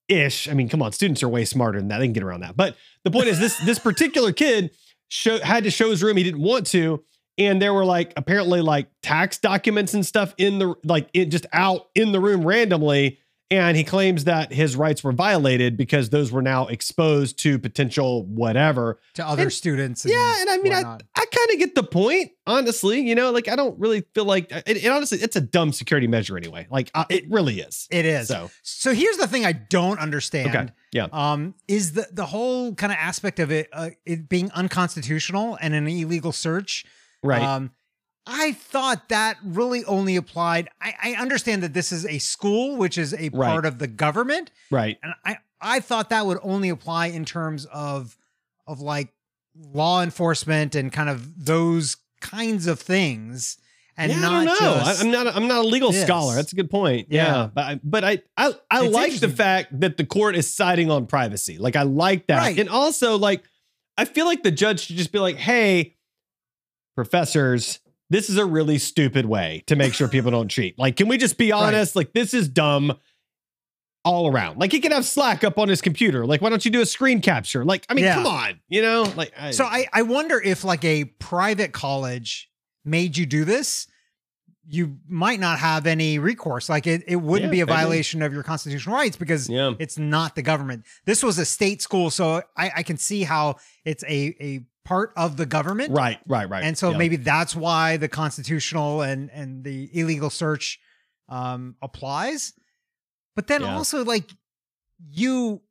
Ish. 0.08 0.50
I 0.50 0.54
mean, 0.54 0.68
come 0.68 0.82
on, 0.82 0.92
students 0.92 1.24
are 1.24 1.30
way 1.30 1.46
smarter 1.46 1.80
than 1.80 1.88
that. 1.88 2.00
They 2.00 2.06
can 2.06 2.14
get 2.14 2.24
around 2.24 2.42
that. 2.42 2.58
But 2.58 2.76
the 3.04 3.12
point 3.12 3.28
is, 3.28 3.40
this 3.40 3.58
this 3.60 3.80
particular 3.80 4.32
kid 4.32 4.72
show, 5.08 5.40
had 5.40 5.64
to 5.64 5.72
show 5.72 5.90
his 5.90 6.04
room. 6.04 6.18
He 6.18 6.24
didn't 6.24 6.42
want 6.42 6.68
to, 6.68 7.04
and 7.38 7.62
there 7.62 7.74
were 7.74 7.86
like 7.86 8.14
apparently 8.18 8.62
like 8.62 8.88
tax 9.02 9.38
documents 9.38 9.94
and 9.94 10.06
stuff 10.06 10.34
in 10.38 10.60
the 10.60 10.76
like 10.84 11.10
it 11.14 11.26
just 11.26 11.46
out 11.54 11.88
in 11.96 12.12
the 12.12 12.20
room 12.20 12.46
randomly. 12.46 13.20
And 13.52 13.76
he 13.76 13.84
claims 13.84 14.24
that 14.24 14.54
his 14.54 14.78
rights 14.78 15.04
were 15.04 15.12
violated 15.12 15.76
because 15.76 16.10
those 16.10 16.32
were 16.32 16.42
now 16.42 16.68
exposed 16.68 17.38
to 17.40 17.60
potential 17.60 18.26
whatever. 18.26 18.98
to 19.16 19.28
other 19.28 19.44
and- 19.44 19.54
students. 19.54 20.06
And 20.06 20.14
Yeah, 20.14 20.36
and 20.40 20.50
I 20.50 20.58
mean, 20.60 20.72
I, 20.72 20.78
whatnot. 20.78 21.04
I 21.16 21.26
kind 21.26 21.50
of 21.52 21.60
get 21.60 21.76
the 21.76 21.84
point, 21.84 22.32
honestly. 22.48 23.02
You 23.02 23.14
know, 23.14 23.32
like 23.32 23.50
I 23.50 23.58
don't 23.58 23.78
really 23.78 24.06
feel 24.16 24.24
like, 24.26 24.50
it, 24.52 24.84
it 24.84 24.88
honestly, 24.88 25.18
it's 25.20 25.36
a 25.36 25.42
dumb 25.42 25.74
security 25.74 26.08
measure 26.08 26.38
anyway. 26.38 26.66
Like 26.72 26.90
uh, 26.96 27.04
it 27.10 27.30
really 27.30 27.60
is. 27.60 27.88
it 27.92 28.06
is. 28.06 28.30
So 28.30 28.50
So 28.64 28.94
here's 28.94 29.18
the 29.18 29.28
thing 29.28 29.46
I 29.46 29.52
don't 29.52 30.00
understand. 30.00 30.56
okay, 30.56 30.68
yeah, 30.94 31.08
um, 31.12 31.54
is 31.68 31.92
the 31.92 32.08
the 32.12 32.26
whole 32.28 32.74
kind 32.76 32.92
of 32.94 32.98
aspect 33.00 33.40
of 33.40 33.52
it 33.52 33.68
uh, 33.74 33.90
it 34.06 34.30
being 34.30 34.50
unconstitutional 34.52 35.58
and 35.62 35.74
an 35.74 35.88
illegal 35.88 36.32
search. 36.32 36.86
right. 37.24 37.42
Um, 37.44 37.72
I 38.34 38.54
thought 38.54 39.10
that 39.10 39.38
really 39.44 39.84
only 39.86 40.16
applied. 40.16 40.70
I, 40.82 40.94
I 41.04 41.14
understand 41.22 41.64
that 41.64 41.74
this 41.74 41.92
is 41.92 42.06
a 42.06 42.18
school, 42.20 42.78
which 42.78 42.98
is 42.98 43.14
a 43.14 43.30
Right. 43.34 43.48
part 43.50 43.66
of 43.66 43.78
the 43.80 43.88
government, 43.88 44.52
right. 44.70 44.98
and 45.04 45.14
I 45.26 45.38
I 45.60 45.80
thought 45.80 46.10
that 46.10 46.26
would 46.26 46.40
only 46.42 46.70
apply 46.70 47.08
in 47.08 47.26
terms 47.26 47.66
of 47.66 48.18
of 48.68 48.80
like 48.80 49.10
law 49.56 50.02
enforcement 50.02 50.76
and 50.76 50.92
kind 50.94 51.10
of 51.10 51.46
those 51.46 51.98
kinds 52.22 52.68
of 52.68 52.80
things, 52.80 53.58
and 53.98 54.12
yeah, 54.12 54.20
not 54.22 54.32
I 54.32 54.46
don't 54.46 54.46
know. 54.62 54.76
just 54.86 55.02
I, 55.02 55.06
am 55.06 55.12
not. 55.12 55.28
A, 55.28 55.36
I'm 55.36 55.48
not 55.48 55.66
a 55.66 55.68
legal 55.68 55.92
this. 55.92 56.04
scholar. 56.04 56.36
That's 56.36 56.54
a 56.54 56.56
good 56.56 56.70
point. 56.72 57.08
Yeah. 57.10 57.26
Yeah, 57.26 57.50
but 57.54 57.64
I, 57.66 57.80
but 57.84 58.04
I 58.04 58.22
I, 58.38 58.54
I 58.72 58.86
It's 58.86 58.94
like 58.96 59.20
the 59.20 59.30
fact 59.30 59.80
that 59.82 59.98
the 59.98 60.06
court 60.06 60.36
is 60.36 60.52
siding 60.52 60.90
on 60.90 61.06
privacy. 61.08 61.58
Like 61.58 61.76
I 61.76 61.84
like 61.84 62.28
that, 62.28 62.38
Right. 62.38 62.58
and 62.60 62.70
also 62.70 63.18
like 63.18 63.44
I 63.98 64.06
feel 64.06 64.26
like 64.26 64.42
the 64.44 64.52
judge 64.52 64.86
should 64.86 64.96
just 64.96 65.12
be 65.12 65.20
like, 65.20 65.36
hey, 65.36 65.98
professors. 66.96 67.80
This 68.12 68.30
is 68.30 68.36
a 68.38 68.46
really 68.46 68.78
stupid 68.78 69.26
way 69.26 69.64
to 69.68 69.76
make 69.78 69.94
sure 69.94 70.08
people 70.10 70.32
don't 70.32 70.50
cheat. 70.50 70.78
Like, 70.78 70.98
can 70.98 71.08
we 71.08 71.18
just 71.18 71.38
be 71.38 71.52
Right. 71.52 71.62
honest? 71.64 71.96
Like, 71.96 72.12
this 72.14 72.34
is 72.34 72.50
dumb 72.50 72.98
all 74.04 74.28
around. 74.28 74.60
Like, 74.60 74.72
he 74.74 74.80
can 74.82 74.92
have 74.92 75.06
Slack 75.06 75.44
up 75.46 75.58
on 75.58 75.70
his 75.70 75.82
computer. 75.82 76.26
Like, 76.26 76.42
why 76.42 76.50
don't 76.50 76.66
you 76.66 76.72
do 76.72 76.82
a 76.82 76.86
screen 76.86 77.22
capture? 77.22 77.64
Like, 77.64 77.86
I 77.88 77.94
mean, 77.94 78.04
Yeah. 78.04 78.16
come 78.16 78.28
on, 78.28 78.60
you 78.68 78.82
know? 78.82 79.12
Like, 79.16 79.32
I, 79.40 79.52
So 79.52 79.64
I, 79.64 79.88
I 79.94 80.02
wonder 80.02 80.42
if 80.42 80.64
like 80.66 80.84
a 80.84 81.06
private 81.06 81.72
college 81.72 82.50
made 82.84 83.16
you 83.16 83.26
do 83.26 83.46
this, 83.46 83.88
you 84.68 84.98
might 85.08 85.40
not 85.40 85.60
have 85.60 85.88
any 85.88 86.20
recourse. 86.20 86.68
Like 86.70 86.88
it, 86.88 87.04
it 87.08 87.16
wouldn't 87.16 87.50
Yeah, 87.50 87.52
be 87.58 87.62
a 87.62 87.66
violation 87.66 88.22
of 88.22 88.34
your 88.34 88.44
constitutional 88.44 88.96
rights 88.96 89.18
because 89.18 89.50
yeah, 89.50 89.74
it's 89.80 89.98
not 89.98 90.36
the 90.36 90.42
government. 90.42 90.84
This 91.06 91.24
was 91.24 91.38
a 91.40 91.46
state 91.46 91.82
school, 91.82 92.10
so 92.10 92.42
I, 92.58 92.72
I 92.78 92.84
can 92.84 92.98
see 92.98 93.24
how 93.24 93.56
it's 93.86 94.04
a 94.04 94.36
a 94.40 94.62
part 94.84 95.12
of 95.16 95.38
the 95.38 95.46
government. 95.46 95.92
right, 95.92 96.20
right, 96.28 96.50
right. 96.50 96.64
And 96.64 96.78
so 96.78 96.92
Yeah. 96.92 96.98
maybe 96.98 97.16
that's 97.16 97.56
why 97.56 97.98
the 97.98 98.08
constitutional 98.08 99.02
and 99.02 99.30
and 99.32 99.64
the 99.64 99.90
illegal 99.94 100.30
search 100.30 100.80
um 101.30 101.76
applies. 101.82 102.54
But 103.36 103.48
then 103.48 103.62
Yeah. 103.62 103.76
also 103.76 104.04
like 104.04 104.30
you 105.10 105.62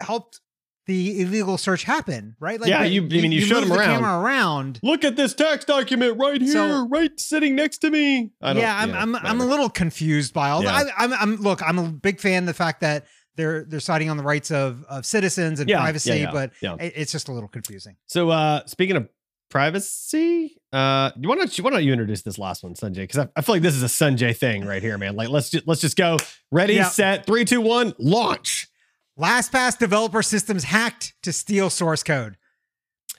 helped 0.00 0.40
the 0.86 1.20
illegal 1.20 1.58
search 1.58 1.82
happen, 1.84 2.34
right? 2.40 2.58
Like 2.58 2.70
Yeah, 2.70 2.82
you- 2.84 3.02
I 3.04 3.08
mean, 3.08 3.30
you 3.30 3.42
showed 3.42 3.60
moved 3.60 3.72
him 3.72 3.78
around. 3.78 4.00
camera 4.00 4.18
around. 4.20 4.80
look 4.82 5.04
at 5.04 5.16
this 5.16 5.34
tax 5.34 5.66
document 5.66 6.16
right 6.18 6.40
here, 6.40 6.52
So- 6.52 6.88
right 6.88 7.10
sitting 7.20 7.54
next 7.54 7.78
to 7.78 7.90
me. 7.90 8.30
I 8.40 8.54
don't- 8.54 8.62
Yeah, 8.62 8.74
I'm 8.74 8.94
I'm 8.94 9.16
I'm 9.16 9.40
a 9.40 9.44
little 9.44 9.68
confused 9.68 10.32
by 10.32 10.48
all 10.48 10.62
Yeah. 10.64 10.84
that. 10.84 10.92
I, 10.98 11.04
I'm 11.04 11.12
I'm 11.12 11.36
look, 11.36 11.62
I'm 11.62 11.78
a 11.78 11.90
big 11.92 12.20
fan 12.20 12.44
of 12.44 12.46
the 12.46 12.54
fact 12.54 12.80
that 12.80 13.04
they're 13.38 13.64
they're 13.64 13.80
citing 13.80 14.10
on 14.10 14.18
the 14.18 14.22
rights 14.22 14.50
of 14.50 14.84
of 14.90 15.06
citizens 15.06 15.60
and 15.60 15.70
Yeah, 15.70 15.78
privacy, 15.80 16.18
yeah, 16.18 16.30
but 16.30 16.52
yeah. 16.60 16.74
it- 16.78 16.92
it's 16.96 17.12
just 17.12 17.28
a 17.28 17.32
little 17.32 17.48
confusing. 17.48 17.96
So, 18.06 18.28
uh, 18.28 18.66
speaking 18.66 18.96
of 18.96 19.08
privacy, 19.48 20.60
uh, 20.72 21.10
why 21.16 21.36
don't 21.36 21.56
you 21.56 21.64
why 21.64 21.70
don't 21.70 21.84
you 21.84 21.92
introduce 21.92 22.22
this 22.22 22.38
last 22.38 22.62
one, 22.62 22.74
Sanjay? 22.74 22.96
Because 22.96 23.18
I, 23.18 23.28
I 23.36 23.40
feel 23.40 23.54
like 23.54 23.62
this 23.62 23.74
is 23.74 23.82
a 23.82 23.86
Sanjay 23.86 24.36
thing 24.36 24.64
right 24.64 24.82
here, 24.82 24.98
man. 24.98 25.16
Like, 25.16 25.28
let's 25.30 25.50
just 25.50 25.66
let's 25.66 25.80
just 25.80 25.96
go. 25.96 26.16
Ready, 26.50 26.82
set, 26.82 27.26
three, 27.26 27.44
two, 27.44 27.60
one, 27.60 27.94
launch. 27.98 28.68
LastPass 29.18 29.78
developer 29.78 30.22
systems 30.22 30.64
hacked 30.64 31.14
to 31.22 31.32
steal 31.32 31.70
source 31.70 32.02
code. 32.02 32.36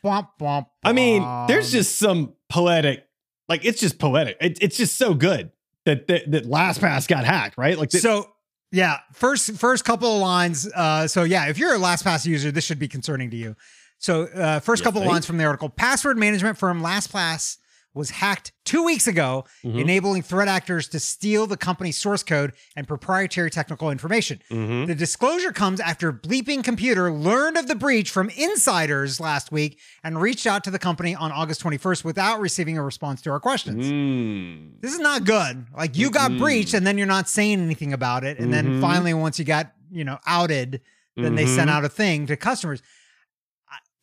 Womp, 0.03 0.29
womp, 0.39 0.67
I 0.84 0.93
mean, 0.93 1.23
there's 1.47 1.71
just 1.73 1.97
some 1.97 2.34
poetic, 2.47 3.05
like 3.49 3.65
it's 3.65 3.82
just 3.82 3.99
poetic. 3.99 4.38
It, 4.39 4.58
it's 4.62 4.77
just 4.77 4.95
so 4.97 5.13
good 5.13 5.51
that 5.86 6.08
that, 6.08 6.32
that 6.32 6.45
LastPass 6.45 7.08
got 7.08 7.25
hacked, 7.25 7.58
right? 7.58 7.77
Like, 7.77 7.89
th- 7.89 8.01
so 8.01 8.32
yeah. 8.71 8.99
First, 9.13 9.53
first 9.53 9.86
couple 9.86 10.13
of 10.13 10.21
lines. 10.21 10.69
Uh, 10.73 11.08
so 11.08 11.23
yeah, 11.23 11.47
if 11.47 11.58
you're 11.58 11.73
a 11.73 11.79
LastPass 11.79 12.25
user, 12.25 12.51
this 12.51 12.63
should 12.63 12.79
be 12.79 12.88
concerning 12.88 13.29
to 13.32 13.38
you. 13.38 13.55
So 13.97 14.23
uh, 14.23 14.60
first 14.60 14.84
couple 14.84 15.01
of 15.01 15.08
lines 15.08 15.25
from 15.25 15.38
the 15.38 15.43
article: 15.43 15.69
Password 15.69 16.17
management 16.17 16.58
firm 16.58 16.82
LastPass 16.82 17.58
was 17.93 18.12
hacked 18.12 18.52
two 18.65 18.84
weeks 18.84 19.08
ago, 19.08 19.45
Mhm. 19.65 19.80
enabling 19.82 20.21
threat 20.21 20.47
actors 20.47 20.88
to 20.89 20.99
steal 20.99 21.47
the 21.47 21.58
company's 21.58 21.97
source 21.97 22.21
code 22.21 22.54
and 22.75 22.88
proprietary 22.88 23.49
technical 23.49 23.89
information. 23.89 24.39
Mhm. 24.52 24.86
The 24.88 24.95
disclosure 24.95 25.52
comes 25.52 25.80
after 25.80 26.13
Bleeping 26.13 26.63
Computer 26.63 27.12
learned 27.12 27.58
of 27.58 27.67
the 27.67 27.73
breach 27.75 28.12
from 28.12 28.30
insiders 28.30 29.19
last 29.19 29.52
week 29.52 29.80
and 30.04 30.21
reached 30.21 30.45
out 30.45 30.63
to 30.65 30.71
the 30.71 30.80
company 30.80 31.15
on 31.15 31.32
August 31.32 31.62
21st 31.62 32.06
without 32.06 32.39
receiving 32.39 32.78
a 32.78 32.84
response 32.84 33.21
to 33.23 33.32
our 33.32 33.39
questions. 33.39 33.86
Mm. 33.88 34.82
This 34.82 34.93
is 34.93 34.99
not 34.99 35.23
good. 35.23 35.65
Like 35.75 35.97
you 35.97 36.12
got 36.12 36.32
Mm-mm. 36.32 36.39
breached 36.39 36.73
and 36.75 36.86
then 36.86 36.97
you're 36.97 37.08
not 37.08 37.28
saying 37.28 37.60
anything 37.60 37.91
about 37.91 38.23
it. 38.23 38.39
And 38.39 38.54
then 38.54 38.75
Mhm. 38.78 38.82
finally, 38.82 39.13
once 39.15 39.39
you 39.39 39.45
got, 39.45 39.71
you 39.91 40.04
know, 40.04 40.19
outed, 40.28 40.82
then 41.17 41.36
they 41.36 41.45
sent 41.45 41.69
Mhm. 41.69 41.73
out 41.73 41.84
a 41.84 41.89
thing 41.89 42.28
to 42.28 42.38
customers. 42.38 42.82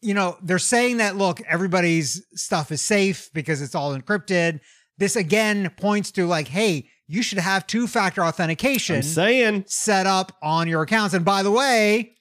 You 0.06 0.14
know, 0.14 0.36
they're 0.40 0.58
saying 0.60 0.98
that, 0.98 1.16
look, 1.16 1.40
everybody's 1.42 2.24
stuff 2.34 2.70
is 2.70 2.80
safe 2.80 3.28
because 3.34 3.60
it's 3.60 3.74
all 3.74 3.96
encrypted. 3.98 4.60
This 4.98 5.16
again 5.16 5.70
points 5.76 6.12
to 6.12 6.26
like, 6.26 6.46
hey, 6.48 6.88
you 7.08 7.22
should 7.22 7.38
have 7.38 7.66
two 7.66 7.86
factor 7.86 8.22
authentication 8.24 8.96
I'm 8.96 9.02
saying. 9.02 9.64
set 9.66 10.06
up 10.06 10.32
on 10.42 10.68
your 10.68 10.82
accounts. 10.82 11.12
And 11.12 11.24
by 11.24 11.42
the 11.42 11.50
way, 11.50 12.14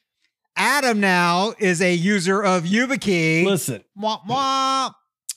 Adam 0.55 0.99
now 0.99 1.53
is 1.59 1.81
a 1.81 1.93
user 1.93 2.41
of 2.43 2.63
YubiKey. 2.63 3.45
Listen, 3.45 3.83
Wah, 3.95 4.19
wah. 4.27 4.89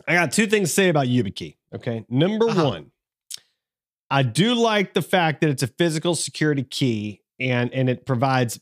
I 0.06 0.14
got 0.14 0.32
two 0.32 0.46
things 0.46 0.70
to 0.70 0.74
say 0.74 0.88
about 0.88 1.06
YubiKey. 1.06 1.56
Okay. 1.74 2.06
Number 2.08 2.48
Uh-huh. 2.48 2.64
one, 2.64 2.90
I 4.10 4.22
do 4.22 4.54
like 4.54 4.94
the 4.94 5.02
fact 5.02 5.42
that 5.42 5.50
it's 5.50 5.62
a 5.62 5.66
physical 5.66 6.14
security 6.14 6.62
key 6.62 7.20
and 7.38 7.72
and 7.74 7.90
it 7.90 8.06
provides 8.06 8.58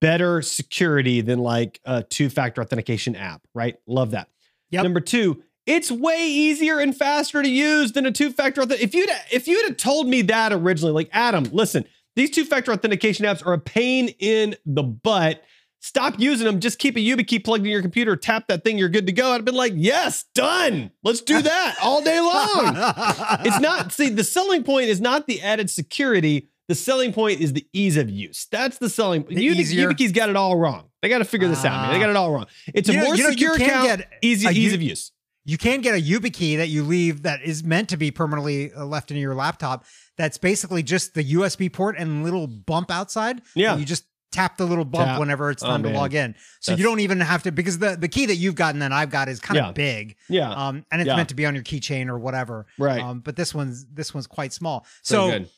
better 0.00 0.42
security 0.42 1.20
than 1.20 1.38
like 1.38 1.80
a 1.84 2.02
two-factor 2.02 2.60
authentication 2.60 3.14
app, 3.16 3.42
right? 3.54 3.76
Love 3.86 4.12
that. 4.12 4.28
Yep. 4.70 4.82
Number 4.82 5.00
two, 5.00 5.42
it's 5.66 5.90
way 5.90 6.26
easier 6.26 6.78
and 6.78 6.96
faster 6.96 7.42
to 7.42 7.48
use 7.48 7.92
than 7.92 8.06
a 8.06 8.12
two-factor 8.12 8.62
auth- 8.62 8.80
if 8.80 8.94
you'd 8.94 9.10
if 9.30 9.46
you'd 9.46 9.68
have 9.68 9.76
told 9.76 10.08
me 10.08 10.22
that 10.22 10.52
originally, 10.52 10.92
like 10.92 11.10
Adam, 11.12 11.44
listen, 11.52 11.84
these 12.16 12.30
two-factor 12.30 12.72
authentication 12.72 13.24
apps 13.26 13.44
are 13.46 13.52
a 13.52 13.58
pain 13.58 14.08
in 14.18 14.56
the 14.66 14.82
butt. 14.82 15.42
Stop 15.80 16.18
using 16.18 16.44
them. 16.44 16.58
Just 16.58 16.80
keep 16.80 16.96
a 16.96 17.00
YubiKey 17.00 17.44
plugged 17.44 17.64
in 17.64 17.70
your 17.70 17.82
computer. 17.82 18.16
Tap 18.16 18.48
that 18.48 18.64
thing. 18.64 18.78
You're 18.78 18.88
good 18.88 19.06
to 19.06 19.12
go. 19.12 19.30
I'd 19.30 19.36
have 19.36 19.44
been 19.44 19.54
like, 19.54 19.74
yes, 19.76 20.24
done. 20.34 20.90
Let's 21.04 21.20
do 21.20 21.40
that 21.40 21.76
all 21.80 22.02
day 22.02 22.18
long. 22.18 22.74
it's 23.46 23.60
not. 23.60 23.92
See, 23.92 24.08
the 24.08 24.24
selling 24.24 24.64
point 24.64 24.88
is 24.88 25.00
not 25.00 25.28
the 25.28 25.40
added 25.40 25.70
security. 25.70 26.48
The 26.68 26.74
selling 26.74 27.12
point 27.12 27.40
is 27.40 27.52
the 27.54 27.66
ease 27.72 27.96
of 27.96 28.10
use. 28.10 28.46
That's 28.50 28.78
the 28.78 28.90
selling. 28.90 29.24
Easier- 29.30 29.90
YubiKey's 29.90 30.12
got 30.12 30.28
it 30.28 30.36
all 30.36 30.56
wrong. 30.56 30.90
They 31.02 31.08
got 31.08 31.18
to 31.18 31.24
figure 31.24 31.48
this 31.48 31.64
out, 31.64 31.82
man. 31.82 31.92
They 31.92 31.98
got 31.98 32.10
it 32.10 32.16
all 32.16 32.30
wrong. 32.32 32.46
It's 32.74 32.88
a 32.88 32.92
know- 32.92 33.04
more 33.04 33.14
you 33.16 33.22
know, 33.24 33.30
secure 33.30 33.54
account, 33.54 33.86
get 34.00 34.12
easy 34.22 34.48
ease 34.48 34.74
of 34.74 34.82
use. 34.82 35.12
you 35.44 35.56
can 35.56 35.80
get 35.80 35.94
a 35.94 36.02
YubiKey 36.02 36.58
that 36.58 36.68
you 36.68 36.82
leave 36.84 37.22
that 37.22 37.40
is 37.42 37.64
meant 37.64 37.88
to 37.88 37.96
be 37.96 38.10
permanently 38.10 38.70
uh, 38.72 38.84
left 38.84 39.10
in 39.10 39.16
your 39.16 39.34
laptop. 39.34 39.84
That's 40.18 40.36
basically 40.36 40.82
just 40.82 41.14
the 41.14 41.24
USB 41.34 41.72
port 41.72 41.96
and 41.98 42.22
little 42.22 42.46
bump 42.46 42.90
outside. 42.90 43.40
Yeah. 43.54 43.76
You 43.76 43.84
just 43.86 44.04
tap 44.30 44.58
the 44.58 44.66
little 44.66 44.84
bump 44.84 45.06
Tap. 45.06 45.20
whenever 45.20 45.50
it's 45.50 45.62
Oh, 45.62 45.68
time 45.68 45.82
to 45.84 45.88
man. 45.88 45.96
log 45.96 46.12
in. 46.12 46.34
So 46.60 46.72
That's- 46.72 46.78
you 46.78 46.84
don't 46.84 47.00
even 47.00 47.18
have 47.20 47.44
to 47.44 47.50
because 47.52 47.78
the 47.78 47.96
the 47.96 48.08
key 48.08 48.26
that 48.26 48.36
you've 48.36 48.56
gotten 48.56 48.80
that 48.80 48.92
I've 48.92 49.08
got 49.08 49.26
is 49.30 49.40
kind 49.40 49.58
of 49.58 49.66
Yeah. 49.68 49.72
big. 49.72 50.16
Yeah, 50.28 50.50
Um, 50.50 50.84
and 50.92 51.00
it's 51.00 51.06
Yeah. 51.08 51.16
meant 51.16 51.30
to 51.30 51.34
be 51.34 51.46
on 51.46 51.54
your 51.54 51.64
keychain 51.64 52.08
or 52.08 52.18
whatever. 52.18 52.66
right. 52.78 53.00
Um, 53.00 53.20
but 53.20 53.36
this 53.36 53.54
one's 53.54 53.86
this 53.86 54.12
one's 54.12 54.26
quite 54.26 54.52
small. 54.52 54.84
so 55.02 55.14
So, 55.14 55.30
good. 55.38 55.48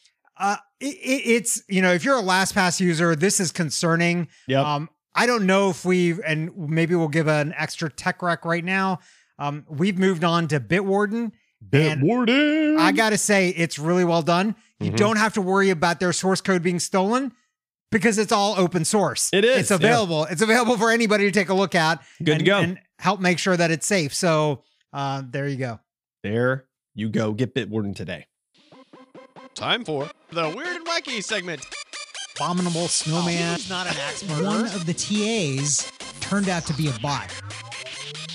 Uh, 0.41 0.57
it, 0.81 0.97
it- 0.97 1.27
it's 1.37 1.63
you 1.69 1.83
know 1.83 1.93
if 1.93 2.05
you're 2.05 2.19
a 2.19 2.23
LastPass 2.23 2.81
user, 2.81 3.15
this 3.15 3.39
is 3.41 3.53
concerning. 3.53 4.27
Yep. 4.49 4.65
Um, 4.65 4.89
I 5.15 5.27
don't 5.27 5.45
know 5.47 5.71
if 5.71 5.85
we've 5.85 6.21
and 6.27 6.51
maybe 6.57 6.95
we'll 6.95 7.09
give 7.09 7.29
an 7.29 7.53
extra 7.57 7.91
tech 7.91 8.23
rec 8.23 8.45
right 8.45 8.65
now. 8.65 9.01
Um, 9.39 9.65
we've 9.69 9.99
moved 9.99 10.25
on 10.25 10.49
to 10.49 10.59
Bitwarden. 10.61 11.33
Bitwarden. 11.69 12.79
I 12.79 12.93
gotta 12.93 13.19
say 13.19 13.51
it's 13.51 13.79
really 13.79 14.05
well 14.05 14.23
done. 14.23 14.55
You 14.79 14.93
Mhm. 14.93 14.97
don't 14.97 15.17
have 15.17 15.35
to 15.35 15.41
worry 15.43 15.71
about 15.71 16.01
their 16.01 16.13
source 16.13 16.41
code 16.41 16.63
being 16.63 16.79
stolen 16.79 17.33
because 17.91 18.19
it's 18.19 18.33
all 18.33 18.55
open 18.59 18.85
source. 18.85 19.29
It 19.33 19.45
is, 19.45 19.59
It's 19.59 19.71
yeah. 19.71 19.77
available. 19.77 20.25
It's 20.25 20.43
available 20.43 20.79
for 20.79 20.91
anybody 20.91 21.25
to 21.25 21.31
take 21.33 21.49
a 21.49 21.55
look 21.55 21.75
at. 21.75 22.03
Good 22.23 22.39
to 22.39 22.45
go. 22.45 22.59
and 22.61 22.79
help 22.99 23.21
make 23.21 23.39
sure 23.39 23.57
that 23.57 23.71
it's 23.71 23.87
safe. 23.87 24.15
So 24.15 24.63
uh, 24.93 25.23
there 25.29 25.49
you 25.49 25.57
go. 25.57 25.81
there 26.23 26.67
you 26.95 27.09
go. 27.09 27.33
Get 27.33 27.55
Bitwarden 27.55 27.95
today. 27.95 28.27
Time 29.55 29.85
for 29.85 30.09
the 30.31 30.49
weird 30.49 30.77
and 30.77 30.87
wacky 30.87 31.23
segment. 31.23 31.67
Abominable 32.37 32.89
snowman. 32.89 33.57
He's 33.57 33.69
not 33.69 33.87
an 33.87 33.97
axe 33.99 34.27
murderer. 34.27 34.47
One 34.47 34.65
of 34.67 34.87
the 34.87 34.95
TAs 34.95 35.91
turned 36.21 36.49
out 36.49 36.65
to 36.67 36.73
be 36.75 36.89
a 36.89 36.93
bot. 37.01 37.31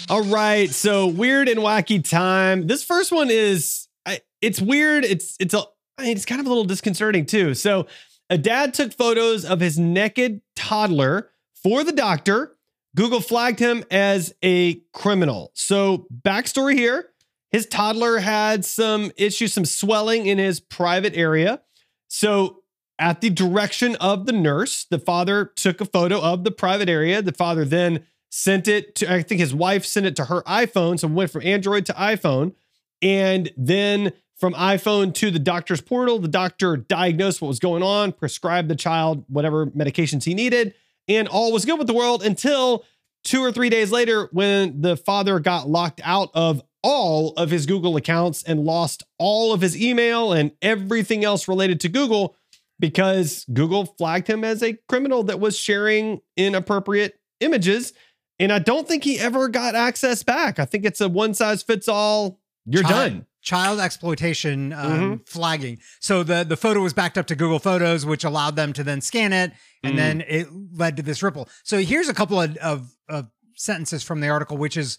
All 0.10 0.24
right, 0.24 0.70
so 0.70 1.08
weird 1.08 1.50
and 1.50 1.60
wacky 1.60 2.08
time. 2.08 2.68
This 2.68 2.84
first 2.84 3.12
one 3.12 3.30
is 3.32 3.88
I, 4.06 4.22
it's 4.42 4.62
weird. 4.62 5.04
It's 5.04 5.36
it's 5.40 5.54
a 5.54 5.64
I 5.98 6.04
mean, 6.04 6.16
it's 6.16 6.26
kind 6.26 6.42
of 6.42 6.46
a 6.46 6.50
little 6.50 6.66
disconcerting 6.66 7.26
too. 7.26 7.54
So, 7.54 7.88
a 8.30 8.38
dad 8.38 8.74
took 8.74 8.94
photos 8.94 9.46
of 9.46 9.60
his 9.60 9.80
naked 9.80 10.42
toddler 10.56 11.32
for 11.54 11.84
the 11.84 11.92
doctor. 11.92 12.58
Google 12.96 13.22
flagged 13.22 13.60
him 13.60 13.84
as 13.92 14.34
a 14.44 14.76
criminal. 14.94 15.52
So, 15.54 16.08
backstory 16.24 16.74
here: 16.74 17.10
his 17.56 17.66
toddler 17.66 18.18
had 18.18 18.66
some 18.66 19.14
issues, 19.16 19.54
some 19.54 19.64
swelling 19.64 20.26
in 20.26 20.38
his 20.38 20.60
private 20.60 21.16
area. 21.16 21.62
So, 22.10 22.64
at 23.00 23.22
the 23.22 23.30
direction 23.30 23.96
of 23.96 24.26
the 24.26 24.34
nurse, 24.34 24.84
the 24.84 25.00
father 25.00 25.46
took 25.56 25.80
a 25.80 25.86
photo 25.86 26.20
of 26.20 26.44
the 26.44 26.52
private 26.52 26.90
area. 26.90 27.22
The 27.22 27.32
father 27.32 27.64
then 27.64 28.06
sent 28.30 28.68
it 28.68 28.96
to, 28.96 29.10
I 29.10 29.22
think 29.22 29.40
his 29.40 29.56
wife 29.56 29.86
sent 29.86 30.06
it 30.06 30.18
to 30.18 30.26
her 30.26 30.42
iPhone. 30.42 31.00
So 31.00 31.08
went 31.08 31.32
from 31.32 31.44
Android 31.44 31.86
to 31.86 31.94
iPhone. 31.94 32.56
And 33.02 33.50
then 33.56 34.12
from 34.36 34.54
iPhone 34.54 35.14
to 35.14 35.32
the 35.32 35.40
doctor's 35.40 35.80
portal, 35.80 36.20
the 36.20 36.28
doctor 36.28 36.76
diagnosed 36.76 37.42
what 37.42 37.48
was 37.48 37.60
going 37.60 37.84
on, 37.84 38.12
prescribed 38.12 38.68
the 38.68 38.76
child 38.76 39.24
whatever 39.30 39.68
medications 39.68 40.26
he 40.26 40.34
needed, 40.34 40.74
and 41.08 41.30
all 41.30 41.54
was 41.54 41.64
good 41.64 41.80
with 41.80 41.88
the 41.88 41.94
world 41.94 42.22
until 42.22 42.84
two 43.24 43.40
or 43.40 43.54
three 43.54 43.70
days 43.70 43.94
later 43.94 44.28
when 44.34 44.82
the 44.82 44.98
father 44.98 45.40
got 45.40 45.70
locked 45.70 46.02
out 46.04 46.32
of 46.34 46.62
all 46.88 47.34
of 47.36 47.50
his 47.50 47.66
Google 47.66 47.96
accounts 47.98 48.44
and 48.44 48.60
lost 48.64 49.02
all 49.18 49.52
of 49.54 49.62
his 49.62 49.76
email 49.82 50.32
and 50.32 50.52
everything 50.62 51.26
else 51.26 51.48
related 51.48 51.80
to 51.80 51.90
Google 51.90 52.36
because 52.80 53.46
Google 53.52 53.86
flagged 53.86 54.28
him 54.28 54.44
as 54.44 54.62
a 54.62 54.78
criminal 54.88 55.24
that 55.24 55.40
was 55.40 55.58
sharing 55.58 56.22
inappropriate 56.38 57.20
images. 57.40 57.94
And 58.38 58.52
I 58.52 58.60
don't 58.60 58.88
think 58.88 59.04
he 59.04 59.18
ever 59.20 59.48
got 59.48 59.76
access 59.76 60.22
back. 60.24 60.60
I 60.60 60.66
think 60.66 60.86
it's 60.86 61.02
a 61.02 61.10
one 61.10 61.34
size 61.34 61.64
fits 61.64 61.88
all. 61.88 62.40
You're 62.66 62.84
Child- 62.84 62.94
done. 63.14 63.26
Child 63.42 63.80
exploitation 63.80 64.74
um, 64.74 64.92
Mm-hmm. 64.92 65.16
flagging. 65.28 65.78
So 66.00 66.24
the 66.24 66.44
the 66.44 66.58
photo 66.58 66.82
was 66.82 66.94
backed 66.94 67.16
up 67.18 67.28
to 67.28 67.36
Google 67.36 67.60
Photos, 67.60 68.04
which 68.04 68.24
allowed 68.24 68.56
them 68.56 68.74
to 68.74 68.84
then 68.84 69.02
scan 69.02 69.32
it, 69.34 69.52
and 69.84 69.94
Mm. 69.94 69.98
then 69.98 70.22
it 70.28 70.48
led 70.74 70.98
to 70.98 71.04
this 71.04 71.22
ripple. 71.22 71.48
So 71.64 71.78
here's 71.78 72.10
a 72.10 72.14
couple 72.16 72.42
of, 72.42 72.58
of 72.58 72.92
of 73.08 73.28
sentences 73.56 74.02
from 74.04 74.20
the 74.20 74.30
article, 74.30 74.58
which 74.58 74.76
is 74.76 74.98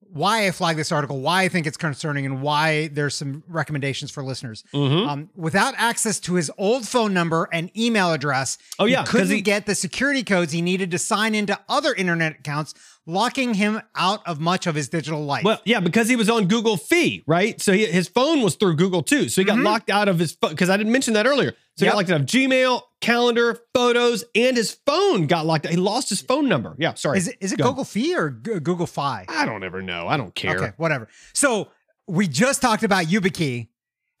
why 0.00 0.46
I 0.46 0.50
flag 0.52 0.76
this 0.76 0.90
article, 0.90 1.20
why 1.20 1.42
I 1.42 1.48
think 1.48 1.66
it's 1.66 1.76
concerning, 1.76 2.24
and 2.24 2.40
why 2.40 2.88
there's 2.88 3.14
some 3.14 3.42
recommendations 3.46 4.10
for 4.10 4.22
listeners. 4.24 4.64
Mhm. 4.74 5.06
Um, 5.08 5.30
without 5.36 5.74
access 5.76 6.18
to 6.20 6.34
his 6.34 6.50
old 6.56 6.88
phone 6.88 7.12
number 7.12 7.48
and 7.52 7.70
email 7.76 8.12
address, 8.12 8.56
Oh, 8.78 8.86
he 8.86 8.92
yeah, 8.92 9.04
couldn't 9.04 9.28
he- 9.30 9.40
get 9.42 9.66
the 9.66 9.74
security 9.74 10.22
codes 10.22 10.52
he 10.52 10.62
needed 10.62 10.90
to 10.92 10.98
sign 10.98 11.34
into 11.34 11.58
other 11.68 11.92
internet 11.94 12.38
accounts, 12.40 12.72
locking 13.06 13.54
him 13.54 13.82
out 13.96 14.26
of 14.26 14.40
much 14.40 14.66
of 14.66 14.74
his 14.74 14.88
digital 14.88 15.24
life. 15.24 15.44
Well, 15.44 15.60
yeah, 15.64 15.80
because 15.80 16.08
he 16.08 16.16
was 16.16 16.30
on 16.30 16.46
Google 16.46 16.76
Fi, 16.78 17.22
right? 17.26 17.60
So 17.60 17.72
he, 17.72 17.84
his 17.86 18.08
phone 18.08 18.40
was 18.40 18.54
through 18.54 18.76
Google 18.76 19.02
too. 19.02 19.28
So 19.28 19.40
he 19.42 19.44
got 19.44 19.58
Mhm. 19.58 19.64
locked 19.64 19.90
out 19.90 20.08
of 20.08 20.18
his 20.18 20.32
phone 20.32 20.50
because 20.50 20.70
I 20.70 20.76
didn't 20.76 20.92
mention 20.92 21.14
that 21.14 21.26
earlier. 21.26 21.54
So 21.78 21.84
he 21.84 21.90
got 21.90 21.96
locked 21.96 22.10
out 22.10 22.20
of 22.20 22.26
Gmail, 22.26 22.82
calendar, 23.00 23.56
photos, 23.72 24.24
and 24.34 24.56
his 24.56 24.72
phone 24.84 25.28
got 25.28 25.46
locked 25.46 25.64
out. 25.64 25.70
He 25.70 25.76
lost 25.78 26.08
his 26.08 26.20
phone 26.20 26.48
number. 26.48 26.74
Yeah, 26.76 26.94
sorry. 26.94 27.18
is 27.18 27.28
it 27.28 27.36
is 27.40 27.52
it 27.52 27.58
Go. 27.58 27.68
Google 27.68 27.84
Fi 27.84 28.16
or 28.16 28.30
G- 28.30 28.58
Google 28.58 28.86
Fi? 28.88 29.24
I 29.28 29.46
don't 29.46 29.62
ever 29.62 29.80
know. 29.80 30.08
I 30.08 30.16
don't 30.16 30.34
care. 30.34 30.56
Okay, 30.56 30.72
whatever. 30.76 31.06
So 31.34 31.68
we 32.08 32.26
just 32.26 32.60
talked 32.60 32.82
about 32.82 33.06
YubiKey. 33.06 33.68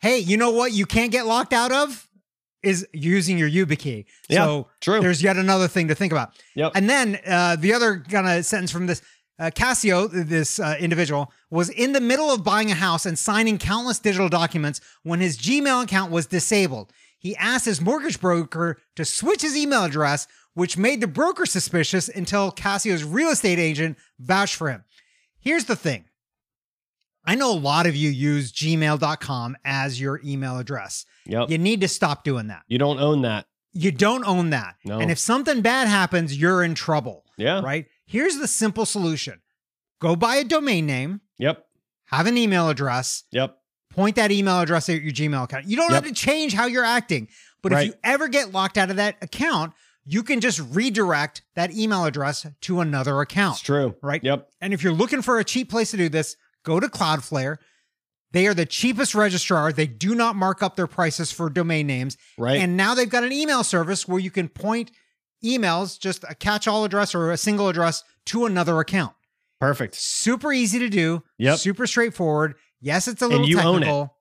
Hey, 0.00 0.18
you 0.18 0.36
know 0.36 0.52
what 0.52 0.70
you 0.70 0.86
can't 0.86 1.10
get 1.10 1.26
locked 1.26 1.52
out 1.52 1.72
of 1.72 2.08
is 2.62 2.86
using 2.92 3.38
your 3.38 3.50
YubiKey. 3.50 4.04
Yeah, 4.28 4.44
so 4.44 4.68
true. 4.80 5.00
there's 5.00 5.20
yet 5.20 5.36
another 5.36 5.66
thing 5.66 5.88
to 5.88 5.96
think 5.96 6.12
about. 6.12 6.30
Yep. 6.54 6.72
And 6.76 6.88
then 6.88 7.18
uh, 7.26 7.56
the 7.56 7.72
other 7.74 8.04
kind 8.08 8.28
of 8.28 8.44
sentence 8.46 8.70
from 8.70 8.86
this 8.86 9.02
uh, 9.40 9.50
Cassio, 9.52 10.06
this 10.06 10.60
uh, 10.60 10.76
individual, 10.78 11.32
was 11.50 11.70
in 11.70 11.92
the 11.92 12.00
middle 12.00 12.30
of 12.30 12.44
buying 12.44 12.70
a 12.70 12.74
house 12.74 13.06
and 13.06 13.18
signing 13.18 13.58
countless 13.58 13.98
digital 13.98 14.28
documents 14.28 14.80
when 15.02 15.20
his 15.20 15.38
Gmail 15.38 15.84
account 15.84 16.12
was 16.12 16.26
disabled. 16.26 16.92
He 17.18 17.34
asked 17.36 17.64
his 17.64 17.80
mortgage 17.80 18.20
broker 18.20 18.78
to 18.96 19.04
switch 19.04 19.42
his 19.42 19.56
email 19.56 19.84
address, 19.84 20.26
which 20.54 20.76
made 20.78 21.00
the 21.00 21.06
broker 21.08 21.46
suspicious 21.46 22.08
until 22.08 22.50
Cassio's 22.50 23.04
real 23.04 23.30
estate 23.30 23.58
agent 23.58 23.98
vouched 24.18 24.54
for 24.54 24.70
him. 24.70 24.84
Here's 25.40 25.64
the 25.64 25.76
thing 25.76 26.04
I 27.24 27.34
know 27.34 27.52
a 27.52 27.58
lot 27.58 27.86
of 27.86 27.94
you 27.96 28.08
use 28.10 28.52
gmail.com 28.52 29.56
as 29.64 30.00
your 30.00 30.20
email 30.24 30.58
address. 30.58 31.04
Yep. 31.26 31.50
You 31.50 31.58
need 31.58 31.80
to 31.82 31.88
stop 31.88 32.24
doing 32.24 32.46
that. 32.48 32.62
You 32.68 32.78
don't 32.78 33.00
own 33.00 33.22
that. 33.22 33.46
You 33.74 33.92
don't 33.92 34.24
own 34.26 34.50
that. 34.50 34.76
No. 34.84 34.98
And 34.98 35.10
if 35.10 35.18
something 35.18 35.60
bad 35.60 35.88
happens, 35.88 36.36
you're 36.38 36.62
in 36.64 36.74
trouble, 36.74 37.24
Yeah. 37.36 37.60
right? 37.60 37.86
Here's 38.06 38.38
the 38.38 38.48
simple 38.48 38.86
solution 38.86 39.40
go 40.00 40.16
buy 40.16 40.36
a 40.36 40.44
domain 40.44 40.86
name, 40.86 41.20
Yep. 41.38 41.66
have 42.06 42.26
an 42.26 42.38
email 42.38 42.68
address, 42.70 43.24
Yep. 43.32 43.57
Point 43.98 44.14
that 44.16 44.30
email 44.30 44.60
address 44.60 44.88
at 44.88 45.02
your 45.02 45.12
Gmail 45.12 45.42
account. 45.44 45.66
You 45.66 45.76
don't 45.76 45.90
Yep. 45.90 46.04
have 46.04 46.12
to 46.12 46.18
change 46.18 46.52
how 46.54 46.66
you're 46.66 46.84
acting. 46.84 47.26
But 47.62 47.72
Right. 47.72 47.88
if 47.88 47.94
you 47.94 48.00
ever 48.04 48.28
get 48.28 48.52
locked 48.52 48.78
out 48.78 48.90
of 48.90 48.96
that 48.96 49.16
account, 49.20 49.72
you 50.04 50.22
can 50.22 50.40
just 50.40 50.60
redirect 50.70 51.42
that 51.56 51.72
email 51.74 52.04
address 52.04 52.46
to 52.60 52.80
another 52.80 53.20
account. 53.20 53.56
It's 53.56 53.62
true. 53.64 53.96
Right. 54.00 54.22
Yep. 54.22 54.48
And 54.60 54.72
if 54.72 54.84
you're 54.84 54.92
looking 54.92 55.20
for 55.20 55.40
a 55.40 55.44
cheap 55.44 55.68
place 55.68 55.90
to 55.90 55.96
do 55.96 56.08
this, 56.08 56.36
go 56.64 56.78
to 56.78 56.86
Cloudflare. 56.88 57.56
They 58.30 58.46
are 58.46 58.54
the 58.54 58.66
cheapest 58.66 59.14
registrar. 59.16 59.72
They 59.72 59.86
do 59.88 60.14
not 60.14 60.36
mark 60.36 60.62
up 60.62 60.76
their 60.76 60.86
prices 60.86 61.32
for 61.32 61.50
domain 61.50 61.86
names. 61.88 62.16
Right. 62.38 62.60
And 62.60 62.76
now 62.76 62.94
they've 62.94 63.08
got 63.10 63.24
an 63.24 63.32
email 63.32 63.64
service 63.64 64.06
where 64.06 64.20
you 64.20 64.30
can 64.30 64.48
point 64.48 64.92
emails, 65.44 65.98
just 65.98 66.24
a 66.28 66.34
catch 66.34 66.68
all 66.68 66.84
address 66.84 67.14
or 67.14 67.32
a 67.32 67.36
single 67.36 67.68
address 67.68 68.04
to 68.26 68.44
another 68.46 68.78
account. 68.78 69.14
Perfect. 69.60 69.96
Super 69.96 70.52
easy 70.52 70.78
to 70.78 70.88
do. 70.88 71.24
Yep. 71.38 71.58
Super 71.58 71.86
straightforward. 71.86 72.54
Yes, 72.80 73.08
it's 73.08 73.22
a 73.22 73.26
little 73.28 73.48
you 73.48 73.58
own 73.60 73.76
it. 73.82 73.86
technical, 73.86 74.14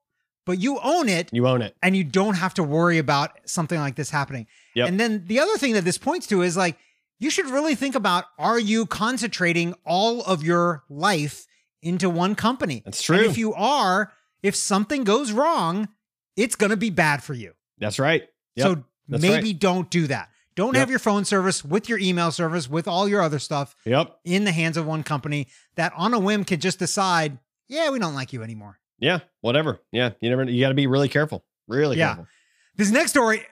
but 0.45 0.59
you 0.59 0.79
own 0.79 1.09
it 1.09 1.29
You 1.31 1.47
own 1.47 1.61
it. 1.61 1.75
and 1.83 1.95
you 1.95 2.03
don't 2.03 2.35
have 2.35 2.53
to 2.55 2.63
worry 2.63 2.97
about 2.97 3.31
something 3.45 3.79
like 3.79 3.95
this 3.95 4.09
happening. 4.09 4.47
Yep. 4.75 4.87
And 4.89 4.99
then 4.99 5.23
the 5.27 5.39
other 5.39 5.57
thing 5.57 5.73
that 5.73 5.83
this 5.85 5.97
points 5.97 6.27
to 6.27 6.41
is 6.41 6.55
like, 6.57 6.77
you 7.19 7.29
should 7.29 7.47
really 7.47 7.75
think 7.75 7.95
about 7.95 8.25
are 8.37 8.59
you 8.59 8.85
concentrating 8.85 9.73
all 9.85 10.21
of 10.21 10.43
your 10.43 10.83
life 10.89 11.45
into 11.81 12.09
one 12.09 12.35
company? 12.35 12.81
That's 12.85 13.01
true. 13.01 13.17
And 13.17 13.25
if 13.25 13.37
you 13.37 13.53
are, 13.53 14.11
if 14.43 14.55
something 14.55 15.03
goes 15.03 15.31
wrong, 15.31 15.89
it's 16.35 16.55
going 16.55 16.69
to 16.69 16.77
be 16.77 16.89
bad 16.91 17.23
for 17.23 17.33
you. 17.33 17.53
That's 17.79 17.97
right. 17.99 18.23
Yep. 18.55 18.67
So 18.67 18.83
That's 19.09 19.21
maybe 19.23 19.47
right. 19.49 19.59
don't 19.59 19.89
do 19.89 20.07
that. 20.07 20.29
Don't 20.55 20.73
Yep. 20.73 20.79
have 20.79 20.89
your 20.89 20.99
phone 20.99 21.23
service 21.25 21.63
with 21.63 21.87
your 21.89 21.99
email 21.99 22.31
service, 22.31 22.67
with 22.69 22.87
all 22.87 23.07
your 23.07 23.21
other 23.21 23.37
stuff 23.39 23.75
Yep. 23.85 24.19
in 24.25 24.43
the 24.43 24.51
hands 24.51 24.75
of 24.77 24.85
one 24.87 25.03
company 25.03 25.47
that 25.75 25.93
on 25.95 26.13
a 26.15 26.19
whim 26.19 26.43
can 26.45 26.59
just 26.59 26.79
decide, 26.79 27.37
yeah, 27.67 27.89
we 27.89 27.99
don't 27.99 28.13
like 28.15 28.33
you 28.33 28.43
anymore. 28.43 28.79
Yeah. 28.99 29.19
Whatever. 29.41 29.79
Yeah. 29.91 30.11
You 30.19 30.29
never. 30.29 30.43
You 30.43 30.59
got 30.61 30.69
to 30.69 30.75
be 30.75 30.87
really 30.87 31.09
careful. 31.09 31.43
Really 31.67 31.97
Yeah. 31.97 32.07
careful. 32.15 32.27
This 32.75 32.91
next 32.91 33.11
story 33.11 33.43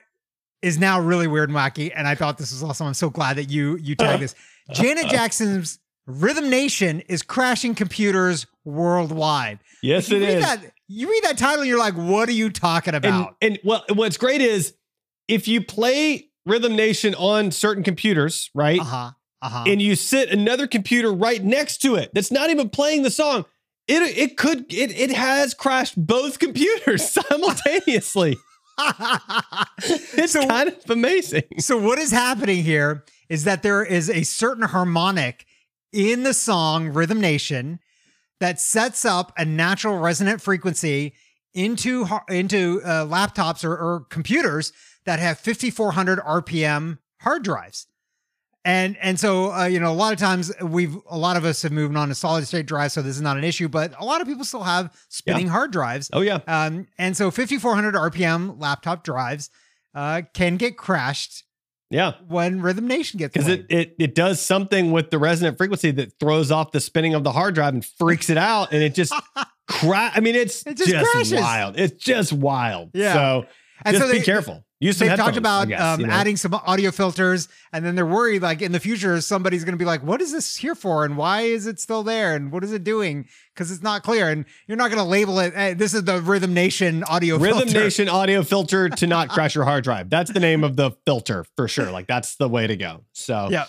is 0.62 0.78
now 0.78 1.00
really 1.00 1.26
weird 1.26 1.48
and 1.50 1.56
wacky, 1.56 1.92
and 1.94 2.06
I 2.08 2.14
thought 2.14 2.38
this 2.38 2.50
was 2.52 2.62
awesome. 2.62 2.86
I'm 2.88 2.94
so 2.94 3.10
glad 3.10 3.36
that 3.36 3.50
you 3.50 3.76
you 3.76 3.94
tagged 3.94 4.22
this. 4.22 4.34
Janet 4.72 5.08
Jackson's 5.08 5.78
Rhythm 6.06 6.48
Nation 6.50 7.00
is 7.08 7.22
crashing 7.22 7.74
computers 7.74 8.46
worldwide. 8.64 9.58
Yes, 9.82 10.08
you 10.08 10.18
it 10.18 10.26
read 10.26 10.42
that 10.42 10.60
you 10.88 11.10
read 11.10 11.22
that 11.24 11.36
title, 11.38 11.60
and 11.60 11.68
you're 11.68 11.78
like, 11.78 11.94
what 11.94 12.28
are 12.28 12.32
you 12.32 12.50
talking 12.50 12.94
and, 12.94 13.04
about? 13.04 13.36
and 13.42 13.58
well, 13.64 13.84
what's 13.92 14.16
great 14.16 14.40
is 14.40 14.74
if 15.28 15.48
you 15.48 15.60
play 15.60 16.28
Rhythm 16.44 16.76
Nation 16.76 17.14
on 17.16 17.50
certain 17.50 17.82
computers, 17.82 18.50
right? 18.54 18.80
Uh 18.80 18.84
huh. 18.84 19.10
Uh 19.42 19.48
huh. 19.50 19.64
and 19.66 19.82
you 19.82 19.94
sit 19.94 20.30
another 20.30 20.66
computer 20.66 21.12
right 21.12 21.44
next 21.44 21.78
to 21.82 21.94
it 21.96 22.10
that's 22.14 22.30
not 22.30 22.48
even 22.50 22.70
playing 22.70 23.02
the 23.02 23.10
song, 23.10 23.44
it 23.88 24.02
it 24.16 24.36
could 24.36 24.72
it 24.72 24.90
it 24.98 25.10
has 25.12 25.54
crashed 25.54 25.94
both 25.96 26.38
computers 26.40 27.08
simultaneously. 27.10 28.36
it's 29.82 30.32
So- 30.32 30.46
kind 30.46 30.68
of 30.68 30.90
amazing. 30.90 31.44
So 31.58 31.78
what 31.78 31.98
is 31.98 32.10
happening 32.10 32.62
here 32.62 33.04
is 33.28 33.44
that 33.44 33.62
there 33.62 33.84
is 33.84 34.08
a 34.10 34.22
certain 34.22 34.64
harmonic 34.64 35.46
in 35.92 36.22
the 36.22 36.34
song 36.34 36.88
Rhythm 36.88 37.20
Nation 37.20 37.80
that 38.40 38.60
sets 38.60 39.04
up 39.04 39.32
a 39.38 39.44
natural 39.44 39.98
resonant 39.98 40.40
frequency 40.42 41.14
into 41.54 42.06
into 42.28 42.82
uh, 42.84 43.06
laptops 43.06 43.64
or, 43.64 43.72
or 43.76 44.00
computers 44.10 44.72
that 45.06 45.18
have 45.20 45.38
5400 45.38 46.18
RPM 46.18 46.98
hard 47.22 47.42
drives. 47.44 47.86
And 48.66 48.96
and 49.00 49.18
so 49.18 49.52
uh, 49.52 49.66
you 49.66 49.78
know 49.78 49.92
a 49.92 49.94
lot 49.94 50.12
of 50.12 50.18
times 50.18 50.52
we've 50.60 50.96
a 51.08 51.16
lot 51.16 51.36
of 51.36 51.44
us 51.44 51.62
have 51.62 51.70
moved 51.70 51.96
on 51.96 52.08
to 52.08 52.16
solid 52.16 52.44
state 52.48 52.66
drives, 52.66 52.94
so 52.94 53.00
this 53.00 53.14
is 53.14 53.22
not 53.22 53.36
an 53.36 53.44
issue. 53.44 53.68
But 53.68 53.94
a 54.00 54.04
lot 54.04 54.20
of 54.20 54.26
people 54.26 54.44
still 54.44 54.64
have 54.64 54.92
spinning 55.08 55.46
hard 55.46 55.70
drives. 55.70 56.10
Oh 56.12 56.20
yeah, 56.20 56.40
Um, 56.48 56.88
and 56.98 57.16
so 57.16 57.30
5400 57.30 57.94
RPM 57.94 58.60
laptop 58.60 59.04
drives 59.04 59.50
uh, 59.94 60.22
can 60.34 60.56
get 60.56 60.76
crashed 60.76 61.44
yeah. 61.90 62.14
when 62.26 62.60
Rhythm 62.60 62.88
Nation 62.88 63.18
gets 63.18 63.34
Because 63.34 63.46
it, 63.46 63.66
it 63.70 63.94
it 64.00 64.14
does 64.16 64.40
something 64.40 64.90
with 64.90 65.10
the 65.10 65.18
resonant 65.18 65.58
frequency 65.58 65.92
that 65.92 66.18
throws 66.18 66.50
off 66.50 66.72
the 66.72 66.80
spinning 66.80 67.14
of 67.14 67.22
the 67.22 67.30
hard 67.30 67.54
drive 67.54 67.72
and 67.72 67.84
freaks 67.84 68.30
it 68.30 68.36
out, 68.36 68.72
and 68.72 68.82
it 68.82 68.96
just 68.96 69.14
cra- 69.68 70.10
I 70.12 70.18
mean, 70.18 70.34
it's 70.34 70.66
It 70.66 70.76
just, 70.76 70.90
just 70.90 71.34
wild. 71.34 71.78
It's 71.78 72.02
just 72.04 72.32
wild. 72.32 72.90
Yeah. 72.94 73.12
So 73.14 73.46
And 73.84 73.94
just 73.96 74.06
so 74.06 74.12
be 74.12 74.18
they- 74.18 74.24
careful. 74.24 74.62
Use 74.78 74.98
some 74.98 75.08
They've 75.08 75.16
talked 75.16 75.38
about 75.38 75.68
guess, 75.68 75.80
um, 75.80 76.00
you 76.00 76.06
know? 76.06 76.12
adding 76.12 76.36
some 76.36 76.52
audio 76.52 76.90
filters, 76.90 77.48
and 77.72 77.82
then 77.82 77.94
they're 77.94 78.04
worried 78.04 78.42
like 78.42 78.60
in 78.60 78.72
the 78.72 78.78
future 78.78 79.18
somebody's 79.22 79.64
going 79.64 79.72
to 79.72 79.78
be 79.78 79.86
like, 79.86 80.02
"What 80.02 80.20
is 80.20 80.32
this 80.32 80.54
here 80.56 80.74
for? 80.74 81.06
And 81.06 81.16
why 81.16 81.42
is 81.42 81.66
it 81.66 81.80
still 81.80 82.02
there? 82.02 82.34
And 82.36 82.52
what 82.52 82.62
is 82.62 82.72
it 82.72 82.84
doing? 82.84 83.26
Because 83.54 83.70
it's 83.70 83.82
not 83.82 84.02
clear." 84.02 84.28
And 84.28 84.44
you're 84.66 84.76
not 84.76 84.90
going 84.90 85.02
to 85.02 85.08
label 85.08 85.38
it. 85.38 85.54
Hey, 85.54 85.72
this 85.72 85.94
is 85.94 86.04
the 86.04 86.20
Rhythm 86.20 86.52
Nation 86.52 87.04
audio 87.04 87.38
Rhythm 87.38 87.60
filter. 87.60 87.84
Nation 87.84 88.10
audio 88.10 88.42
filter 88.42 88.90
to 88.90 89.06
not 89.06 89.28
crash 89.30 89.54
your 89.54 89.64
hard 89.64 89.82
drive. 89.82 90.10
That's 90.10 90.30
the 90.30 90.40
name 90.40 90.62
of 90.62 90.76
the 90.76 90.90
filter 91.06 91.46
for 91.56 91.68
sure. 91.68 91.90
Like 91.90 92.06
that's 92.06 92.36
the 92.36 92.46
way 92.48 92.66
to 92.66 92.76
go. 92.76 93.04
So 93.14 93.48
Yeah. 93.50 93.64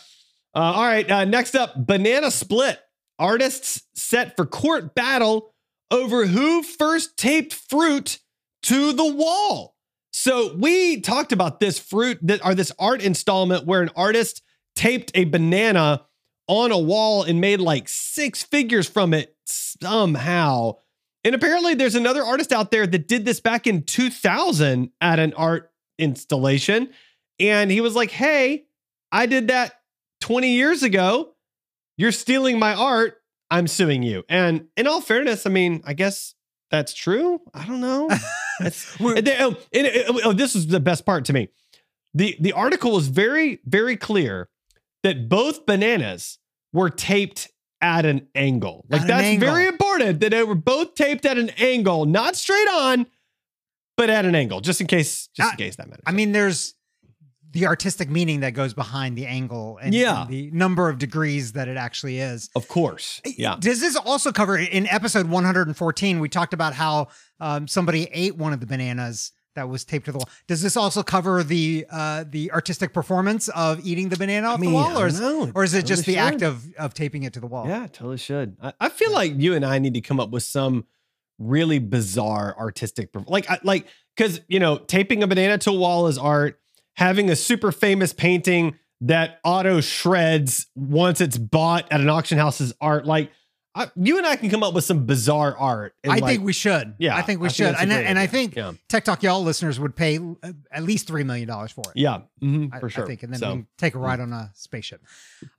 Uh, 0.53 0.59
all 0.59 0.85
right. 0.85 1.09
Uh, 1.09 1.23
next 1.23 1.55
up, 1.55 1.73
banana 1.77 2.31
split. 2.31 2.81
Artists 3.17 3.83
set 3.95 4.35
for 4.35 4.45
court 4.45 4.93
battle 4.93 5.53
over 5.89 6.25
who 6.25 6.63
first 6.63 7.15
taped 7.15 7.53
fruit 7.53 8.19
to 8.63 8.91
the 8.91 9.05
wall. 9.05 9.75
So 10.19 10.51
we 10.55 10.99
talked 10.99 11.31
about 11.31 11.59
this 11.59 11.77
fruit 11.77 12.17
that 12.23 12.43
or 12.43 12.55
this 12.55 12.71
art 12.79 13.03
installment 13.03 13.67
where 13.67 13.83
an 13.83 13.91
artist 13.95 14.41
taped 14.75 15.11
a 15.13 15.25
banana 15.25 16.07
on 16.47 16.71
a 16.71 16.79
wall 16.79 17.21
and 17.21 17.39
made 17.39 17.61
like 17.61 17.87
six 17.87 18.41
figures 18.41 18.89
from 18.89 19.13
it 19.13 19.35
somehow. 19.45 20.77
And 21.23 21.35
apparently 21.35 21.75
there's 21.75 21.93
another 21.93 22.23
artist 22.23 22.51
out 22.51 22.71
there 22.71 22.87
that 22.87 23.07
did 23.07 23.25
this 23.25 23.39
back 23.39 23.67
in 23.67 23.83
2000 23.83 24.89
at 24.99 25.19
an 25.19 25.35
art 25.35 25.71
installation. 25.99 26.89
And 27.39 27.69
he 27.69 27.79
was 27.79 27.95
like, 27.95 28.09
hey, 28.09 28.65
I 29.11 29.27
did 29.27 29.49
that 29.49 29.79
20 30.21 30.51
years 30.51 30.81
ago. 30.81 31.35
You're 31.95 32.11
stealing 32.11 32.57
my 32.57 32.73
art. 32.73 33.21
I'm 33.51 33.67
suing 33.67 34.01
you. 34.01 34.23
And 34.27 34.65
in 34.75 34.87
all 34.87 34.99
fairness, 34.99 35.45
I 35.45 35.51
mean, 35.51 35.83
I 35.85 35.93
guess 35.93 36.33
that's 36.71 36.95
true. 36.95 37.39
I 37.53 37.67
don't 37.67 37.81
know. 37.81 38.09
And 38.99 39.27
they- 39.27 39.37
oh, 39.43 39.55
and 39.73 39.87
it- 39.87 40.05
oh, 40.25 40.33
this 40.33 40.55
is 40.55 40.67
the 40.67 40.79
best 40.79 41.05
part 41.05 41.25
to 41.25 41.33
me. 41.33 41.49
The 42.13 42.35
the 42.39 42.53
article 42.53 42.91
was 42.93 43.07
very 43.09 43.59
very 43.65 43.95
clear 43.97 44.49
that 45.03 45.29
both 45.29 45.65
bananas 45.65 46.39
were 46.73 46.89
taped 46.89 47.49
at 47.81 48.05
an 48.05 48.27
angle. 48.33 48.85
Like 48.89 49.01
At 49.01 49.07
that's 49.07 49.23
angle. 49.23 49.49
very 49.49 49.67
important 49.67 50.19
that 50.21 50.29
they 50.31 50.43
were 50.43 50.55
both 50.55 50.95
taped 50.95 51.25
at 51.25 51.37
an 51.37 51.49
angle, 51.57 52.05
not 52.05 52.35
straight 52.35 52.67
on, 52.69 53.05
but 53.97 54.09
at 54.09 54.25
an 54.25 54.33
angle, 54.33 54.61
just 54.61 54.81
in 54.81 54.87
case 54.87 55.27
just 55.35 55.49
in 55.49 55.53
Uh, 55.53 55.57
case 55.57 55.75
that 55.75 55.87
matters. 55.87 56.03
I 56.07 56.11
mean, 56.11 56.31
there's 56.31 56.73
the 57.51 57.65
artistic 57.65 58.09
meaning 58.09 58.41
that 58.41 58.51
goes 58.51 58.73
behind 58.73 59.17
the 59.17 59.25
angle 59.25 59.79
and, 59.81 59.93
Yeah. 59.93 60.21
and 60.23 60.29
the 60.29 60.51
number 60.51 60.89
of 60.89 60.97
degrees 60.97 61.53
that 61.53 61.67
it 61.67 61.77
actually 61.77 62.19
is. 62.19 62.49
of 62.55 62.67
course. 62.67 63.21
Yeah. 63.25 63.55
Does 63.59 63.79
this 63.81 63.95
also 63.95 64.31
cover 64.31 64.57
in 64.57 64.85
episode 64.87 65.27
114? 65.27 66.19
We 66.19 66.29
talked 66.29 66.53
about 66.53 66.73
how 66.73 67.07
um, 67.39 67.67
somebody 67.67 68.09
ate 68.11 68.35
one 68.35 68.53
of 68.53 68.59
the 68.59 68.65
bananas 68.65 69.31
that 69.55 69.69
was 69.69 69.83
taped 69.85 70.05
to 70.05 70.11
the 70.11 70.19
wall. 70.19 70.29
Does 70.47 70.61
this 70.61 70.77
also 70.77 71.01
cover 71.01 71.41
the 71.43 71.85
uh, 71.89 72.25
the 72.29 72.51
artistic 72.51 72.93
performance 72.93 73.47
of 73.49 73.83
eating 73.85 74.09
the 74.09 74.17
banana 74.17 74.49
off 74.49 74.59
mean, 74.59 74.69
the 74.69 74.75
wall, 74.75 74.99
or 74.99 75.07
is, 75.07 75.19
know. 75.19 75.51
or 75.55 75.63
is 75.63 75.73
it 75.73 75.85
just 75.85 76.05
the 76.05 76.13
Totally 76.15 76.33
act 76.33 76.41
of 76.43 76.75
of 76.77 76.93
taping 76.93 77.23
it 77.23 77.33
to 77.33 77.39
the 77.39 77.47
wall? 77.47 77.67
Yeah, 77.67 77.87
totally 77.87 78.17
should. 78.17 78.55
I, 78.61 78.73
I 78.79 78.89
feel 78.89 79.11
like 79.11 79.33
you 79.35 79.55
and 79.55 79.65
I 79.65 79.79
need 79.79 79.95
to 79.95 80.01
come 80.01 80.19
up 80.19 80.29
with 80.29 80.43
some 80.43 80.85
really 81.39 81.79
bizarre 81.79 82.55
artistic, 82.57 83.09
like, 83.27 83.47
like, 83.63 83.87
because 84.15 84.41
you 84.47 84.59
know, 84.59 84.77
taping 84.77 85.23
a 85.23 85.27
banana 85.27 85.57
to 85.59 85.71
a 85.71 85.73
wall 85.73 86.07
is 86.07 86.17
art. 86.19 86.59
Having 86.97 87.29
a 87.29 87.35
super 87.35 87.71
famous 87.71 88.13
painting 88.13 88.75
that 89.01 89.39
auto 89.43 89.81
shreds 89.81 90.67
once 90.75 91.21
it's 91.21 91.37
bought 91.37 91.91
at 91.91 92.01
an 92.01 92.09
auction 92.09 92.37
house's 92.37 92.73
art. 92.81 93.05
Like, 93.05 93.31
I, 93.75 93.91
you 93.95 94.17
and 94.17 94.25
I 94.25 94.35
can 94.35 94.49
come 94.49 94.63
up 94.63 94.73
with 94.73 94.83
some 94.83 95.05
bizarre 95.05 95.55
art. 95.55 95.93
and, 96.03 96.11
I 96.11 96.15
like, 96.15 96.25
think 96.25 96.43
we 96.43 96.53
should. 96.53 96.95
Yeah, 96.97 97.15
I 97.15 97.21
think 97.21 97.39
we 97.39 97.49
I 97.49 97.51
should, 97.51 97.75
a 97.75 97.79
and 97.79 97.91
great 97.91 98.05
and 98.07 98.17
I 98.17 98.25
think 98.25 98.55
Yeah. 98.55 98.71
Tech 98.89 99.03
Talk 99.05 99.21
Y'all 99.21 99.43
listeners 99.43 99.79
would 99.79 99.95
pay 99.95 100.17
uh, 100.17 100.53
at 100.71 100.81
least 100.81 101.05
three 101.05 101.23
million 101.23 101.47
dollars 101.47 101.71
for 101.71 101.81
it. 101.81 101.91
yeah, 101.99 102.21
mhm, 102.41 102.69
I, 102.73 102.79
for 102.79 102.89
sure. 102.89 103.03
I 103.03 103.07
think, 103.07 103.21
and 103.21 103.31
then 103.31 103.39
So, 103.39 103.47
we 103.49 103.53
can 103.57 103.67
take 103.77 103.93
a 103.93 103.99
ride 103.99 104.19
on 104.19 104.33
a 104.33 104.49
spaceship. 104.55 105.03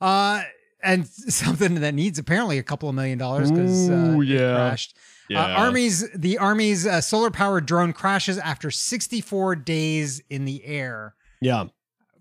Uh, 0.00 0.42
and 0.82 1.06
something 1.28 1.76
that 1.76 1.94
needs 1.94 2.18
apparently 2.18 2.58
a 2.58 2.64
couple 2.64 2.88
of 2.88 2.96
million 2.96 3.18
dollars 3.18 3.52
because 3.52 3.88
uh, 3.88 3.92
Ooh, 3.92 4.22
it 4.22 4.26
yeah. 4.28 4.54
crashed. 4.54 4.96
Uh, 5.32 5.38
Army's 5.38 6.10
the 6.12 6.38
Army's 6.38 6.86
uh, 6.88 7.00
solar 7.00 7.30
powered 7.30 7.66
drone 7.66 7.92
crashes 7.92 8.38
after 8.38 8.72
64 8.72 9.54
days 9.54 10.20
in 10.28 10.44
the 10.44 10.64
air. 10.64 11.14
Yeah, 11.40 11.64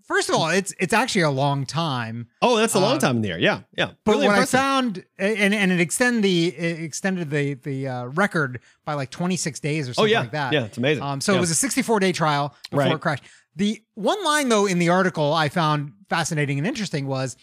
first 0.06 0.28
of 0.28 0.34
all, 0.34 0.48
it's 0.48 0.72
it's 0.80 0.92
actually 0.92 1.22
a 1.22 1.30
long 1.30 1.66
time. 1.66 2.28
Oh, 2.42 2.56
that's 2.56 2.74
a 2.74 2.78
long 2.80 2.96
Uh, 2.96 3.00
time 3.00 3.16
in 3.16 3.22
the 3.22 3.30
air. 3.32 3.38
Yeah, 3.38 3.60
yeah. 3.76 3.90
But 4.04 4.12
Really 4.12 4.26
what 4.26 4.32
impressive. 4.34 4.60
I 4.60 4.62
found, 4.62 5.04
and 5.18 5.54
and 5.54 5.72
it 5.72 5.80
extend 5.80 6.22
the 6.24 6.46
it 6.48 6.82
extended 6.82 7.30
the 7.30 7.54
the 7.54 7.88
uh, 7.88 8.04
record 8.06 8.60
by 8.84 8.94
like 8.94 9.10
26 9.10 9.60
days 9.60 9.88
or 9.88 9.90
oh 9.90 9.94
something 9.94 10.12
yeah, 10.12 10.20
like 10.20 10.30
that. 10.32 10.52
yeah, 10.52 10.64
it's 10.64 10.78
amazing. 10.78 11.02
Um, 11.02 11.20
so 11.20 11.32
Yeah. 11.32 11.38
it 11.38 11.40
was 11.40 11.50
a 11.50 11.54
64 11.54 12.00
day 12.00 12.12
trial 12.12 12.54
before 12.70 12.84
Right. 12.84 12.92
it 12.94 13.00
crashed. 13.00 13.24
The 13.56 13.82
one 13.94 14.22
line 14.24 14.48
though 14.48 14.66
in 14.66 14.78
the 14.78 14.88
article 14.88 15.32
I 15.32 15.48
found 15.48 15.92
fascinating 16.08 16.58
and 16.58 16.66
interesting 16.66 17.06
was 17.06 17.36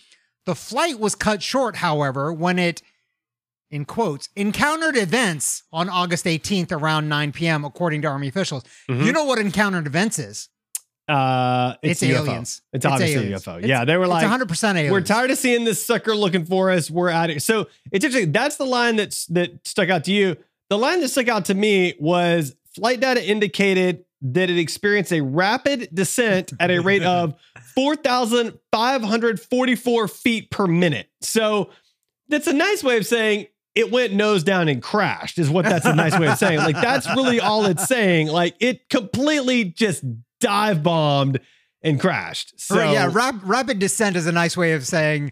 the 0.45 0.55
flight 0.55 0.99
was 0.99 1.13
cut 1.15 1.41
short, 1.43 1.77
however, 1.77 2.31
when 2.31 2.57
it 2.59 2.81
in 3.71 3.83
quotes 3.83 4.29
encountered 4.35 4.95
events 4.95 5.63
on 5.73 5.89
August 5.89 6.25
18th 6.25 6.71
around 6.71 7.09
9 7.09 7.31
p.m. 7.31 7.65
according 7.65 8.01
to 8.03 8.07
army 8.07 8.27
officials. 8.27 8.63
Mhm. 8.89 9.05
You 9.05 9.11
know 9.11 9.23
what 9.25 9.39
encountered 9.39 9.87
events 9.87 10.19
is? 10.19 10.49
Uh, 11.07 11.75
it's, 11.81 12.01
It's 12.01 12.11
aliens. 12.11 12.61
It's, 12.73 12.85
It's 12.85 12.85
obviously 12.91 13.25
aliens. 13.25 13.45
a 13.47 13.49
UFO. 13.51 13.57
It's- 13.57 13.69
yeah, 13.69 13.85
they 13.85 13.97
were 13.97 14.07
like, 14.07 14.25
100% 14.27 14.69
aliens. 14.75 14.91
we're 14.91 15.01
tired 15.01 15.31
of 15.31 15.37
seeing 15.37 15.63
this 15.63 15.83
sucker 15.85 16.15
looking 16.15 16.45
for 16.45 16.71
us. 16.71 16.89
We're 16.89 17.09
out 17.09 17.29
of 17.29 17.41
So 17.41 17.67
it's 17.91 18.03
interesting. 18.05 18.31
That's 18.31 18.55
the 18.57 18.65
line 18.65 18.95
that's 18.95 19.25
that 19.27 19.65
stuck 19.67 19.89
out 19.89 20.03
to 20.05 20.11
you. 20.11 20.35
The 20.69 20.77
line 20.77 21.01
that 21.01 21.09
stuck 21.09 21.27
out 21.27 21.45
to 21.45 21.53
me 21.53 21.93
was 21.99 22.55
flight 22.73 22.99
data 22.99 23.23
indicated 23.23 24.03
that 24.21 24.49
it 24.49 24.57
experienced 24.57 25.13
a 25.13 25.21
rapid 25.21 25.89
descent 25.93 26.53
at 26.59 26.71
a 26.71 26.79
rate 26.79 27.03
of 27.03 27.35
4,544 28.71 30.07
feet 30.07 30.49
per 30.49 30.67
minute. 30.67 31.07
So 31.21 31.69
that's 32.27 32.47
a 32.47 32.53
nice 32.53 32.83
way 32.83 32.97
of 32.97 33.05
saying 33.05 33.47
it 33.75 33.91
went 33.91 34.13
nose 34.13 34.43
down 34.43 34.67
and 34.69 34.81
crashed, 34.81 35.37
is 35.37 35.49
what 35.49 35.65
that's 35.65 35.85
a 35.85 35.93
nice 35.93 36.17
way 36.17 36.27
of 36.27 36.37
saying. 36.37 36.59
Like, 36.59 36.75
that's 36.75 37.07
really 37.09 37.41
all 37.41 37.65
it's 37.65 37.85
saying. 37.87 38.27
Like, 38.27 38.55
it 38.59 38.87
completely 38.89 39.65
just 39.65 40.01
dive 40.39 40.83
bombed 40.83 41.39
and 41.81 41.99
crashed. 41.99 42.59
So, 42.59 42.77
Right, 42.77 42.93
yeah, 42.93 43.09
rap- 43.11 43.41
rapid 43.43 43.79
descent 43.79 44.15
is 44.15 44.25
a 44.27 44.31
nice 44.31 44.57
way 44.57 44.73
of 44.73 44.85
saying 44.85 45.31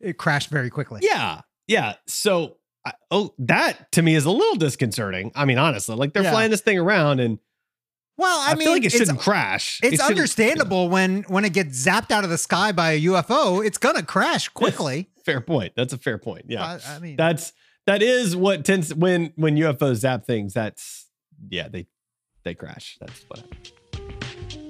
it 0.00 0.18
crashed 0.18 0.50
very 0.50 0.70
quickly. 0.70 1.00
Yeah. 1.04 1.42
Yeah. 1.68 1.94
So, 2.06 2.56
I, 2.84 2.92
oh, 3.10 3.34
that 3.38 3.92
to 3.92 4.02
me 4.02 4.14
is 4.16 4.24
a 4.24 4.30
little 4.30 4.56
disconcerting. 4.56 5.30
I 5.34 5.44
mean, 5.44 5.58
honestly, 5.58 5.94
like 5.94 6.12
they're 6.12 6.24
Yeah. 6.24 6.32
flying 6.32 6.50
this 6.50 6.60
thing 6.60 6.78
around 6.78 7.20
and 7.20 7.38
Well, 8.16 8.36
I, 8.36 8.50
I, 8.50 8.54
mean, 8.54 8.64
feel 8.66 8.72
like 8.72 8.82
it 8.82 8.86
it's, 8.86 8.96
shouldn't 8.96 9.20
crash. 9.20 9.78
It 9.82 9.92
it's 9.92 10.02
shouldn't- 10.02 10.10
understandable 10.18 10.88
when 10.88 11.22
when 11.28 11.44
it 11.44 11.52
gets 11.52 11.86
zapped 11.86 12.10
out 12.10 12.24
of 12.24 12.30
the 12.30 12.38
sky 12.38 12.72
by 12.72 12.92
a 12.92 13.00
UFO, 13.02 13.64
it's 13.64 13.78
gonna 13.78 14.02
crash 14.02 14.48
quickly. 14.48 15.08
Fair 15.24 15.40
point. 15.40 15.72
That's 15.76 15.92
a 15.92 15.98
fair 15.98 16.18
point. 16.18 16.46
Yeah. 16.48 16.64
I, 16.64 16.96
I 16.96 16.98
mean, 16.98 17.16
That's 17.16 17.52
that 17.86 18.02
is 18.02 18.34
what 18.34 18.64
tends 18.64 18.92
when 18.92 19.32
when 19.36 19.56
UFOs 19.56 19.96
zap 19.96 20.26
things. 20.26 20.52
That's 20.52 21.06
yeah, 21.48 21.68
they 21.68 21.86
they 22.44 22.54
crash. 22.54 22.96
That's 23.00 23.22
what 23.28 23.38
happens. 23.40 23.72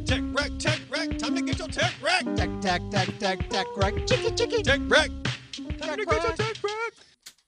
Tech 0.04 0.22
wreck, 0.32 0.50
tech 0.58 0.80
wreck. 0.90 1.18
Time 1.18 1.34
to 1.36 1.42
get 1.42 1.58
your 1.58 1.68
tech 1.68 1.92
wreck. 2.02 2.24
tech, 2.36 2.50
tech, 2.60 2.82
tech, 2.90 3.18
tech, 3.18 3.48
tech, 3.48 3.66
right? 3.76 4.06
Chicky, 4.06 4.30
chicky. 4.34 4.62
Tech 4.62 4.80
wreck. 4.86 5.10
Tech 5.52 5.78
Time 5.78 5.98
to 5.98 6.04
get 6.04 6.22
your 6.22 6.32
tech 6.32 6.56
wreck. 6.62 6.92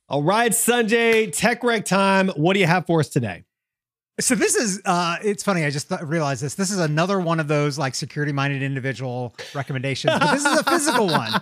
All 0.08 0.22
right, 0.22 0.52
Sanjay, 0.52 1.32
tech 1.36 1.64
wreck 1.64 1.84
time. 1.84 2.28
What 2.30 2.54
do 2.54 2.60
you 2.60 2.66
have 2.66 2.86
for 2.86 3.00
us 3.00 3.08
today? 3.08 3.44
So 4.20 4.34
this 4.36 4.54
is 4.54 4.80
uh 4.84 5.16
it's 5.24 5.42
funny, 5.42 5.64
I 5.64 5.70
just 5.70 5.88
th- 5.88 6.02
realized 6.02 6.40
this. 6.42 6.54
This 6.54 6.70
is 6.70 6.78
another 6.78 7.18
one 7.18 7.40
of 7.40 7.48
those 7.48 7.78
like 7.78 7.96
security 7.96 8.30
minded 8.32 8.62
individual 8.62 9.34
recommendations, 9.54 10.12
but 10.16 10.30
this 10.32 10.44
is 10.44 10.60
a 10.60 10.64
physical 10.64 11.06
one. 11.08 11.32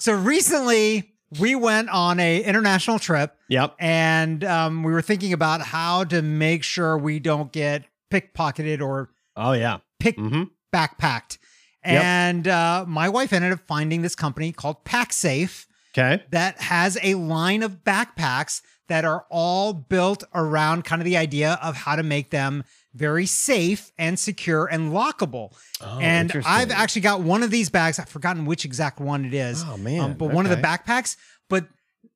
So 0.00 0.12
recently 0.14 1.12
we 1.40 1.56
went 1.56 1.88
on 1.88 2.20
a 2.20 2.42
international 2.44 2.98
trip 3.00 3.36
Yep. 3.48 3.74
and 3.80 4.44
um, 4.44 4.82
we 4.84 4.92
were 4.92 5.02
thinking 5.02 5.32
about 5.32 5.60
how 5.60 6.04
to 6.04 6.22
make 6.22 6.62
sure 6.62 6.96
we 6.96 7.18
don't 7.18 7.50
get 7.52 7.84
pickpocketed 8.10 8.80
or 8.80 9.10
Oh 9.36 9.52
yeah. 9.52 9.78
Pick 9.98 10.16
Mm-hmm. 10.16 10.44
backpacked. 10.72 11.38
Yep. 11.84 12.02
And 12.04 12.48
uh, 12.48 12.84
my 12.86 13.08
wife 13.08 13.32
ended 13.32 13.52
up 13.52 13.60
finding 13.66 14.02
this 14.02 14.14
company 14.14 14.52
called 14.52 14.84
Pacsafe 14.84 15.66
Okay. 15.96 16.22
that 16.30 16.60
has 16.60 16.98
a 17.02 17.14
line 17.14 17.62
of 17.62 17.82
backpacks 17.84 18.60
that 18.88 19.04
are 19.04 19.26
all 19.30 19.72
built 19.72 20.24
around 20.34 20.84
kind 20.84 21.00
of 21.00 21.06
the 21.06 21.16
idea 21.16 21.58
of 21.62 21.76
how 21.76 21.96
to 21.96 22.02
make 22.02 22.30
them 22.30 22.64
very 22.94 23.26
safe 23.26 23.90
and 23.98 24.18
secure 24.18 24.66
and 24.66 24.92
lockable. 24.92 25.56
Oh, 25.80 25.98
and. 26.00 26.32
I've 26.44 26.70
actually 26.70 27.02
got 27.02 27.20
one 27.20 27.42
of 27.42 27.50
these 27.50 27.70
bags. 27.70 27.98
I've 27.98 28.08
forgotten 28.08 28.44
which 28.44 28.64
exact 28.64 28.98
one 29.00 29.24
it 29.24 29.34
is. 29.34 29.64
Oh 29.66 29.76
man. 29.76 30.00
Um, 30.00 30.14
but 30.14 30.32
one 30.32 30.46
of 30.46 30.50
the 30.50 30.56
backpacks, 30.62 31.16
but 31.48 31.66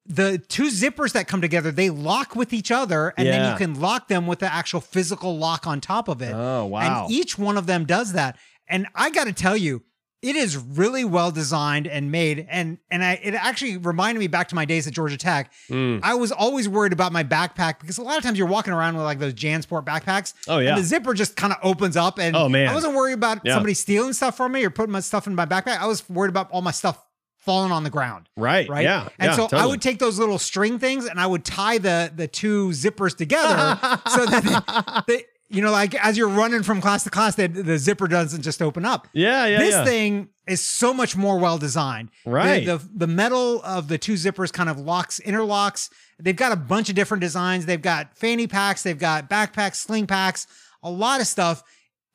the 0.07 0.39
two 0.39 0.65
zippers 0.69 1.13
that 1.13 1.29
come 1.29 1.41
together, 1.41 1.71
they 1.71 1.89
lock 1.91 2.35
with 2.35 2.53
each 2.53 2.71
other, 2.71 3.15
and 3.17 3.27
then 3.29 3.51
you 3.53 3.57
can 3.57 3.81
lock 3.81 4.09
them 4.09 4.27
with 4.27 4.41
the 4.41 4.53
actual 4.53 4.81
physical 4.81 5.39
lock 5.39 5.67
on 5.67 5.81
top 5.81 6.09
of 6.09 6.21
it. 6.23 6.33
Oh 6.35 6.67
wow. 6.67 7.05
And 7.05 7.13
each 7.13 7.39
one 7.39 7.57
of 7.57 7.67
them 7.67 7.85
does 7.85 8.13
that. 8.15 8.37
And 8.69 8.87
I 8.95 9.11
got 9.11 9.25
to 9.25 9.33
tell 9.33 9.57
you, 9.57 9.83
it 10.23 10.37
is 10.37 10.57
really 10.57 11.05
well 11.05 11.31
designed 11.33 11.87
and 11.89 12.11
made. 12.13 12.47
And 12.49 12.79
and 12.91 13.05
I 13.05 13.15
it 13.23 13.35
actually 13.35 13.77
reminded 13.77 14.19
me 14.21 14.29
back 14.29 14.49
to 14.49 14.55
my 14.55 14.65
days 14.65 14.87
at 14.87 14.93
Georgia 14.93 15.17
Tech. 15.17 15.53
Mm. 15.69 16.01
I 16.03 16.15
was 16.15 16.31
always 16.33 16.69
worried 16.69 16.93
about 16.93 17.13
my 17.13 17.25
backpack 17.25 17.81
because 17.81 17.99
a 17.99 18.03
lot 18.03 18.17
of 18.19 18.23
times 18.23 18.39
you're 18.39 18.47
walking 18.49 18.73
around 18.73 18.95
with 18.97 19.05
like 19.05 19.19
those 19.19 19.35
JanSport 19.35 19.85
backpacks. 19.85 20.35
Oh 20.49 20.59
yeah. 20.59 20.71
And 20.71 20.79
the 20.79 20.85
zipper 20.85 21.13
just 21.15 21.35
kind 21.37 21.53
of 21.53 21.59
opens 21.65 21.97
up. 21.97 22.19
And 22.21 22.37
Oh, 22.37 22.49
man. 22.49 22.69
I 22.69 22.75
wasn't 22.75 22.95
worried 22.95 23.15
about 23.15 23.41
Yeah. 23.45 23.55
somebody 23.55 23.75
stealing 23.75 24.13
stuff 24.13 24.37
from 24.37 24.53
me 24.53 24.65
or 24.65 24.71
putting 24.71 24.93
my 24.93 25.01
stuff 25.01 25.27
in 25.27 25.35
my 25.35 25.47
backpack. 25.47 25.79
I 25.79 25.87
was 25.87 26.09
worried 26.09 26.31
about 26.31 26.51
all 26.53 26.63
my 26.63 26.71
stuff 26.73 27.01
falling 27.45 27.73
on 27.73 27.83
the 27.85 27.91
ground 27.91 28.29
right. 28.37 28.69
right? 28.69 28.85
Yeah. 28.85 29.09
And 29.19 29.31
yeah, 29.37 29.49
so 29.49 29.57
I 29.57 29.67
would 29.67 29.83
take 29.83 29.99
those 29.99 30.19
little 30.19 30.39
string 30.39 30.79
things 30.79 31.07
and 31.07 31.21
I 31.21 31.27
would 31.27 31.45
tie 31.45 31.79
the 31.79 32.13
the 32.15 32.29
two 32.29 32.69
zippers 32.69 33.17
together 33.17 33.79
so 34.09 34.27
that 34.27 35.05
they, 35.07 35.15
they- 35.15 35.25
you 35.49 35.61
know, 35.61 35.71
like 35.71 35.95
as 36.03 36.17
you're 36.17 36.29
running 36.31 36.63
from 36.63 36.81
class 36.81 37.05
to 37.05 37.11
class, 37.11 37.35
the, 37.35 37.47
the 37.47 37.77
zipper 37.77 38.09
doesn't 38.09 38.41
just 38.41 38.63
open 38.63 38.87
up. 38.87 39.07
Yeah. 39.13 39.45
Yeah. 39.45 39.59
this 39.59 39.75
yeah. 39.75 39.85
thing 39.85 40.29
is 40.49 40.63
so 40.63 40.95
much 40.95 41.15
more 41.15 41.39
well 41.39 41.59
designed. 41.59 42.09
The- 42.25 42.31
Right. 42.31 42.65
The, 42.65 42.81
the 42.95 43.07
metal 43.07 43.61
of 43.63 43.89
the 43.89 43.99
two 43.99 44.15
zippers 44.15 44.51
kind 44.51 44.71
of 44.71 44.79
locks, 44.79 45.21
interlocks. 45.27 45.91
They've 46.19 46.35
got 46.35 46.53
a 46.53 46.57
bunch 46.57 46.89
of 46.89 46.95
different 46.95 47.21
designs. 47.21 47.67
They've 47.67 47.83
got 47.83 48.17
fanny 48.17 48.47
packs, 48.47 48.83
they've 48.83 48.99
got 48.99 49.29
backpacks, 49.29 49.75
sling 49.77 50.07
packs, 50.07 50.47
a 50.83 50.91
lot 50.91 51.21
of 51.21 51.27
stuff. 51.27 51.63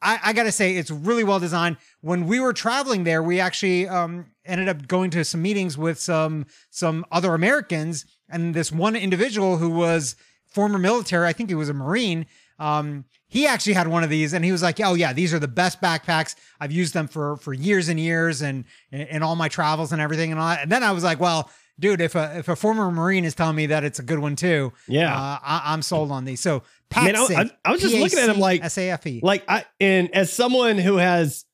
I, 0.01 0.19
I 0.25 0.33
gotta 0.33 0.51
say, 0.51 0.75
it's 0.75 0.91
really 0.91 1.23
well 1.23 1.39
designed. 1.39 1.77
When 2.01 2.27
we 2.27 2.39
were 2.39 2.53
traveling 2.53 3.03
there, 3.03 3.23
we 3.23 3.39
actually 3.39 3.87
um, 3.87 4.27
ended 4.45 4.67
up 4.67 4.87
going 4.87 5.09
to 5.11 5.23
some 5.23 5.41
meetings 5.41 5.77
with 5.77 5.99
some 5.99 6.45
some 6.69 7.05
other 7.11 7.33
Americans, 7.33 8.05
and 8.29 8.53
this 8.53 8.71
one 8.71 8.95
individual 8.95 9.57
who 9.57 9.69
was 9.69 10.15
former 10.47 10.77
military, 10.77 11.27
I 11.27 11.33
think 11.33 11.49
he 11.49 11.55
was 11.55 11.69
a 11.69 11.73
Marine. 11.73 12.25
Um, 12.59 13.05
he 13.27 13.45
actually 13.45 13.73
had 13.73 13.87
one 13.87 14.03
of 14.03 14.09
these, 14.09 14.33
and 14.33 14.45
he 14.45 14.51
was 14.51 14.63
like, 14.63 14.79
"Oh 14.79 14.93
yeah, 14.93 15.13
these 15.13 15.33
are 15.33 15.39
the 15.39 15.47
best 15.47 15.81
backpacks. 15.81 16.35
I've 16.59 16.71
used 16.71 16.93
them 16.93 17.07
for 17.07 17.37
for 17.37 17.53
years 17.53 17.89
and 17.89 17.99
years, 17.99 18.41
and 18.41 18.65
in 18.91 19.23
all 19.23 19.35
my 19.35 19.49
travels 19.49 19.91
and 19.91 20.01
everything 20.01 20.31
and 20.31 20.39
all 20.39 20.49
that." 20.49 20.61
And 20.63 20.71
then 20.71 20.83
I 20.83 20.91
was 20.91 21.03
like, 21.03 21.19
"Well." 21.19 21.49
Dude, 21.79 22.01
if 22.01 22.15
a 22.15 22.39
if 22.39 22.47
a 22.47 22.55
former 22.55 22.89
Marine 22.91 23.23
is 23.23 23.35
telling 23.35 23.55
me 23.55 23.67
that 23.67 23.83
it's 23.83 23.99
a 23.99 24.03
good 24.03 24.19
one 24.19 24.35
too, 24.35 24.73
Yeah. 24.87 25.13
uh, 25.13 25.39
I, 25.43 25.61
I'm 25.65 25.81
sold 25.83 26.11
on 26.11 26.25
these. 26.25 26.39
So, 26.39 26.63
Man, 26.95 27.15
I- 27.15 27.51
I- 27.65 27.71
was 27.71 27.81
just 27.81 27.93
looking 27.93 28.17
at 28.19 28.29
him 28.29 28.39
like- 28.39 28.63
SAFE. 28.69 29.21
like 29.21 29.43
I 29.47 29.65
and 29.79 30.09
as 30.15 30.33
someone 30.33 30.77
who 30.79 30.97
has 30.97 31.45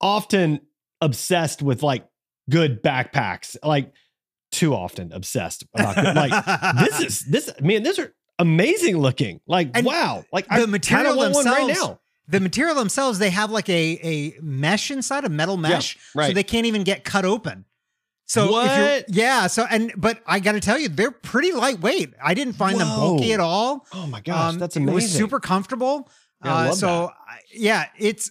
often 0.00 0.60
obsessed 1.00 1.62
with 1.62 1.82
like 1.82 2.06
good 2.50 2.82
backpacks, 2.82 3.56
like 3.62 3.92
too 4.50 4.74
often 4.74 5.12
obsessed 5.12 5.64
about 5.74 5.94
good, 5.94 6.16
like 6.16 6.76
this 6.78 7.00
is 7.00 7.20
this 7.30 7.50
man, 7.60 7.82
these 7.82 7.98
are 7.98 8.12
amazing 8.38 8.96
looking. 8.96 9.40
Like 9.46 9.70
And 9.74 9.86
wow, 9.86 10.24
like 10.32 10.48
the 10.48 10.62
I 10.62 10.66
material 10.66 11.16
want 11.16 11.34
one 11.34 11.44
right 11.44 11.66
themselves- 11.66 11.88
now. 11.90 12.00
the 12.28 12.40
material 12.40 12.74
themselves, 12.74 13.18
they 13.18 13.30
have 13.30 13.50
like 13.50 13.68
a 13.68 13.98
a 14.02 14.38
mesh 14.40 14.90
inside, 14.90 15.24
a 15.24 15.28
metal 15.28 15.56
mesh, 15.56 15.94
so 15.94 16.00
right. 16.20 16.34
they 16.34 16.42
can't 16.42 16.66
even 16.66 16.82
get 16.82 17.04
cut 17.04 17.24
open. 17.24 17.64
So 18.28 18.50
What? 18.52 19.06
yeah, 19.08 19.46
so 19.46 19.64
and 19.68 19.90
but 19.96 20.20
I 20.26 20.38
got 20.40 20.52
to 20.52 20.60
tell 20.60 20.78
you, 20.78 20.88
they're 20.90 21.10
pretty 21.10 21.52
lightweight. 21.52 22.12
I 22.22 22.34
didn't 22.34 22.52
find 22.54 22.78
them 22.78 22.86
bulky 22.88 23.32
at 23.32 23.40
all. 23.40 23.86
Oh 23.92 24.06
my 24.06 24.20
gosh, 24.20 24.52
Um, 24.52 24.58
that's 24.58 24.76
It 24.76 24.82
was 24.84 25.10
super 25.10 25.40
comfortable. 25.40 26.10
Yeah, 26.44 26.54
I 26.54 26.68
uh, 26.68 26.72
so 26.72 27.10
I- 27.28 27.38
yeah, 27.52 27.86
it's 27.98 28.30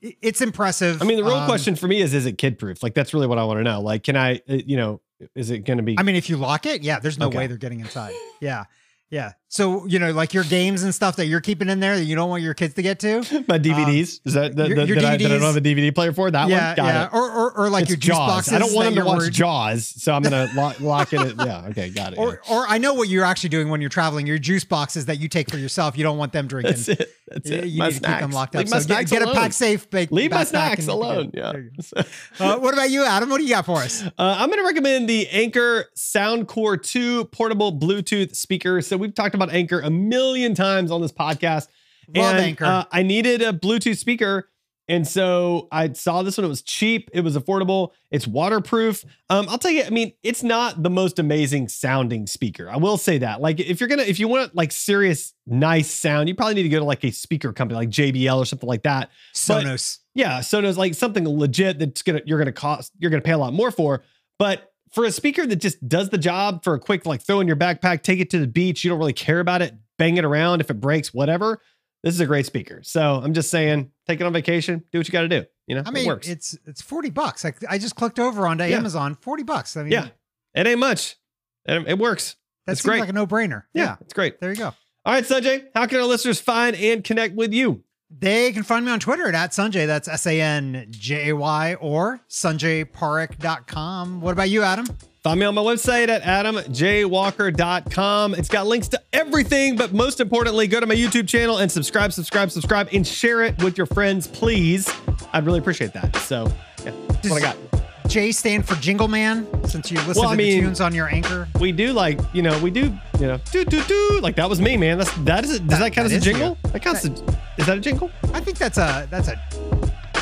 it's 0.00 0.40
impressive. 0.40 1.00
I 1.02 1.04
mean, 1.04 1.18
the 1.18 1.24
real 1.24 1.34
Um, 1.34 1.46
question 1.46 1.76
for 1.76 1.86
me 1.88 2.00
is: 2.00 2.14
Is 2.14 2.24
it 2.26 2.38
kid 2.38 2.58
proof? 2.58 2.82
Like 2.82 2.94
that's 2.94 3.12
really 3.14 3.26
what 3.26 3.38
I 3.38 3.44
want 3.44 3.58
to 3.60 3.64
know. 3.64 3.80
Like, 3.82 4.02
can 4.02 4.16
I? 4.16 4.36
uh, 4.48 4.54
You 4.66 4.76
know, 4.78 5.00
is 5.34 5.50
it 5.50 5.60
going 5.60 5.76
to 5.76 5.82
be? 5.82 5.94
I 5.98 6.02
mean, 6.02 6.16
if 6.16 6.28
you 6.30 6.36
lock 6.38 6.64
it, 6.66 6.82
yeah, 6.82 6.98
there's 6.98 7.18
no 7.18 7.26
Okay. 7.26 7.36
way 7.38 7.46
they're 7.46 7.56
getting 7.58 7.80
inside. 7.80 8.14
Yeah. 8.40 8.64
Yeah. 9.10 9.32
So, 9.54 9.86
you 9.86 10.00
know, 10.00 10.10
like 10.10 10.34
your 10.34 10.42
games 10.42 10.82
and 10.82 10.92
stuff 10.92 11.14
that 11.14 11.26
you're 11.26 11.40
keeping 11.40 11.68
in 11.68 11.78
there 11.78 11.96
that 11.96 12.02
you 12.06 12.16
don't 12.16 12.28
want 12.28 12.42
your 12.42 12.54
kids 12.54 12.74
to 12.74 12.82
get 12.82 12.98
to. 12.98 13.18
my 13.46 13.56
DVDs 13.56 14.18
is 14.24 14.32
that 14.34 14.56
your- 14.56 14.74
that, 14.74 14.88
your 14.88 14.96
that 14.96 15.04
I, 15.04 15.16
that 15.16 15.26
I 15.26 15.28
don't 15.28 15.42
have 15.42 15.56
a 15.56 15.60
DVD 15.60 15.94
player 15.94 16.12
for 16.12 16.28
that 16.28 16.48
yeah. 16.48 16.70
one? 16.70 16.76
Got 16.76 16.84
yeah. 16.86 17.04
it. 17.06 17.10
Or, 17.12 17.30
or, 17.30 17.52
or 17.58 17.70
like 17.70 17.82
It's 17.82 17.90
your 17.90 17.96
juice 17.98 18.16
Jaws. 18.16 18.28
boxes. 18.30 18.52
I 18.52 18.58
don't 18.58 18.74
want 18.74 18.86
them 18.86 19.04
to 19.04 19.04
watch 19.08 19.18
worried- 19.18 19.32
Jaws, 19.44 19.86
so 20.02 20.12
I'm 20.12 20.22
gonna 20.22 20.48
lock, 20.56 20.80
lock 20.80 21.12
it. 21.12 21.20
in- 21.20 21.38
Yeah, 21.38 21.66
okay, 21.68 21.88
got 21.90 22.14
it. 22.14 22.18
Or, 22.18 22.40
or 22.50 22.66
I 22.66 22.78
know 22.78 22.94
what 22.94 23.08
you're 23.08 23.24
actually 23.24 23.50
doing 23.50 23.68
when 23.68 23.80
you're 23.80 23.90
traveling. 23.90 24.26
Your 24.26 24.38
juice 24.38 24.64
boxes 24.64 25.06
that 25.06 25.20
you 25.20 25.28
take 25.28 25.48
for 25.48 25.56
yourself. 25.58 25.96
You 25.96 26.02
don't 26.02 26.18
want 26.18 26.32
them 26.32 26.48
drinking. 26.48 26.72
That's 26.72 26.88
it. 26.88 27.10
That's 27.28 27.48
You, 27.48 27.56
it. 27.58 27.64
you 27.66 27.78
my 27.78 27.86
need 27.86 27.92
to 27.92 27.98
snacks. 28.00 28.12
keep 28.14 28.20
them 28.22 28.30
locked 28.32 28.54
Leave 28.56 28.66
up. 28.66 28.70
my 28.72 28.78
So 28.80 28.88
get, 28.88 29.08
get 29.08 29.22
a 29.22 29.26
Pacsafe. 29.26 29.88
Bake, 29.88 30.10
Leave 30.10 30.32
my 30.32 30.42
snacks 30.44 30.88
alone. 30.88 31.30
Yeah. 31.32 31.52
There 31.52 31.60
you 31.62 31.70
go. 31.94 32.02
Uh, 32.44 32.58
what 32.58 32.74
about 32.74 32.90
you, 32.90 33.04
Adam? 33.04 33.30
What 33.30 33.38
do 33.38 33.44
you 33.44 33.50
got 33.54 33.66
for 33.66 33.78
us? 33.78 34.02
Uh, 34.04 34.10
I'm 34.18 34.48
going 34.48 34.58
to 34.58 34.64
recommend 34.66 35.08
the 35.08 35.28
Anker 35.28 35.86
Soundcore 35.96 36.80
2 36.82 37.26
portable 37.26 37.72
Bluetooth 37.72 38.34
speaker. 38.34 38.82
So 38.82 38.96
we've 38.96 39.14
talked 39.14 39.34
about 39.34 39.43
Anker 39.50 39.80
a 39.80 39.90
million 39.90 40.54
times 40.54 40.90
on 40.90 41.00
this 41.00 41.12
podcast. 41.12 41.68
Love 42.14 42.36
and, 42.36 42.44
Anker. 42.44 42.64
Uh, 42.64 42.84
I 42.92 43.02
needed 43.02 43.42
a 43.42 43.52
Bluetooth 43.52 43.98
speaker 43.98 44.48
And 44.86 45.08
so 45.08 45.68
I 45.72 45.90
saw 45.94 46.22
this 46.22 46.36
one. 46.36 46.44
It 46.44 46.48
was 46.48 46.60
cheap. 46.60 47.08
It 47.14 47.22
was 47.22 47.36
affordable. 47.38 47.92
It's 48.10 48.26
waterproof. 48.26 49.02
Um, 49.30 49.46
I'll 49.48 49.56
tell 49.56 49.70
you, 49.70 49.82
I 49.82 49.88
mean, 49.88 50.12
it's 50.22 50.42
not 50.42 50.82
the 50.82 50.90
most 50.90 51.18
amazing 51.18 51.68
sounding 51.68 52.26
speaker. 52.26 52.68
I 52.68 52.76
will 52.76 52.98
say 52.98 53.16
that. 53.18 53.40
Like, 53.40 53.60
if 53.60 53.80
you're 53.80 53.88
gonna, 53.88 54.02
if 54.02 54.20
you 54.20 54.28
want 54.28 54.54
like 54.54 54.72
serious, 54.72 55.32
nice 55.46 55.90
sound, 55.90 56.28
you 56.28 56.34
probably 56.34 56.54
need 56.54 56.64
to 56.64 56.68
go 56.68 56.80
to 56.80 56.84
like 56.84 57.02
a 57.02 57.10
speaker 57.10 57.50
company 57.54 57.78
like 57.78 57.88
JBL 57.88 58.36
or 58.36 58.44
something 58.44 58.68
like 58.68 58.82
that. 58.82 59.10
But- 59.48 59.64
Sonos. 59.64 59.98
Yeah, 60.14 60.40
Sonos 60.40 60.76
like 60.76 60.94
something 60.94 61.26
legit 61.26 61.78
that's 61.78 62.02
gonna 62.02 62.20
you're 62.26 62.38
gonna 62.38 62.52
cost 62.52 62.92
you're 62.98 63.10
gonna 63.10 63.22
pay 63.22 63.32
a 63.32 63.38
lot 63.38 63.54
more 63.54 63.70
for. 63.70 64.04
But 64.38 64.70
for 64.94 65.04
a 65.04 65.10
speaker 65.12 65.46
that 65.46 65.56
just 65.56 65.86
does 65.88 66.08
the 66.10 66.18
job 66.18 66.62
for 66.64 66.74
a 66.74 66.78
quick 66.78 67.04
like 67.06 67.20
throw 67.22 67.40
in 67.40 67.46
your 67.46 67.56
backpack, 67.56 68.02
take 68.02 68.20
it 68.20 68.30
to 68.30 68.38
the 68.38 68.46
beach, 68.46 68.84
you 68.84 68.90
don't 68.90 68.98
really 68.98 69.12
care 69.12 69.40
about 69.40 69.60
it, 69.62 69.74
bang 69.98 70.16
it 70.16 70.24
around 70.24 70.60
if 70.60 70.70
it 70.70 70.74
breaks, 70.80 71.12
whatever. 71.12 71.60
This 72.02 72.14
is 72.14 72.20
a 72.20 72.26
great 72.26 72.46
speaker. 72.46 72.80
So 72.82 73.20
I'm 73.22 73.32
just 73.32 73.50
saying, 73.50 73.90
take 74.06 74.20
it 74.20 74.26
on 74.26 74.32
vacation, 74.32 74.84
do 74.92 74.98
what 74.98 75.08
you 75.08 75.12
got 75.12 75.22
to 75.22 75.28
do. 75.28 75.44
You 75.66 75.76
know, 75.76 75.82
I 75.86 75.88
it 75.88 75.92
mean, 75.94 76.06
works. 76.06 76.28
it's 76.28 76.56
it's 76.66 76.82
forty 76.82 77.08
bucks. 77.10 77.42
Like 77.44 77.56
I 77.68 77.78
just 77.78 77.96
clicked 77.96 78.18
over 78.20 78.46
onto 78.46 78.64
Yeah. 78.64 78.76
Amazon, 78.76 79.14
forty 79.14 79.42
bucks. 79.42 79.76
I 79.76 79.82
mean, 79.84 79.92
yeah, 79.92 80.08
it 80.54 80.66
ain't 80.66 80.78
much. 80.78 81.16
It, 81.64 81.88
it 81.88 81.98
works. 81.98 82.36
That's 82.66 82.82
great. 82.82 83.00
like 83.00 83.08
a 83.08 83.12
no 83.14 83.26
brainer. 83.26 83.62
Yeah, 83.72 83.96
it's 84.02 84.12
great. 84.12 84.40
there 84.40 84.50
you 84.50 84.56
go. 84.56 84.74
All 85.06 85.12
right, 85.14 85.24
Sanjay, 85.24 85.64
how 85.74 85.86
can 85.86 85.98
our 85.98 86.04
listeners 86.04 86.40
find 86.40 86.76
and 86.76 87.02
connect 87.04 87.34
with 87.34 87.52
you? 87.54 87.82
They 88.16 88.52
can 88.52 88.62
find 88.62 88.86
me 88.86 88.92
on 88.92 89.00
Twitter 89.00 89.26
at, 89.28 89.50
Sanjay. 89.50 89.86
That's 89.86 90.08
S 90.08 90.26
A 90.26 90.40
N 90.40 90.86
J 90.90 91.30
A 91.30 91.36
Y 91.36 91.74
or 91.80 92.20
sanjayparekh.com. 92.28 94.20
What 94.20 94.32
about 94.32 94.50
you, 94.50 94.62
Adam? 94.62 94.86
Find 95.22 95.40
me 95.40 95.46
on 95.46 95.54
my 95.54 95.62
website 95.62 96.08
at 96.08 96.22
adamjwalker.com. 96.22 98.34
It's 98.34 98.50
got 98.50 98.66
links 98.66 98.88
to 98.88 99.00
everything, 99.12 99.74
but 99.74 99.94
most 99.94 100.20
importantly, 100.20 100.66
go 100.66 100.80
to 100.80 100.86
my 100.86 100.94
YouTube 100.94 101.26
channel 101.26 101.56
and 101.58 101.72
subscribe, 101.72 102.12
subscribe, 102.12 102.50
subscribe, 102.50 102.90
and 102.92 103.06
share 103.06 103.42
it 103.42 103.62
with 103.62 103.78
your 103.78 103.86
friends, 103.86 104.26
please. 104.26 104.86
I'd 105.32 105.46
really 105.46 105.60
appreciate 105.60 105.94
that. 105.94 106.14
So, 106.16 106.46
yeah, 106.84 106.92
that's 107.08 107.30
what 107.30 107.42
I 107.42 107.52
got. 107.52 107.73
J 108.08 108.32
stand 108.32 108.66
for 108.66 108.74
Jingle 108.76 109.08
Man, 109.08 109.46
since 109.66 109.90
you 109.90 109.96
listen 110.02 110.22
Well, 110.22 110.30
to 110.30 110.36
mean- 110.36 110.60
the 110.60 110.66
tunes 110.66 110.80
on 110.80 110.94
your 110.94 111.08
anchor. 111.08 111.48
We 111.58 111.72
do 111.72 111.92
like, 111.92 112.20
you 112.32 112.42
know, 112.42 112.56
we 112.60 112.70
do, 112.70 112.96
you 113.18 113.26
know, 113.26 113.38
do, 113.50 113.64
do, 113.64 113.82
do. 113.84 114.20
Like 114.20 114.36
that 114.36 114.48
was 114.48 114.60
me, 114.60 114.76
man. 114.76 114.98
That's, 114.98 115.12
that 115.24 115.44
is, 115.44 115.58
does 115.60 115.78
that, 115.78 115.92
count 115.92 116.08
that 116.10 116.14
as 116.16 116.22
a 116.22 116.24
jingle? 116.24 116.58
you. 116.64 116.70
That 116.70 116.82
counts 116.82 117.04
as, 117.04 117.22
is 117.58 117.66
that 117.66 117.78
a 117.78 117.80
jingle? 117.80 118.10
I 118.32 118.40
think 118.40 118.58
that's 118.58 118.78
a 118.78 119.08
that's 119.10 119.28
a 119.28 119.40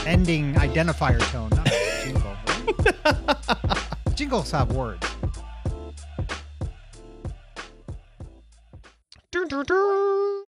ending 0.07 0.55
identifier 0.55 1.21
tone, 1.33 1.51
not 1.51 1.69
a 1.71 2.03
jingle. 2.05 2.37
right? 3.05 4.17
Jingles 4.17 4.51
have 4.53 4.73
words. 4.73 5.07
Do, 9.33 9.47
do, 9.47 9.65
do. 9.65 10.45